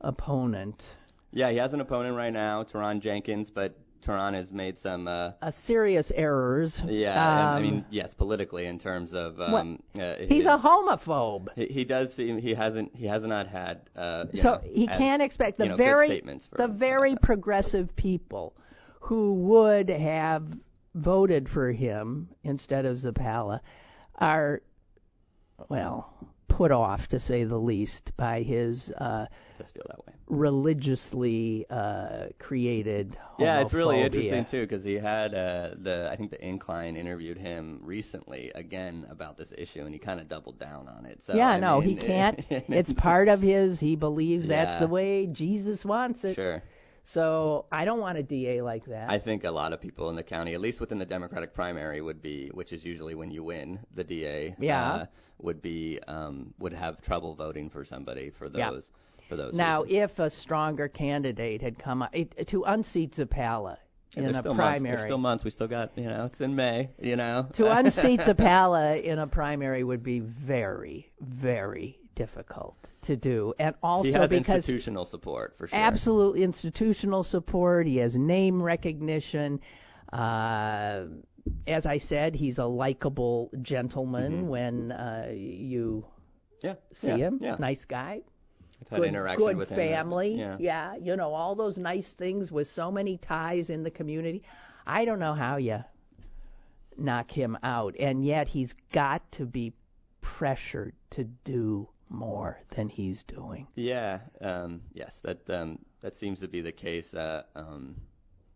opponent. 0.00 0.82
Yeah, 1.32 1.50
he 1.50 1.56
has 1.58 1.72
an 1.72 1.80
opponent 1.80 2.16
right 2.16 2.32
now, 2.32 2.64
Turahn 2.64 3.00
Jenkins, 3.00 3.50
but 3.50 3.76
Turahn 4.06 4.34
has 4.34 4.52
made 4.52 4.78
some. 4.78 5.08
Uh, 5.08 5.32
uh, 5.42 5.50
serious 5.50 6.12
errors. 6.14 6.80
yeah, 6.86 7.10
and, 7.10 7.48
I 7.48 7.56
Um, 7.56 7.62
mean, 7.62 7.84
yes, 7.90 8.14
politically 8.14 8.66
in 8.66 8.78
terms 8.78 9.12
of. 9.14 9.40
Um, 9.40 9.82
uh, 9.98 10.14
he's 10.20 10.44
his- 10.44 10.46
a 10.46 10.56
homophobe. 10.58 11.48
He, 11.54 11.66
he 11.66 11.84
does 11.84 12.12
seem 12.14 12.38
he 12.38 12.54
hasn't 12.54 12.94
he 12.94 13.06
has 13.06 13.22
not 13.24 13.48
had. 13.48 13.80
Uh, 13.96 14.26
so 14.34 14.42
know, 14.54 14.60
he 14.64 14.88
as, 14.88 14.96
can't 14.98 15.22
expect 15.22 15.58
the 15.58 15.64
you 15.64 15.70
know, 15.70 15.76
very 15.76 16.06
statements 16.08 16.46
for- 16.46 16.56
the 16.58 16.68
very 16.68 17.16
progressive 17.16 17.94
people 17.96 18.54
who 19.00 19.34
would 19.34 19.88
have 19.88 20.44
voted 20.94 21.48
for 21.48 21.72
him 21.72 22.28
instead 22.44 22.86
of 22.86 22.98
Zappala 22.98 23.60
are 24.16 24.62
well 25.68 26.12
put 26.56 26.72
off 26.72 27.06
to 27.08 27.20
say 27.20 27.44
the 27.44 27.56
least 27.58 28.12
by 28.16 28.42
his 28.42 28.90
uh, 28.98 29.26
does 29.58 29.70
feel 29.70 29.82
that 29.88 29.98
way. 30.06 30.12
religiously 30.28 31.66
uh, 31.70 32.26
created 32.38 33.16
Yeah, 33.38 33.60
it's 33.60 33.72
really 33.74 34.00
interesting 34.02 34.44
too 34.46 34.62
because 34.62 34.82
he 34.84 34.94
had 34.94 35.34
uh, 35.34 35.70
the 35.82 36.08
I 36.10 36.16
think 36.16 36.30
the 36.30 36.42
Incline 36.44 36.96
interviewed 36.96 37.38
him 37.38 37.80
recently 37.82 38.50
again 38.54 39.06
about 39.10 39.36
this 39.36 39.52
issue 39.56 39.84
and 39.84 39.92
he 39.92 39.98
kind 39.98 40.20
of 40.20 40.28
doubled 40.28 40.58
down 40.58 40.88
on 40.88 41.04
it. 41.06 41.20
So 41.26 41.34
yeah, 41.34 41.50
I 41.50 41.60
no, 41.60 41.80
mean, 41.80 41.90
he 41.90 41.96
can't. 41.96 42.40
it's 42.50 42.92
part 42.94 43.28
of 43.28 43.40
his. 43.40 43.78
He 43.78 43.96
believes 43.96 44.46
Yeah. 44.46 44.64
that's 44.64 44.80
the 44.80 44.88
way 44.88 45.26
Jesus 45.26 45.84
wants 45.84 46.24
it. 46.24 46.34
Sure. 46.34 46.62
So 47.04 47.66
I 47.70 47.84
don't 47.84 48.00
want 48.00 48.18
a 48.18 48.22
DA 48.22 48.62
like 48.62 48.84
that. 48.86 49.08
I 49.08 49.18
think 49.20 49.44
a 49.44 49.50
lot 49.50 49.72
of 49.72 49.80
people 49.80 50.10
in 50.10 50.16
the 50.16 50.24
county, 50.24 50.54
at 50.54 50.60
least 50.60 50.80
within 50.80 50.98
the 50.98 51.06
Democratic 51.06 51.54
primary, 51.54 52.00
would 52.00 52.20
be, 52.20 52.48
which 52.52 52.72
is 52.72 52.84
usually 52.84 53.14
when 53.14 53.30
you 53.30 53.44
win 53.44 53.78
the 53.94 54.02
DA, 54.02 54.56
Yeah. 54.58 54.92
uh, 54.92 55.06
would 55.38 55.60
be 55.62 55.98
um, 56.06 56.54
would 56.58 56.72
have 56.72 57.00
trouble 57.02 57.34
voting 57.34 57.70
for 57.70 57.84
somebody 57.84 58.30
for 58.38 58.48
Yeah. 58.52 58.70
those 58.70 58.90
for 59.28 59.36
those. 59.36 59.54
now, 59.54 59.82
reasons. 59.82 60.12
if 60.12 60.18
a 60.20 60.30
stronger 60.30 60.88
candidate 60.88 61.60
had 61.60 61.78
come 61.78 62.02
up 62.02 62.10
it, 62.14 62.46
to 62.48 62.62
unseat 62.64 63.14
Zappala 63.14 63.76
Yeah, 64.14 64.22
in 64.28 64.34
a 64.34 64.38
still 64.38 64.54
months, 64.54 64.78
primary, 64.78 64.96
there's 64.96 65.06
still 65.06 65.18
months. 65.18 65.44
We 65.44 65.50
still 65.50 65.66
got, 65.68 65.96
you 65.96 66.04
know, 66.04 66.26
it's 66.26 66.40
in 66.40 66.54
May, 66.54 66.90
you 67.00 67.16
know. 67.16 67.48
to 67.54 67.66
unseat 67.76 68.20
Zappala 68.20 69.02
in 69.02 69.18
a 69.18 69.26
primary 69.26 69.82
would 69.84 70.02
be 70.04 70.20
very, 70.20 71.10
very 71.20 71.98
difficult 72.14 72.76
to 73.02 73.16
do, 73.16 73.52
and 73.58 73.74
also 73.82 74.06
he 74.08 74.12
has 74.12 74.28
because 74.28 74.48
institutional 74.56 75.04
support 75.04 75.54
for 75.58 75.68
sure. 75.68 75.78
absolute 75.78 76.36
institutional 76.38 77.22
support. 77.24 77.86
He 77.86 77.96
has 77.98 78.14
name 78.16 78.62
recognition. 78.62 79.60
Uh, 80.12 81.04
as 81.66 81.86
I 81.86 81.98
said, 81.98 82.34
he's 82.34 82.58
a 82.58 82.64
likable 82.64 83.50
gentleman 83.62 84.48
when 84.48 84.92
uh, 84.92 85.30
you 85.32 86.04
Yeah. 86.62 86.74
see 86.94 87.08
Mm-hmm. 87.08 87.18
yeah, 87.18 87.26
him. 87.26 87.38
Yeah. 87.42 87.56
Nice 87.58 87.84
guy. 87.84 88.20
I've 88.82 88.88
had 88.88 89.00
good, 89.00 89.08
interaction 89.08 89.46
good 89.46 89.56
with 89.56 89.68
him. 89.70 89.76
family. 89.76 90.34
Yeah. 90.60 90.94
you 90.96 91.16
know 91.16 91.32
all 91.32 91.54
those 91.54 91.76
nice 91.78 92.12
things 92.12 92.52
with 92.52 92.68
so 92.68 92.90
many 92.90 93.16
ties 93.18 93.70
in 93.70 93.82
the 93.82 93.90
community. 93.90 94.42
I 94.86 95.04
don't 95.04 95.18
know 95.18 95.34
how 95.34 95.56
you 95.56 95.78
knock 96.96 97.30
him 97.30 97.56
out, 97.62 97.94
and 97.98 98.24
yet 98.24 98.48
he's 98.48 98.74
got 98.92 99.20
to 99.32 99.44
be 99.46 99.72
pressured 100.20 100.94
to 101.10 101.24
do 101.44 101.88
more 102.08 102.58
than 102.76 102.88
he's 102.88 103.22
doing. 103.24 103.66
Yeah, 103.74 104.20
um, 104.40 104.80
yes, 104.94 105.18
that 105.24 105.38
um, 105.50 105.78
that 106.02 106.14
seems 106.16 106.40
to 106.40 106.48
be 106.48 106.60
the 106.60 106.72
case. 106.72 107.12
Uh, 107.14 107.42
um, 107.54 107.96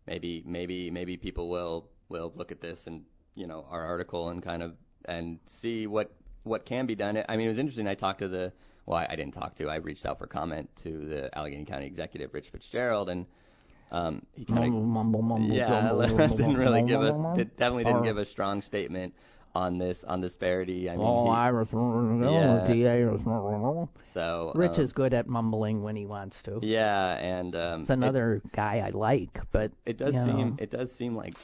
maybe, 0.07 0.43
maybe, 0.45 0.89
maybe 0.91 1.17
people 1.17 1.49
will 1.49 1.89
will 2.11 2.31
look 2.35 2.51
at 2.51 2.61
this 2.61 2.85
and 2.87 3.03
you 3.35 3.47
know 3.47 3.65
our 3.69 3.83
article 3.83 4.29
and 4.29 4.43
kind 4.43 4.61
of 4.61 4.73
and 5.05 5.39
see 5.47 5.87
what 5.87 6.11
what 6.43 6.65
can 6.65 6.85
be 6.85 6.95
done. 6.95 7.23
I 7.29 7.37
mean, 7.37 7.45
it 7.47 7.49
was 7.49 7.59
interesting. 7.59 7.87
I 7.87 7.95
talked 7.95 8.19
to 8.19 8.27
the 8.27 8.51
well, 8.85 8.97
I, 8.99 9.07
I 9.11 9.15
didn't 9.15 9.33
talk 9.33 9.55
to. 9.55 9.69
I 9.69 9.75
reached 9.75 10.05
out 10.05 10.17
for 10.19 10.27
comment 10.27 10.69
to 10.83 11.05
the 11.07 11.37
Allegheny 11.37 11.65
County 11.65 11.85
executive, 11.85 12.33
Rich 12.33 12.49
Fitzgerald, 12.49 13.09
and 13.09 13.25
um, 13.91 14.23
he 14.33 14.45
kind 14.45 14.73
of 14.73 15.41
yeah, 15.51 15.91
didn't 16.29 16.57
really 16.57 16.83
give 16.83 17.01
a 17.01 17.33
did, 17.35 17.55
definitely 17.57 17.83
didn't 17.85 18.03
give 18.03 18.17
a 18.17 18.25
strong 18.25 18.61
statement 18.61 19.13
on 19.53 19.77
this 19.77 20.03
on 20.05 20.21
disparity. 20.21 20.89
I 20.89 20.95
mean, 20.95 21.05
Oh, 21.05 21.25
he- 21.25 21.29
Iris, 21.31 21.69
Yeah. 21.73 22.65
DA. 22.67 23.17
so 24.13 24.51
Rich 24.55 24.77
um, 24.77 24.81
is 24.81 24.93
good 24.93 25.13
at 25.13 25.27
mumbling 25.27 25.83
when 25.83 25.95
he 25.95 26.05
wants 26.05 26.41
to. 26.43 26.59
yeah, 26.61 27.17
and 27.17 27.55
um, 27.55 27.81
It's 27.81 27.89
another 27.89 28.41
guy 28.53 28.83
I 28.85 28.89
like, 28.91 29.39
but 29.51 29.71
It 29.85 29.97
does 29.97 30.13
seem 30.13 30.25
know. 30.37 30.55
it 30.57 30.71
does 30.71 30.91
seem 30.93 31.15
like 31.15 31.35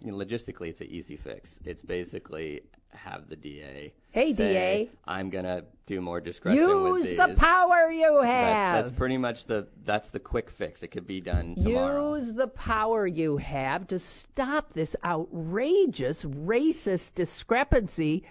you 0.00 0.10
know, 0.10 0.16
logistically 0.16 0.68
it's 0.68 0.80
an 0.80 0.88
easy 0.88 1.16
fix. 1.16 1.50
It's 1.64 1.82
basically 1.82 2.62
have 2.88 3.28
the 3.28 3.36
DA. 3.36 3.92
Hey, 4.10 4.34
say, 4.34 4.52
DA. 4.52 4.90
I'm 5.04 5.30
gonna 5.30 5.62
do 5.86 6.00
more 6.00 6.20
discretion 6.20 6.82
with 6.82 7.02
use 7.02 7.10
these. 7.10 7.18
the 7.18 7.34
power 7.36 7.90
you 7.90 8.18
that's, 8.22 8.32
have. 8.32 8.84
that's 8.84 8.96
pretty 8.96 9.18
much 9.18 9.46
the 9.46 9.68
that's 9.84 10.10
the 10.10 10.18
quick 10.18 10.50
fix. 10.56 10.82
It 10.82 10.88
could 10.88 11.06
be 11.06 11.20
done 11.20 11.54
tomorrow. 11.54 12.16
Use 12.16 12.34
the 12.34 12.48
power 12.48 13.06
you 13.06 13.36
have 13.36 13.86
to 13.88 13.98
stop 13.98 14.72
this 14.72 14.96
outrageous 15.04 16.22
racist 16.24 17.14
discrepancy 17.14 18.24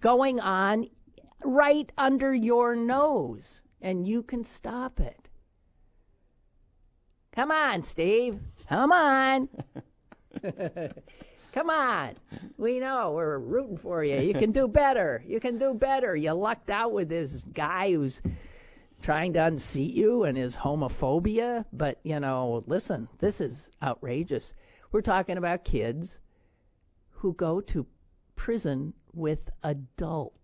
going 0.00 0.40
on 0.40 0.88
right 1.44 1.90
under 1.98 2.34
your 2.34 2.76
nose, 2.76 3.60
and 3.82 4.06
you 4.06 4.22
can 4.22 4.44
stop 4.44 5.00
it. 5.00 5.28
Come 7.34 7.50
on, 7.50 7.84
Steve. 7.84 8.38
Come 8.68 8.92
on. 8.92 9.48
Come 11.54 11.70
on. 11.70 12.16
We 12.58 12.80
know 12.80 13.12
we're 13.14 13.38
rooting 13.38 13.78
for 13.78 14.04
you. 14.04 14.20
You 14.20 14.34
can 14.34 14.52
do 14.52 14.68
better. 14.82 15.22
You 15.26 15.40
can 15.40 15.58
do 15.58 15.72
better. 15.72 16.14
You 16.14 16.32
lucked 16.32 16.68
out 16.70 16.92
with 16.92 17.08
this 17.08 17.32
guy 17.54 17.92
who's 17.92 18.20
trying 19.02 19.32
to 19.34 19.44
unseat 19.46 19.94
you 19.94 20.24
and 20.24 20.36
his 20.36 20.54
homophobia. 20.54 21.64
But, 21.72 21.98
you 22.02 22.20
know, 22.20 22.62
listen, 22.66 23.08
this 23.20 23.40
is 23.40 23.56
outrageous. 23.82 24.52
We're 24.92 25.00
talking 25.00 25.38
about 25.38 25.64
kids 25.64 26.18
who 27.10 27.32
go 27.34 27.60
to 27.72 27.86
prison 28.36 28.92
with 29.14 29.40
adults. 29.62 30.34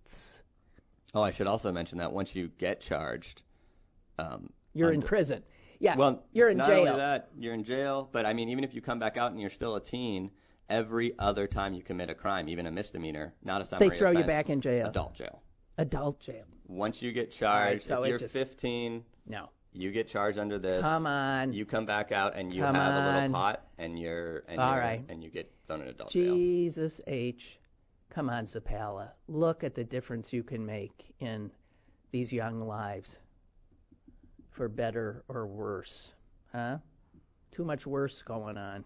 Oh, 1.14 1.20
I 1.20 1.30
should 1.30 1.46
also 1.46 1.70
mention 1.72 1.98
that 1.98 2.10
once 2.10 2.34
you 2.34 2.48
get 2.58 2.80
charged, 2.80 3.42
um, 4.18 4.50
You're 4.72 4.88
in 4.90 4.96
under- 4.96 5.06
prison. 5.06 5.42
Yeah, 5.82 5.96
Well, 5.96 6.22
you're 6.32 6.48
in 6.48 6.58
not 6.58 6.68
jail. 6.68 6.86
only 6.86 6.96
that, 6.96 7.30
you're 7.36 7.54
in 7.54 7.64
jail. 7.64 8.08
But 8.12 8.24
I 8.24 8.32
mean, 8.32 8.48
even 8.50 8.62
if 8.62 8.72
you 8.72 8.80
come 8.80 9.00
back 9.00 9.16
out 9.16 9.32
and 9.32 9.40
you're 9.40 9.50
still 9.50 9.74
a 9.74 9.80
teen, 9.80 10.30
every 10.70 11.12
other 11.18 11.48
time 11.48 11.74
you 11.74 11.82
commit 11.82 12.08
a 12.08 12.14
crime, 12.14 12.48
even 12.48 12.66
a 12.66 12.70
misdemeanor, 12.70 13.34
not 13.44 13.60
a 13.62 13.64
felony, 13.64 13.88
They 13.90 13.96
summary 13.96 13.98
throw 13.98 14.10
you 14.12 14.18
offense, 14.18 14.26
back 14.28 14.48
in 14.50 14.60
jail. 14.60 14.86
adult 14.86 15.14
jail. 15.14 15.42
Adult 15.78 16.20
jail. 16.20 16.44
Once 16.68 17.02
you 17.02 17.10
get 17.12 17.32
charged, 17.32 17.84
so 17.84 18.04
if 18.04 18.10
you're 18.10 18.18
just- 18.18 18.32
15, 18.32 19.04
No. 19.26 19.48
you 19.72 19.90
get 19.90 20.06
charged 20.06 20.38
under 20.38 20.56
this. 20.58 20.82
Come 20.82 21.04
on. 21.06 21.52
You 21.52 21.66
come 21.66 21.84
back 21.84 22.12
out 22.12 22.36
and 22.36 22.54
you 22.54 22.62
Come 22.62 22.76
have 22.76 22.94
a 22.94 22.96
on. 22.98 23.14
little 23.16 23.32
pot, 23.32 23.66
and 23.78 23.98
you're 23.98 24.44
and 24.46 24.60
All 24.60 24.74
you're, 24.74 24.80
right. 24.80 25.04
and 25.08 25.24
you 25.24 25.30
get 25.30 25.50
thrown 25.66 25.80
in 25.82 25.88
adult 25.88 26.10
jail. 26.10 26.32
Jesus 26.36 27.00
H. 27.08 27.58
Come 28.08 28.30
on, 28.30 28.46
Zappala. 28.46 29.10
Look 29.26 29.64
at 29.64 29.74
the 29.74 29.82
difference 29.82 30.32
you 30.32 30.44
can 30.44 30.64
make 30.64 31.12
in 31.18 31.50
these 32.12 32.32
young 32.32 32.60
lives. 32.68 33.18
For 34.62 34.68
better 34.68 35.24
or 35.26 35.44
worse. 35.48 36.12
Huh? 36.52 36.76
Too 37.50 37.64
much 37.64 37.84
worse 37.84 38.22
going 38.24 38.56
on. 38.56 38.84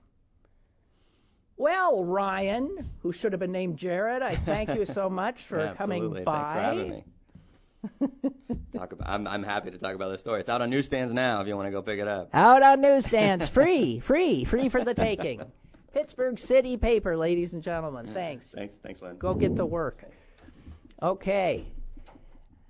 Well, 1.59 2.03
Ryan, 2.03 2.89
who 3.03 3.13
should 3.13 3.35
have 3.35 3.41
been 3.41 3.53
named 3.53 3.77
Jared, 3.77 4.23
I 4.23 4.37
thank 4.47 4.71
you 4.71 4.87
so 4.87 5.11
much 5.11 5.37
for 5.51 5.59
Yeah, 5.63 5.75
coming 5.75 6.25
by. 6.25 6.33
Thanks 6.33 6.53
for 6.53 6.59
having 6.59 6.89
me. 6.89 7.05
talk 8.75 8.93
about. 8.93 9.07
I'm 9.07 9.27
I'm 9.27 9.43
happy 9.43 9.71
to 9.71 9.77
talk 9.77 9.95
about 9.95 10.13
this 10.13 10.23
story. 10.23 10.41
It's 10.41 10.49
out 10.49 10.63
on 10.63 10.71
newsstands 10.71 11.13
now. 11.13 11.43
If 11.43 11.47
you 11.47 11.55
want 11.55 11.67
to 11.67 11.73
go 11.73 11.83
pick 11.83 12.01
it 12.01 12.09
up. 12.09 12.31
Out 12.33 12.63
on 12.63 12.81
newsstands, 12.81 13.47
free, 13.53 14.01
free, 14.01 14.47
free 14.47 14.71
for 14.71 14.83
the 14.83 14.95
taking. 14.95 15.43
Pittsburgh 15.93 16.39
City 16.39 16.79
Paper, 16.79 17.19
ladies 17.19 17.53
and 17.53 17.63
gentlemen. 17.63 18.07
Thanks. 18.15 18.47
Thanks. 18.55 18.77
Thanks, 18.83 19.03
Lynn. 19.03 19.19
Go 19.19 19.35
get 19.35 19.57
to 19.57 19.67
work. 19.67 20.07
Okay. 21.03 21.67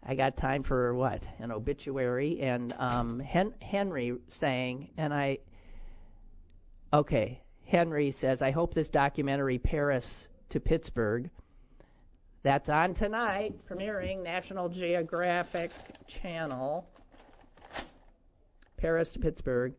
I 0.08 0.14
got 0.14 0.36
time 0.36 0.62
for 0.62 0.94
what? 0.94 1.26
An 1.40 1.50
obituary 1.50 2.40
and 2.40 2.72
um, 2.78 3.18
Hen- 3.18 3.54
Henry 3.60 4.16
saying, 4.38 4.90
and 4.96 5.12
I. 5.12 5.38
Okay, 6.92 7.42
Henry 7.66 8.12
says, 8.12 8.40
I 8.40 8.52
hope 8.52 8.72
this 8.72 8.88
documentary 8.88 9.58
Paris 9.58 10.06
to 10.50 10.60
Pittsburgh. 10.60 11.28
That's 12.44 12.68
on 12.68 12.94
tonight, 12.94 13.54
premiering 13.68 14.22
National 14.22 14.68
Geographic 14.68 15.72
Channel. 16.22 16.86
Paris 18.76 19.10
to 19.10 19.18
Pittsburgh. 19.18 19.74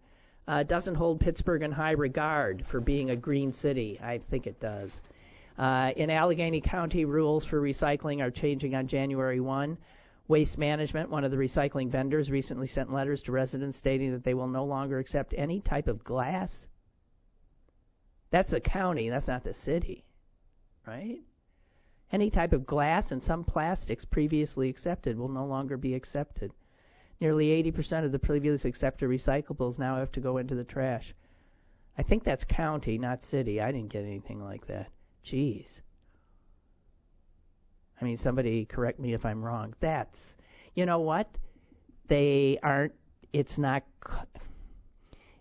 Uh, 0.50 0.64
doesn't 0.64 0.96
hold 0.96 1.22
Pittsburgh 1.22 1.62
in 1.62 1.72
high 1.72 1.92
regard 1.92 2.66
for 2.70 2.82
being 2.82 3.12
a 3.12 3.16
green 3.16 3.54
city. 3.54 3.98
I 4.04 4.20
think 4.30 4.48
it 4.48 4.60
does. 4.60 4.92
Uh, 5.58 5.92
in 5.96 6.10
Allegheny 6.10 6.60
County, 6.60 7.06
rules 7.06 7.46
for 7.46 7.62
recycling 7.62 8.22
are 8.22 8.32
changing 8.32 8.76
on 8.76 8.88
January 8.88 9.40
1. 9.40 9.78
Waste 10.28 10.58
Management, 10.58 11.10
one 11.10 11.24
of 11.24 11.32
the 11.32 11.38
recycling 11.38 11.90
vendors, 11.90 12.30
recently 12.30 12.68
sent 12.68 12.92
letters 12.92 13.22
to 13.24 13.32
residents 13.32 13.78
stating 13.78 14.12
that 14.12 14.24
they 14.24 14.34
will 14.34 14.48
no 14.48 14.66
longer 14.66 15.00
accept 15.00 15.34
any 15.38 15.62
type 15.62 15.88
of 15.88 16.04
glass. 16.04 16.68
That's 18.30 18.52
the 18.52 18.60
county, 18.60 19.10
that's 19.10 19.28
not 19.28 19.44
the 19.44 19.54
city. 19.54 20.04
Right? 20.86 21.20
Any 22.12 22.30
type 22.30 22.54
of 22.54 22.66
glass 22.66 23.12
and 23.12 23.24
some 23.24 23.44
plastics 23.44 24.06
previously 24.06 24.70
accepted 24.70 25.18
will 25.18 25.30
no 25.30 25.46
longer 25.46 25.78
be 25.78 25.94
accepted. 25.94 26.52
Nearly 27.20 27.48
80% 27.64 28.06
of 28.06 28.12
the 28.12 28.20
previously 28.20 28.70
accepted 28.70 29.10
recyclables 29.10 29.80
now 29.80 29.98
have 29.98 30.12
to 30.14 30.22
go 30.22 30.38
into 30.38 30.56
the 30.56 30.64
trash. 30.64 31.14
I 31.98 32.04
think 32.04 32.24
that's 32.24 32.44
county, 32.44 32.98
not 32.98 33.24
city. 33.24 33.60
I 33.60 33.72
didn't 33.72 33.92
get 33.92 34.04
anything 34.04 34.44
like 34.44 34.68
that. 34.68 34.90
Jeez. 35.26 35.66
I 38.00 38.06
mean, 38.06 38.18
somebody 38.18 38.66
correct 38.66 39.00
me 39.00 39.14
if 39.14 39.26
I'm 39.26 39.44
wrong. 39.44 39.74
That's, 39.80 40.16
you 40.76 40.86
know 40.86 41.00
what? 41.00 41.28
They 42.08 42.60
aren't. 42.62 42.94
It's 43.34 43.58
not. 43.58 43.84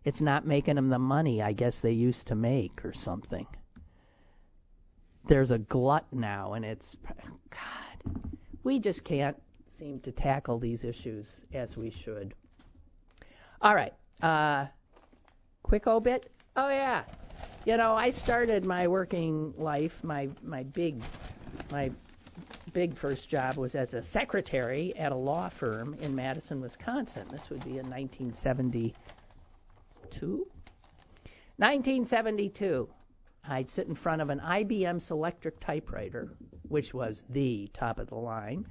It's 0.04 0.20
not 0.20 0.46
making 0.46 0.76
them 0.76 0.88
the 0.88 0.98
money 0.98 1.42
I 1.42 1.52
guess 1.52 1.78
they 1.82 1.90
used 1.90 2.26
to 2.28 2.34
make 2.34 2.84
or 2.84 2.92
something. 2.94 3.46
There's 5.28 5.50
a 5.50 5.58
glut 5.58 6.06
now, 6.12 6.54
and 6.54 6.64
it's 6.64 6.96
God. 7.50 8.16
We 8.62 8.78
just 8.78 9.04
can't 9.04 9.36
seem 9.78 10.00
to 10.00 10.12
tackle 10.12 10.58
these 10.58 10.84
issues 10.84 11.26
as 11.52 11.76
we 11.76 11.90
should. 11.90 12.34
All 13.60 13.74
right. 13.74 13.92
Uh, 14.22 14.66
quick 15.62 15.86
obit. 15.86 16.30
Oh 16.56 16.68
yeah. 16.68 17.04
You 17.64 17.76
know, 17.76 17.94
I 17.94 18.10
started 18.10 18.64
my 18.64 18.86
working 18.86 19.52
life, 19.58 19.92
my 20.02 20.28
my 20.42 20.62
big 20.62 21.02
my 21.70 21.90
big 22.76 22.96
first 22.98 23.30
job 23.30 23.56
was 23.56 23.74
as 23.74 23.94
a 23.94 24.02
secretary 24.02 24.94
at 24.98 25.10
a 25.10 25.16
law 25.16 25.48
firm 25.48 25.96
in 26.02 26.14
Madison, 26.14 26.60
Wisconsin. 26.60 27.26
This 27.30 27.48
would 27.48 27.64
be 27.64 27.78
in 27.78 27.88
1972. 27.88 30.46
1972. 31.56 32.88
I'd 33.48 33.70
sit 33.70 33.88
in 33.88 33.94
front 33.94 34.20
of 34.20 34.28
an 34.28 34.40
IBM 34.40 35.02
Selectric 35.08 35.58
typewriter, 35.58 36.34
which 36.68 36.92
was 36.92 37.22
the 37.30 37.70
top 37.72 37.98
of 37.98 38.10
the 38.10 38.16
line, 38.16 38.66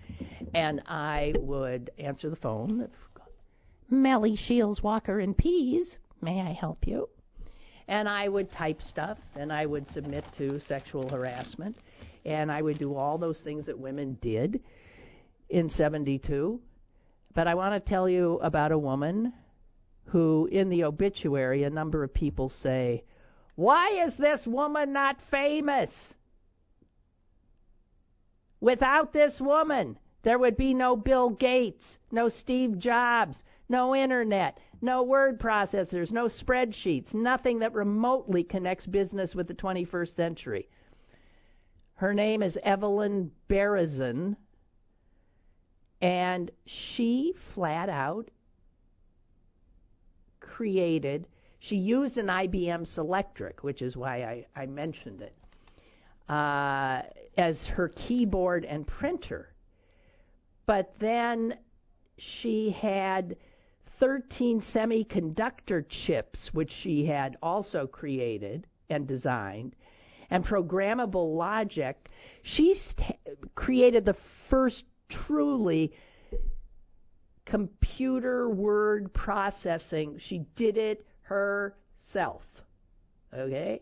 and 0.53 0.84
I 0.86 1.34
would 1.39 1.89
answer 1.97 2.30
the 2.30 2.36
phone. 2.36 2.88
Melly 3.89 4.36
Shields 4.36 4.84
Walker 4.84 5.20
and 5.20 5.36
Peas, 5.36 5.97
may 6.22 6.41
I 6.41 6.51
help 6.51 6.86
you? 6.86 7.10
And 7.88 8.08
I 8.08 8.28
would 8.28 8.51
type 8.51 8.84
stuff, 8.84 9.18
and 9.36 9.51
I 9.51 9.66
would 9.66 9.88
submit 9.88 10.26
to 10.38 10.60
sexual 10.60 11.10
harassment, 11.10 11.76
and 12.26 12.51
I 12.51 12.61
would 12.61 12.78
do 12.78 12.95
all 12.95 13.17
those 13.17 13.39
things 13.39 13.67
that 13.67 13.78
women 13.78 14.17
did 14.21 14.61
in 15.49 15.69
72. 15.69 16.59
But 17.34 17.47
I 17.47 17.55
want 17.55 17.73
to 17.73 17.89
tell 17.89 18.09
you 18.09 18.39
about 18.41 18.71
a 18.71 18.78
woman 18.78 19.34
who, 20.05 20.47
in 20.51 20.69
the 20.69 20.86
obituary, 20.86 21.63
a 21.63 21.69
number 21.69 22.03
of 22.03 22.13
people 22.13 22.49
say, 22.49 23.03
Why 23.55 24.05
is 24.05 24.15
this 24.17 24.45
woman 24.47 24.93
not 24.93 25.17
famous? 25.30 25.91
Without 28.61 29.13
this 29.13 29.39
woman, 29.39 29.99
there 30.23 30.39
would 30.39 30.57
be 30.57 30.73
no 30.73 30.95
Bill 30.95 31.30
Gates, 31.30 31.99
no 32.11 32.30
Steve 32.30 32.80
Jobs, 32.80 33.43
no 33.69 33.95
internet, 33.95 34.57
no 34.82 35.03
word 35.03 35.39
processors, 35.39 36.11
no 36.11 36.26
spreadsheets, 36.26 37.13
nothing 37.13 37.59
that 37.59 37.73
remotely 37.73 38.43
connects 38.43 38.86
business 38.86 39.36
with 39.36 39.47
the 39.47 39.53
21st 39.53 40.15
century. 40.15 40.67
Her 41.95 42.13
name 42.13 42.43
is 42.43 42.59
Evelyn 42.61 43.31
Berezin, 43.47 44.35
and 46.01 46.51
she 46.65 47.33
flat 47.53 47.89
out 47.89 48.29
created, 50.55 51.27
she 51.59 51.75
used 51.75 52.17
an 52.17 52.27
IBM 52.27 52.87
Selectric, 52.87 53.59
which 53.61 53.81
is 53.81 53.97
why 53.97 54.23
I, 54.23 54.45
I 54.55 54.65
mentioned 54.67 55.21
it, 55.21 55.35
uh, 56.29 57.01
as 57.37 57.67
her 57.67 57.89
keyboard 57.89 58.63
and 58.63 58.87
printer. 58.87 59.53
But 60.65 60.97
then 60.99 61.57
she 62.17 62.71
had 62.71 63.35
13 63.99 64.61
semiconductor 64.61 65.85
chips, 65.89 66.53
which 66.53 66.71
she 66.71 67.05
had 67.05 67.35
also 67.41 67.87
created 67.87 68.67
and 68.89 69.07
designed, 69.07 69.75
and 70.30 70.45
programmable 70.45 71.36
logic. 71.36 72.09
She 72.41 72.80
created 73.55 74.05
the 74.05 74.15
first 74.49 74.86
truly 75.09 75.93
computer 77.45 78.49
word 78.49 79.13
processing. 79.13 80.19
She 80.19 80.45
did 80.55 80.78
it 80.78 81.05
herself. 81.21 82.43
Okay? 83.34 83.82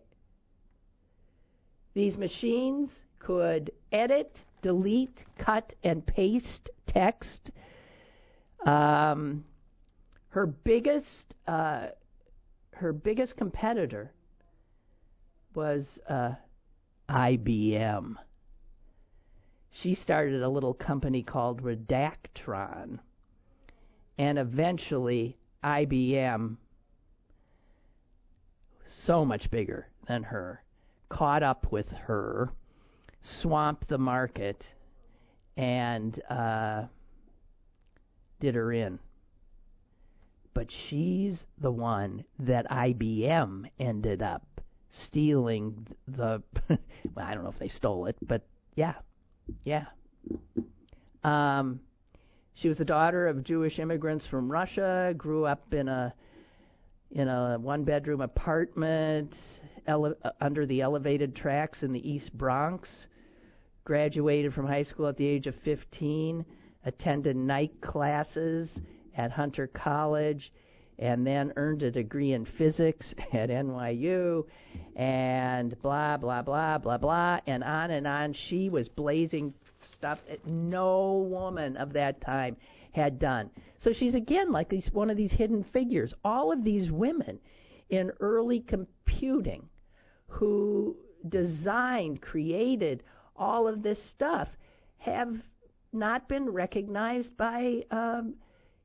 These 1.94 2.18
machines 2.18 2.91
could 3.20 3.72
edit, 3.91 4.39
delete, 4.62 5.24
cut, 5.38 5.74
and 5.84 6.06
paste 6.06 6.70
text. 6.88 7.52
Um, 8.66 9.44
her 10.30 10.48
biggest 10.48 11.36
uh, 11.48 11.88
her 12.72 12.91
biggest 12.91 13.36
competitor 13.38 14.12
was 15.56 15.99
uh, 16.10 16.34
IBM. 17.10 18.16
She 19.72 19.95
started 19.95 20.43
a 20.43 20.49
little 20.49 20.74
company 20.74 21.24
called 21.24 21.64
Redactron, 21.64 22.99
and 24.18 24.38
eventually 24.38 25.38
IBM, 25.64 26.58
so 28.88 29.26
much 29.26 29.49
bigger 29.49 29.88
than 30.08 30.24
her, 30.24 30.64
caught 31.10 31.43
up 31.43 31.72
with 31.72 31.89
her, 31.89 32.51
swamped 33.22 33.88
the 33.88 33.97
market, 33.97 34.66
and 35.58 36.22
uh, 36.30 36.84
did 38.39 38.56
her 38.56 38.72
in 38.72 38.99
but 40.54 40.72
she's 40.72 41.45
the 41.58 41.72
one 41.72 42.24
that 42.39 42.70
IBM 42.70 43.66
ended 43.80 44.22
up 44.22 44.53
stealing 44.94 45.88
the 46.08 46.41
well 46.70 47.26
I 47.26 47.34
don't 47.34 47.44
know 47.44 47.50
if 47.50 47.60
they 47.60 47.68
stole 47.68 48.06
it 48.06 48.16
but 48.22 48.44
yeah 48.76 48.94
yeah. 49.66 49.86
Um 51.24 51.80
she 52.54 52.68
was 52.68 52.78
the 52.78 52.86
daughter 52.86 53.28
of 53.28 53.44
Jewish 53.44 53.80
immigrants 53.80 54.28
from 54.28 54.52
Russia 54.52 55.14
grew 55.18 55.46
up 55.46 55.74
in 55.74 55.88
a 55.88 56.14
in 57.12 57.28
a 57.28 57.58
one 57.60 57.84
bedroom 57.84 58.22
apartment 58.22 59.34
ele- 59.88 60.16
uh, 60.24 60.32
under 60.39 60.66
the 60.66 60.82
elevated 60.82 61.36
tracks 61.36 61.84
in 61.84 61.91
the 61.91 62.10
East 62.10 62.32
Bronx 62.38 63.08
graduated 63.86 64.54
from 64.54 64.68
high 64.68 64.84
school 64.84 65.08
at 65.08 65.18
the 65.18 65.26
age 65.26 65.48
of 65.48 65.56
15 65.56 66.46
attended 66.86 67.36
night 67.36 67.82
classes 67.82 68.70
at 69.16 69.32
Hunter 69.32 69.68
College 69.68 70.54
and 71.04 71.28
then 71.28 71.51
earned 71.58 71.84
a 71.84 71.91
degree 71.91 72.32
in 72.32 72.45
physics 72.45 73.14
at 73.34 73.49
NYU 73.49 74.45
and 74.95 75.80
blah 75.82 76.16
blah 76.16 76.41
blah 76.41 76.78
blah 76.78 76.97
blah 76.97 77.39
and 77.45 77.62
on 77.62 77.91
and 77.91 78.08
on. 78.08 78.32
She 78.32 78.70
was 78.70 78.88
blazing 78.88 79.54
stuff 79.80 80.20
that 80.30 80.47
no 80.47 81.28
woman 81.30 81.76
of 81.76 81.91
that 81.93 82.22
time 82.22 82.56
had 82.93 83.20
done. 83.20 83.49
So 83.80 83.91
she's 83.91 84.16
again 84.16 84.54
like 84.54 84.70
these 84.70 84.89
one 84.93 85.10
of 85.10 85.18
these 85.18 85.34
hidden 85.34 85.66
figures. 85.74 86.14
All 86.24 86.54
of 86.54 86.64
these 86.64 86.89
women 86.89 87.38
in 87.89 88.10
early 88.22 88.62
computing 88.62 89.68
who 90.28 90.95
designed 91.28 92.22
created 92.22 93.04
all 93.36 93.68
of 93.68 93.84
this 93.84 94.01
stuff 94.04 94.47
have 94.99 95.36
not 95.91 96.30
been 96.30 96.49
recognized 96.49 97.36
by 97.36 97.84
um, 97.91 98.36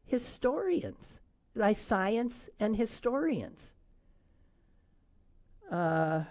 historians, 0.07 1.21
by 1.59 1.75
science 1.75 2.35
and 2.61 2.77
historians. 2.77 3.61
Uh, 5.71 6.23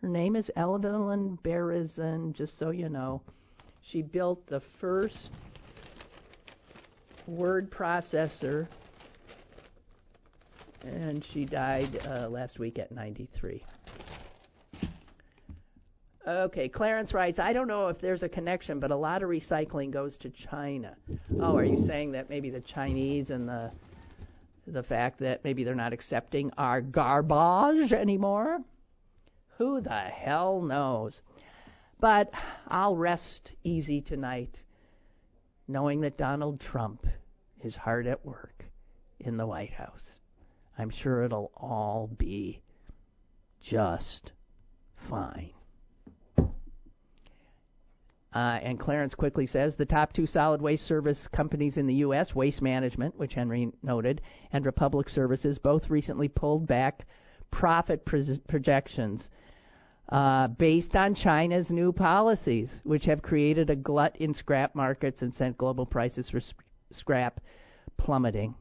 her 0.00 0.08
name 0.08 0.34
is 0.34 0.50
Evelyn 0.56 1.38
Berezin, 1.44 2.32
just 2.32 2.58
so 2.58 2.70
you 2.70 2.88
know. 2.88 3.20
She 3.82 4.02
built 4.02 4.46
the 4.46 4.60
first 4.80 5.30
word 7.26 7.70
processor, 7.70 8.68
and 10.82 11.24
she 11.24 11.44
died 11.44 12.00
uh, 12.06 12.28
last 12.28 12.58
week 12.58 12.78
at 12.78 12.90
93. 12.90 13.62
Okay, 16.28 16.68
Clarence 16.68 17.14
writes, 17.14 17.38
I 17.38 17.54
don't 17.54 17.68
know 17.68 17.88
if 17.88 18.02
there's 18.02 18.22
a 18.22 18.28
connection, 18.28 18.80
but 18.80 18.90
a 18.90 18.96
lot 18.96 19.22
of 19.22 19.30
recycling 19.30 19.90
goes 19.90 20.14
to 20.18 20.28
China. 20.28 20.94
Oh, 21.40 21.56
are 21.56 21.64
you 21.64 21.78
saying 21.86 22.12
that 22.12 22.28
maybe 22.28 22.50
the 22.50 22.60
Chinese 22.60 23.30
and 23.30 23.48
the 23.48 23.70
the 24.66 24.82
fact 24.82 25.20
that 25.20 25.42
maybe 25.42 25.64
they're 25.64 25.74
not 25.74 25.94
accepting 25.94 26.52
our 26.58 26.82
garbage 26.82 27.94
anymore? 27.94 28.58
Who 29.56 29.80
the 29.80 29.98
hell 29.98 30.60
knows? 30.60 31.22
But 31.98 32.30
I'll 32.66 32.94
rest 32.94 33.54
easy 33.64 34.02
tonight 34.02 34.54
knowing 35.66 36.02
that 36.02 36.18
Donald 36.18 36.60
Trump 36.60 37.06
is 37.64 37.74
hard 37.74 38.06
at 38.06 38.26
work 38.26 38.66
in 39.18 39.38
the 39.38 39.46
White 39.46 39.72
House. 39.72 40.04
I'm 40.76 40.90
sure 40.90 41.22
it'll 41.22 41.52
all 41.56 42.10
be 42.18 42.60
just 43.62 44.32
fine. 45.08 45.52
Uh, 48.34 48.58
and 48.62 48.78
Clarence 48.78 49.14
quickly 49.14 49.46
says 49.46 49.74
the 49.76 49.86
top 49.86 50.12
two 50.12 50.26
solid 50.26 50.60
waste 50.60 50.86
service 50.86 51.26
companies 51.28 51.78
in 51.78 51.86
the 51.86 51.94
U.S., 51.94 52.34
Waste 52.34 52.60
Management, 52.60 53.18
which 53.18 53.34
Henry 53.34 53.72
noted, 53.82 54.20
and 54.52 54.66
Republic 54.66 55.08
Services, 55.08 55.58
both 55.58 55.88
recently 55.88 56.28
pulled 56.28 56.66
back 56.66 57.06
profit 57.50 58.04
pro- 58.04 58.36
projections 58.46 59.30
uh, 60.10 60.48
based 60.48 60.94
on 60.94 61.14
China's 61.14 61.70
new 61.70 61.92
policies, 61.92 62.68
which 62.84 63.04
have 63.04 63.22
created 63.22 63.70
a 63.70 63.76
glut 63.76 64.16
in 64.16 64.34
scrap 64.34 64.74
markets 64.74 65.22
and 65.22 65.34
sent 65.34 65.56
global 65.58 65.86
prices 65.86 66.28
for 66.28 66.40
sp- 66.40 66.60
scrap 66.92 67.40
plummeting. 67.96 68.54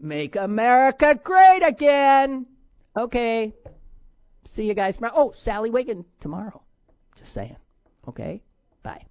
Make 0.00 0.36
America 0.36 1.18
great 1.22 1.62
again. 1.62 2.46
Okay. 3.00 3.54
See 4.44 4.64
you 4.64 4.74
guys 4.74 4.96
tomorrow. 4.96 5.14
Oh, 5.16 5.34
Sally 5.42 5.70
Wiggin 5.70 6.04
tomorrow. 6.20 6.60
Just 7.16 7.32
saying. 7.32 7.56
Okay? 8.06 8.42
Bye. 8.82 9.06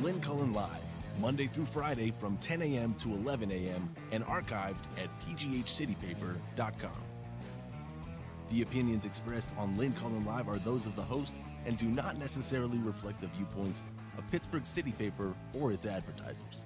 Lynn 0.00 0.22
Cullen 0.22 0.54
Live, 0.54 0.80
Monday 1.20 1.48
through 1.48 1.66
Friday 1.66 2.14
from 2.18 2.38
10 2.38 2.62
a.m. 2.62 2.94
to 3.02 3.12
11 3.12 3.50
a.m. 3.50 3.94
and 4.10 4.24
archived 4.24 4.86
at 4.96 5.10
pghcitypaper.com. 5.26 7.02
The 8.50 8.62
opinions 8.62 9.04
expressed 9.04 9.50
on 9.58 9.76
Lynn 9.76 9.92
Cullen 10.00 10.24
Live 10.24 10.48
are 10.48 10.58
those 10.60 10.86
of 10.86 10.96
the 10.96 11.02
host 11.02 11.34
and 11.66 11.76
do 11.76 11.86
not 11.86 12.16
necessarily 12.16 12.78
reflect 12.78 13.20
the 13.20 13.26
viewpoints 13.26 13.80
of 14.16 14.24
Pittsburgh 14.30 14.66
City 14.74 14.92
Paper 14.92 15.34
or 15.52 15.72
its 15.72 15.84
advertisers. 15.84 16.62